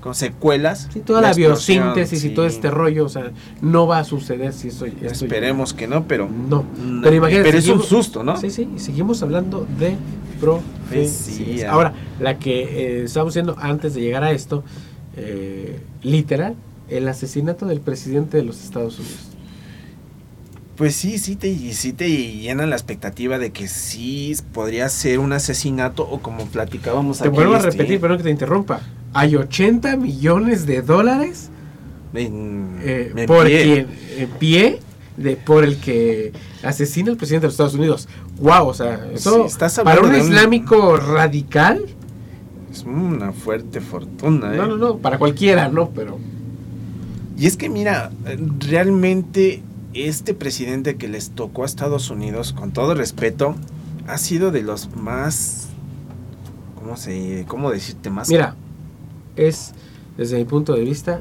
con 0.00 0.14
secuelas. 0.14 0.88
sí, 0.92 1.00
toda 1.00 1.22
la, 1.22 1.32
biosíntesis 1.32 2.24
y 2.24 2.30
todo 2.30 2.44
este 2.46 2.70
rollo, 2.70 3.06
o 3.06 3.08
sea, 3.08 3.30
no 3.62 3.86
va 3.86 4.00
a 4.00 4.04
suceder 4.04 4.52
si 4.52 4.68
eso 4.68 4.84
esto 4.84 5.06
Esperemos 5.06 5.72
que 5.72 5.88
no, 5.88 6.04
pero 6.06 6.28
No, 6.28 6.64
pero 7.02 7.16
imagínate. 7.16 7.44
pero 7.46 7.58
es 7.58 7.68
un 7.68 7.82
susto, 7.82 8.22
¿no? 8.22 8.36
Sí, 8.36 8.50
sí, 8.50 8.68
y 8.76 8.78
seguimos 8.80 9.22
hablando 9.22 9.66
de 9.78 9.96
profecías. 10.40 10.74
Profecía. 10.90 11.70
Ahora, 11.72 11.94
la 12.20 12.38
que 12.38 12.64
eh, 13.00 13.04
estábamos 13.04 13.32
viendo 13.32 13.56
antes 13.58 13.94
de 13.94 14.02
llegar 14.02 14.24
a 14.24 14.32
esto, 14.32 14.62
eh, 15.16 15.80
literal, 16.02 16.54
el 16.90 17.08
asesinato 17.08 17.64
del 17.64 17.80
presidente 17.80 18.36
de 18.36 18.42
los 18.42 18.62
Estados 18.62 18.98
Unidos. 18.98 19.28
Pues 20.76 20.96
sí, 20.96 21.18
sí 21.18 21.36
te, 21.36 21.54
sí 21.72 21.92
te 21.92 22.08
llena 22.08 22.66
la 22.66 22.74
expectativa 22.74 23.38
de 23.38 23.52
que 23.52 23.68
sí 23.68 24.34
podría 24.52 24.88
ser 24.88 25.20
un 25.20 25.32
asesinato 25.32 26.02
o 26.02 26.20
como 26.20 26.46
platicábamos 26.46 27.18
Te 27.18 27.28
aquí, 27.28 27.34
vuelvo 27.36 27.54
a 27.54 27.60
repetir, 27.60 28.00
perdón 28.00 28.16
que 28.18 28.24
te 28.24 28.30
interrumpa. 28.30 28.80
Hay 29.12 29.36
80 29.36 29.96
millones 29.96 30.66
de 30.66 30.82
dólares 30.82 31.50
en- 32.12 32.78
eh, 32.82 33.12
en 33.14 33.26
por 33.26 33.46
pie. 33.46 33.62
quien 33.62 33.86
en 34.18 34.28
pie 34.38 34.80
de 35.16 35.36
por 35.36 35.62
el 35.62 35.76
que 35.76 36.32
asesina 36.64 37.12
al 37.12 37.16
presidente 37.16 37.42
de 37.42 37.48
los 37.48 37.54
Estados 37.54 37.74
Unidos. 37.74 38.08
Wow, 38.40 38.66
o 38.66 38.74
sea, 38.74 39.06
eso 39.14 39.42
Sí, 39.42 39.46
estás 39.46 39.78
para 39.84 40.00
un 40.00 40.12
islámico 40.16 40.96
radical, 40.96 41.84
Es 42.72 42.82
una 42.82 43.30
fuerte 43.30 43.80
fortuna, 43.80 44.52
¿eh? 44.52 44.56
no, 44.56 44.66
no, 44.66 44.76
no, 44.76 44.96
para 44.98 45.18
cualquiera, 45.18 45.68
no, 45.68 45.90
pero 45.90 46.18
Y 47.38 47.46
es 47.46 47.56
que 47.56 47.68
mira, 47.68 48.10
realmente 48.58 49.62
este 49.94 50.34
presidente 50.34 50.96
que 50.96 51.08
les 51.08 51.30
tocó 51.30 51.62
a 51.62 51.66
Estados 51.66 52.10
Unidos, 52.10 52.52
con 52.52 52.72
todo 52.72 52.94
respeto, 52.94 53.54
ha 54.06 54.18
sido 54.18 54.50
de 54.50 54.62
los 54.62 54.94
más, 54.96 55.68
¿cómo 56.74 56.96
se, 56.96 57.44
cómo 57.48 57.70
decirte 57.70 58.10
más? 58.10 58.28
Mira, 58.28 58.54
es, 59.36 59.72
desde 60.16 60.36
mi 60.38 60.44
punto 60.44 60.74
de 60.74 60.82
vista, 60.84 61.20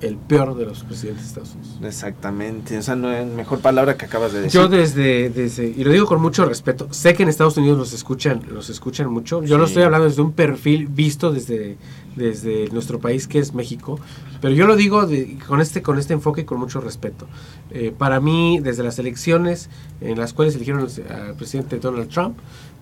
el 0.00 0.16
peor 0.16 0.56
de 0.56 0.64
los 0.66 0.82
presidentes 0.82 1.22
de 1.22 1.28
Estados 1.28 1.54
Unidos. 1.54 1.78
Exactamente, 1.84 2.76
o 2.76 2.82
sea, 2.82 2.96
no 2.96 3.12
es 3.12 3.24
mejor 3.26 3.60
palabra 3.60 3.96
que 3.96 4.06
acabas 4.06 4.32
de 4.32 4.42
decir. 4.42 4.60
Yo 4.60 4.66
desde, 4.68 5.30
desde, 5.30 5.66
y 5.68 5.84
lo 5.84 5.92
digo 5.92 6.06
con 6.06 6.20
mucho 6.20 6.44
respeto, 6.44 6.88
sé 6.92 7.14
que 7.14 7.22
en 7.22 7.28
Estados 7.28 7.56
Unidos 7.56 7.78
los 7.78 7.92
escuchan, 7.92 8.42
los 8.52 8.68
escuchan 8.68 9.12
mucho. 9.12 9.44
Yo 9.44 9.58
lo 9.58 9.66
Sí. 9.66 9.70
estoy 9.72 9.84
hablando 9.84 10.08
desde 10.08 10.22
un 10.22 10.32
perfil 10.32 10.88
visto 10.88 11.30
desde, 11.32 11.76
desde 12.16 12.68
nuestro 12.72 12.98
país 12.98 13.26
que 13.26 13.38
es 13.38 13.54
México, 13.54 13.98
pero 14.40 14.54
yo 14.54 14.66
lo 14.66 14.76
digo 14.76 15.06
de- 15.06 15.38
con 15.46 15.60
este, 15.60 15.82
con 15.82 15.98
este 15.98 16.12
enfoque 16.14 16.42
y 16.42 16.44
con 16.44 16.58
mucho 16.58 16.80
respeto. 16.80 17.26
Eh, 17.70 17.92
para 17.96 18.20
mí, 18.20 18.58
desde 18.60 18.82
las 18.82 18.98
elecciones 18.98 19.70
en 20.00 20.18
las 20.18 20.32
cuales 20.32 20.54
eligieron 20.56 20.82
al 21.10 21.34
presidente 21.36 21.78
Donald 21.78 22.08
Trump, 22.08 22.36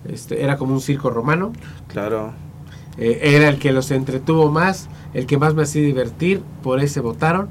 este, 0.07 0.43
era 0.43 0.57
como 0.57 0.73
un 0.73 0.81
circo 0.81 1.09
romano. 1.09 1.53
Claro, 1.87 2.33
Eh, 2.97 3.19
era 3.35 3.47
el 3.47 3.57
que 3.57 3.71
los 3.71 3.89
entretuvo 3.89 4.51
más, 4.51 4.89
el 5.13 5.25
que 5.25 5.37
más 5.37 5.53
me 5.55 5.63
hacía 5.63 5.81
divertir, 5.81 6.41
por 6.61 6.81
ese 6.81 6.99
votaron. 6.99 7.47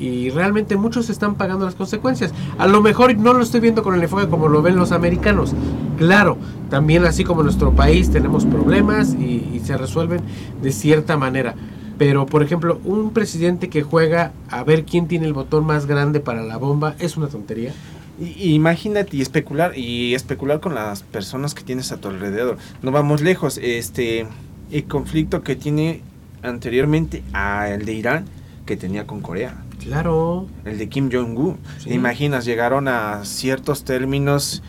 Y 0.00 0.30
realmente 0.30 0.76
muchos 0.76 1.10
están 1.10 1.34
pagando 1.34 1.66
las 1.66 1.74
consecuencias. 1.74 2.32
A 2.56 2.66
lo 2.68 2.80
mejor 2.80 3.14
no 3.18 3.34
lo 3.34 3.42
estoy 3.42 3.60
viendo 3.60 3.82
con 3.82 3.94
el 3.94 4.02
enfoque 4.02 4.28
como 4.28 4.48
lo 4.48 4.62
ven 4.62 4.76
los 4.76 4.92
americanos. 4.92 5.54
Claro, 5.98 6.38
también 6.70 7.04
así 7.04 7.24
como 7.24 7.40
en 7.40 7.46
nuestro 7.46 7.72
país 7.72 8.10
tenemos 8.10 8.44
problemas 8.46 9.14
y, 9.14 9.50
y 9.54 9.60
se 9.64 9.76
resuelven 9.76 10.20
de 10.62 10.72
cierta 10.72 11.16
manera. 11.16 11.54
Pero, 11.98 12.26
por 12.26 12.44
ejemplo, 12.44 12.80
un 12.84 13.10
presidente 13.10 13.68
que 13.68 13.82
juega 13.82 14.30
a 14.50 14.62
ver 14.62 14.84
quién 14.84 15.08
tiene 15.08 15.26
el 15.26 15.32
botón 15.32 15.66
más 15.66 15.86
grande 15.86 16.20
para 16.20 16.42
la 16.42 16.56
bomba 16.56 16.94
es 17.00 17.16
una 17.16 17.26
tontería. 17.26 17.72
Imagínate 18.20 19.16
y 19.16 19.20
especular 19.22 19.76
y 19.76 20.14
especular 20.14 20.60
con 20.60 20.74
las 20.74 21.02
personas 21.02 21.54
que 21.54 21.62
tienes 21.62 21.92
a 21.92 21.96
tu 21.98 22.08
alrededor. 22.08 22.58
No 22.82 22.90
vamos 22.90 23.20
lejos, 23.20 23.58
este 23.58 24.26
el 24.70 24.84
conflicto 24.84 25.42
que 25.42 25.56
tiene 25.56 26.02
anteriormente 26.42 27.22
a 27.32 27.68
el 27.70 27.84
de 27.84 27.92
Irán 27.94 28.24
que 28.66 28.76
tenía 28.76 29.06
con 29.06 29.20
Corea, 29.20 29.62
Claro. 29.82 30.46
el 30.64 30.78
de 30.78 30.88
Kim 30.88 31.10
Jong 31.12 31.38
Un. 31.38 31.56
Sí. 31.78 31.88
¿Te 31.88 31.94
imaginas 31.94 32.44
llegaron 32.44 32.86
a 32.88 33.24
ciertos 33.24 33.84
términos 33.84 34.62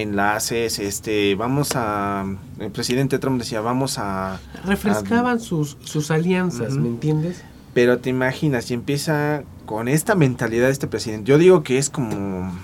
enlaces, 0.00 0.78
este, 0.78 1.34
vamos 1.34 1.72
a 1.74 2.24
el 2.58 2.70
presidente 2.70 3.18
Trump 3.18 3.38
decía, 3.38 3.60
vamos 3.60 3.98
a 3.98 4.40
Refrescaban 4.64 5.40
sus, 5.40 5.76
sus 5.84 6.10
alianzas. 6.10 6.74
¿me 6.74 6.88
entiendes? 6.88 7.42
pero 7.74 7.98
te 7.98 8.08
imaginas 8.08 8.70
y 8.70 8.74
empieza 8.74 9.42
con 9.66 9.88
esta 9.88 10.14
mentalidad 10.14 10.66
de 10.66 10.72
este 10.72 10.86
presidente. 10.86 11.28
Yo 11.28 11.38
digo 11.38 11.62
que 11.62 11.76
es 11.76 11.90
como 11.90 12.56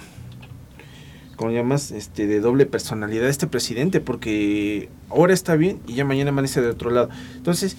como 1.37 1.53
llamas 1.53 1.91
este 1.91 2.27
de 2.27 2.41
doble 2.41 2.67
personalidad 2.67 3.27
este 3.27 3.47
presidente 3.47 4.01
porque 4.01 4.91
ahora 5.09 5.33
está 5.33 5.57
bien 5.57 5.81
y 5.87 5.95
ya 5.95 6.05
mañana 6.05 6.31
amanece 6.31 6.61
de 6.61 6.69
otro 6.69 6.91
lado. 6.91 7.09
Entonces, 7.35 7.77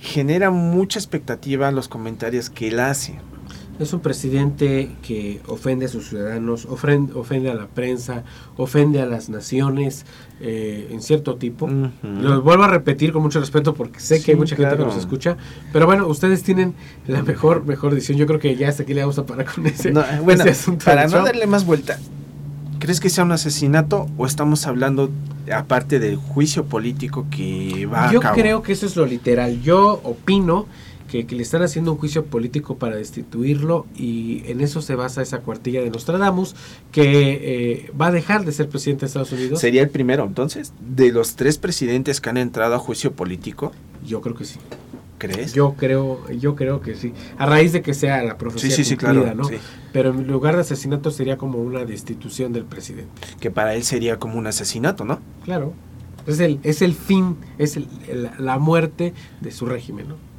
genera 0.00 0.50
mucha 0.50 0.98
expectativa 0.98 1.70
los 1.72 1.88
comentarios 1.88 2.50
que 2.50 2.68
él 2.68 2.78
hace. 2.78 3.18
Es 3.80 3.92
un 3.92 3.98
presidente 4.00 4.88
que 5.02 5.40
ofende 5.48 5.86
a 5.86 5.88
sus 5.88 6.08
ciudadanos, 6.08 6.64
ofende, 6.66 7.12
ofende 7.14 7.50
a 7.50 7.54
la 7.54 7.66
prensa, 7.66 8.22
ofende 8.56 9.00
a 9.02 9.06
las 9.06 9.28
naciones 9.28 10.06
eh, 10.40 10.88
en 10.92 11.02
cierto 11.02 11.34
tipo. 11.36 11.66
Ujú. 11.66 11.88
Lo 12.20 12.40
vuelvo 12.42 12.62
a 12.62 12.68
repetir 12.68 13.12
con 13.12 13.22
mucho 13.22 13.40
respeto 13.40 13.74
porque 13.74 13.98
sé 13.98 14.18
Sí, 14.18 14.24
que 14.24 14.30
hay 14.32 14.36
mucha 14.36 14.54
gente 14.54 14.70
que 14.70 14.76
claro. 14.76 14.90
nos 14.90 14.96
escucha. 15.00 15.36
Pero 15.72 15.86
bueno, 15.86 16.06
ustedes 16.06 16.44
tienen 16.44 16.74
la 17.08 17.22
mejor 17.24 17.64
mejor 17.66 17.92
decisión. 17.94 18.16
Yo 18.16 18.26
creo 18.26 18.38
que 18.38 18.54
ya 18.54 18.68
hasta 18.68 18.84
aquí 18.84 18.94
le 18.94 19.00
vamos 19.00 19.18
a 19.18 19.26
parar 19.26 19.46
con 19.52 19.66
ese, 19.66 19.90
No, 19.90 20.02
eh, 20.02 20.20
bueno, 20.22 20.42
ese 20.44 20.50
asunto 20.52 20.84
para 20.84 21.08
no 21.08 21.24
darle 21.24 21.48
más 21.48 21.66
vuelta, 21.66 21.98
¿crees 22.78 23.00
que 23.00 23.10
sea 23.10 23.24
un 23.24 23.32
asesinato 23.32 24.06
o 24.16 24.24
estamos 24.26 24.68
hablando 24.68 25.10
aparte 25.52 25.98
del 25.98 26.14
juicio 26.16 26.64
político 26.66 27.26
que 27.28 27.86
va 27.92 28.12
Yo 28.12 28.20
a 28.20 28.22
cabo? 28.22 28.34
creo 28.36 28.62
que 28.62 28.72
eso 28.72 28.86
es 28.86 28.94
lo 28.94 29.04
literal. 29.04 29.60
Yo 29.62 30.00
opino 30.04 30.66
que, 31.14 31.26
que 31.26 31.36
le 31.36 31.44
están 31.44 31.62
haciendo 31.62 31.92
un 31.92 31.98
juicio 31.98 32.24
político 32.24 32.76
para 32.76 32.96
destituirlo 32.96 33.86
y 33.96 34.42
en 34.46 34.60
eso 34.60 34.82
se 34.82 34.96
basa 34.96 35.22
esa 35.22 35.38
cuartilla 35.42 35.80
de 35.80 35.88
Nostradamus 35.90 36.56
que 36.90 37.84
eh, 37.86 37.92
va 38.00 38.08
a 38.08 38.10
dejar 38.10 38.44
de 38.44 38.50
ser 38.50 38.68
presidente 38.68 39.02
de 39.02 39.06
Estados 39.06 39.30
Unidos. 39.30 39.60
Sería 39.60 39.82
el 39.82 39.90
primero, 39.90 40.24
entonces, 40.24 40.72
de 40.80 41.12
los 41.12 41.36
tres 41.36 41.56
presidentes 41.58 42.20
que 42.20 42.30
han 42.30 42.36
entrado 42.36 42.74
a 42.74 42.78
juicio 42.80 43.12
político, 43.12 43.70
Yo 44.04 44.20
creo 44.22 44.34
que 44.34 44.44
sí. 44.44 44.58
¿crees? 45.18 45.54
Yo 45.54 45.74
creo, 45.78 46.28
yo 46.32 46.56
creo 46.56 46.80
que 46.80 46.96
sí. 46.96 47.12
A 47.38 47.46
raíz 47.46 47.72
de 47.72 47.80
que 47.80 47.94
sea 47.94 48.20
la 48.24 48.36
profecía 48.36 48.70
Sí, 48.70 48.82
sí, 48.82 48.84
sí, 48.84 48.96
cumplida, 48.96 49.34
claro, 49.34 49.36
¿no? 49.36 49.48
Pero 49.92 50.10
en 50.10 50.26
lugar 50.26 50.56
de 50.56 50.62
asesinato 50.62 51.12
sería 51.12 51.38
como 51.38 51.58
una 51.60 51.84
destitución 51.84 52.52
del 52.52 52.64
presidente. 52.64 53.12
que 53.38 53.52
para 53.52 53.74
él 53.76 53.84
sería 53.84 54.18
como 54.18 54.36
un 54.36 54.48
asesinato, 54.48 55.04
¿no? 55.04 55.20
Claro. 55.44 55.74
Es 56.26 56.40
el, 56.40 56.58
es 56.64 56.82
el 56.82 56.94
fin, 56.94 57.36
es 57.58 57.76
el- 57.76 57.86
la 58.40 58.58
muerte 58.58 59.14
de 59.40 59.52
su 59.52 59.64
régimen, 59.66 60.08
¿no? 60.08 60.33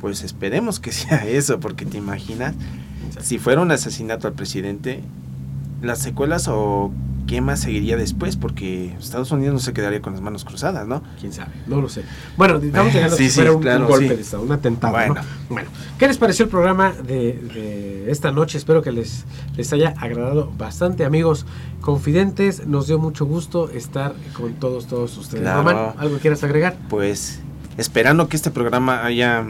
Pues 0.00 0.22
esperemos 0.22 0.80
que 0.80 0.92
sea 0.92 1.26
eso, 1.26 1.60
porque 1.60 1.84
te 1.86 1.98
imaginas, 1.98 2.54
si 3.20 3.38
fuera 3.38 3.60
un 3.60 3.70
asesinato 3.70 4.28
al 4.28 4.34
presidente, 4.34 5.02
las 5.82 5.98
secuelas 5.98 6.48
o 6.48 6.92
qué 7.26 7.40
más 7.40 7.60
seguiría 7.60 7.96
después, 7.96 8.36
porque 8.36 8.92
Estados 8.98 9.30
Unidos 9.30 9.54
no 9.54 9.60
se 9.60 9.72
quedaría 9.72 10.02
con 10.02 10.14
las 10.14 10.20
manos 10.20 10.44
cruzadas, 10.44 10.88
¿no? 10.88 11.00
quién 11.20 11.32
sabe, 11.32 11.52
no 11.68 11.80
lo 11.80 11.88
sé. 11.88 12.02
Bueno, 12.36 12.56
estamos 12.62 12.92
llegando 12.92 13.16
Sí, 13.16 13.26
a 13.26 13.30
sí, 13.30 13.40
un, 13.42 13.60
claro, 13.60 13.84
un 13.84 13.90
golpe 13.90 14.08
sí. 14.08 14.14
de 14.16 14.20
Estado, 14.20 14.42
un 14.42 14.50
atentado. 14.52 14.92
Bueno. 14.94 15.14
¿no? 15.14 15.20
Bueno, 15.48 15.70
¿qué 15.96 16.08
les 16.08 16.18
pareció 16.18 16.46
el 16.46 16.50
programa 16.50 16.92
de, 16.92 17.34
de 17.34 18.10
esta 18.10 18.32
noche? 18.32 18.58
Espero 18.58 18.82
que 18.82 18.90
les, 18.90 19.24
les 19.56 19.72
haya 19.72 19.94
agradado 19.98 20.52
bastante, 20.58 21.04
amigos 21.04 21.46
confidentes. 21.80 22.66
Nos 22.66 22.88
dio 22.88 22.98
mucho 22.98 23.26
gusto 23.26 23.70
estar 23.70 24.14
con 24.32 24.54
todos, 24.54 24.86
todos 24.88 25.16
ustedes. 25.16 25.42
Claro. 25.42 25.58
Román, 25.62 25.94
¿algo 25.98 26.18
quieras 26.18 26.42
agregar? 26.42 26.76
Pues 26.88 27.40
esperando 27.78 28.28
que 28.28 28.36
este 28.36 28.50
programa 28.50 29.04
haya 29.04 29.46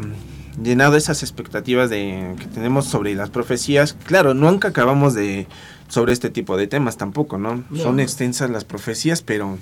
llenado 0.62 0.96
esas 0.96 1.22
expectativas 1.22 1.90
de 1.90 2.34
que 2.38 2.46
tenemos 2.46 2.86
sobre 2.86 3.14
las 3.14 3.30
profecías. 3.30 3.96
Claro, 4.04 4.34
nunca 4.34 4.68
acabamos 4.68 5.14
de 5.14 5.46
sobre 5.88 6.12
este 6.12 6.30
tipo 6.30 6.56
de 6.56 6.66
temas 6.66 6.96
tampoco, 6.96 7.36
¿no? 7.38 7.64
Son 7.74 8.00
extensas 8.00 8.48
las 8.48 8.64
profecías, 8.64 9.22
pero 9.22 9.58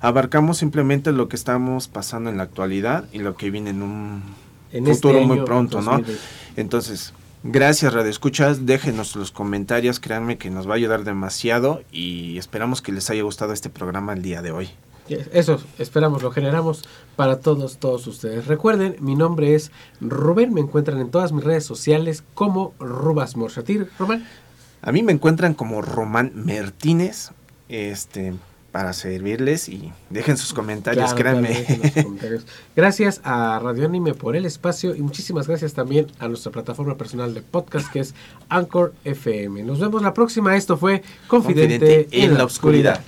abarcamos 0.00 0.58
simplemente 0.58 1.12
lo 1.12 1.28
que 1.28 1.36
estamos 1.36 1.88
pasando 1.88 2.30
en 2.30 2.38
la 2.38 2.44
actualidad 2.44 3.04
y 3.12 3.18
lo 3.18 3.36
que 3.36 3.50
viene 3.50 3.70
en 3.70 3.82
un 3.82 4.22
En 4.72 4.86
futuro 4.86 5.18
este 5.18 5.26
muy 5.26 5.40
pronto, 5.44 5.82
¿no? 5.82 5.92
2020. 5.92 6.22
Entonces, 6.56 7.12
gracias 7.42 7.92
Radio 7.92 8.10
Escuchas, 8.10 8.64
déjenos 8.64 9.14
los 9.16 9.30
comentarios, 9.30 10.00
créanme 10.00 10.38
que 10.38 10.50
nos 10.50 10.66
va 10.66 10.72
a 10.72 10.76
ayudar 10.76 11.04
demasiado 11.04 11.82
y 11.92 12.38
esperamos 12.38 12.80
que 12.80 12.92
les 12.92 13.10
haya 13.10 13.22
gustado 13.22 13.52
este 13.52 13.68
programa 13.68 14.14
el 14.14 14.22
día 14.22 14.40
de 14.40 14.50
hoy. 14.50 14.70
Eso 15.32 15.60
esperamos, 15.78 16.22
lo 16.22 16.30
generamos 16.30 16.84
para 17.16 17.40
todos, 17.40 17.78
todos 17.78 18.06
ustedes. 18.06 18.46
Recuerden, 18.46 18.96
mi 19.00 19.14
nombre 19.14 19.54
es 19.54 19.70
Rubén, 20.00 20.52
me 20.54 20.60
encuentran 20.60 21.00
en 21.00 21.10
todas 21.10 21.32
mis 21.32 21.44
redes 21.44 21.64
sociales 21.64 22.22
como 22.34 22.74
Rubas 22.78 23.36
Morshatir. 23.36 23.88
Román. 23.98 24.26
A 24.82 24.92
mí 24.92 25.02
me 25.02 25.12
encuentran 25.12 25.54
como 25.54 25.82
Román 25.82 26.32
Martínez, 26.34 27.32
este, 27.68 28.32
para 28.72 28.92
servirles 28.92 29.68
y 29.68 29.92
dejen 30.10 30.36
sus 30.36 30.54
comentarios, 30.54 31.12
Claro, 31.12 31.18
créanme. 31.40 31.92
comentarios. 32.04 32.46
Gracias 32.76 33.20
a 33.24 33.58
Radio 33.62 33.84
Anime 33.84 34.14
por 34.14 34.36
el 34.36 34.46
espacio 34.46 34.94
y 34.94 35.02
muchísimas 35.02 35.48
gracias 35.48 35.74
también 35.74 36.06
a 36.20 36.28
nuestra 36.28 36.52
plataforma 36.52 36.96
personal 36.96 37.34
de 37.34 37.42
podcast 37.42 37.90
que 37.92 37.98
es 38.00 38.14
Anchor 38.48 38.94
FM. 39.04 39.64
Nos 39.64 39.80
vemos 39.80 40.02
la 40.02 40.14
próxima. 40.14 40.56
Esto 40.56 40.76
fue 40.76 41.02
Confidente, 41.26 41.78
Confidente 41.78 42.08
en 42.24 42.34
la 42.38 42.44
oscuridad. 42.44 43.00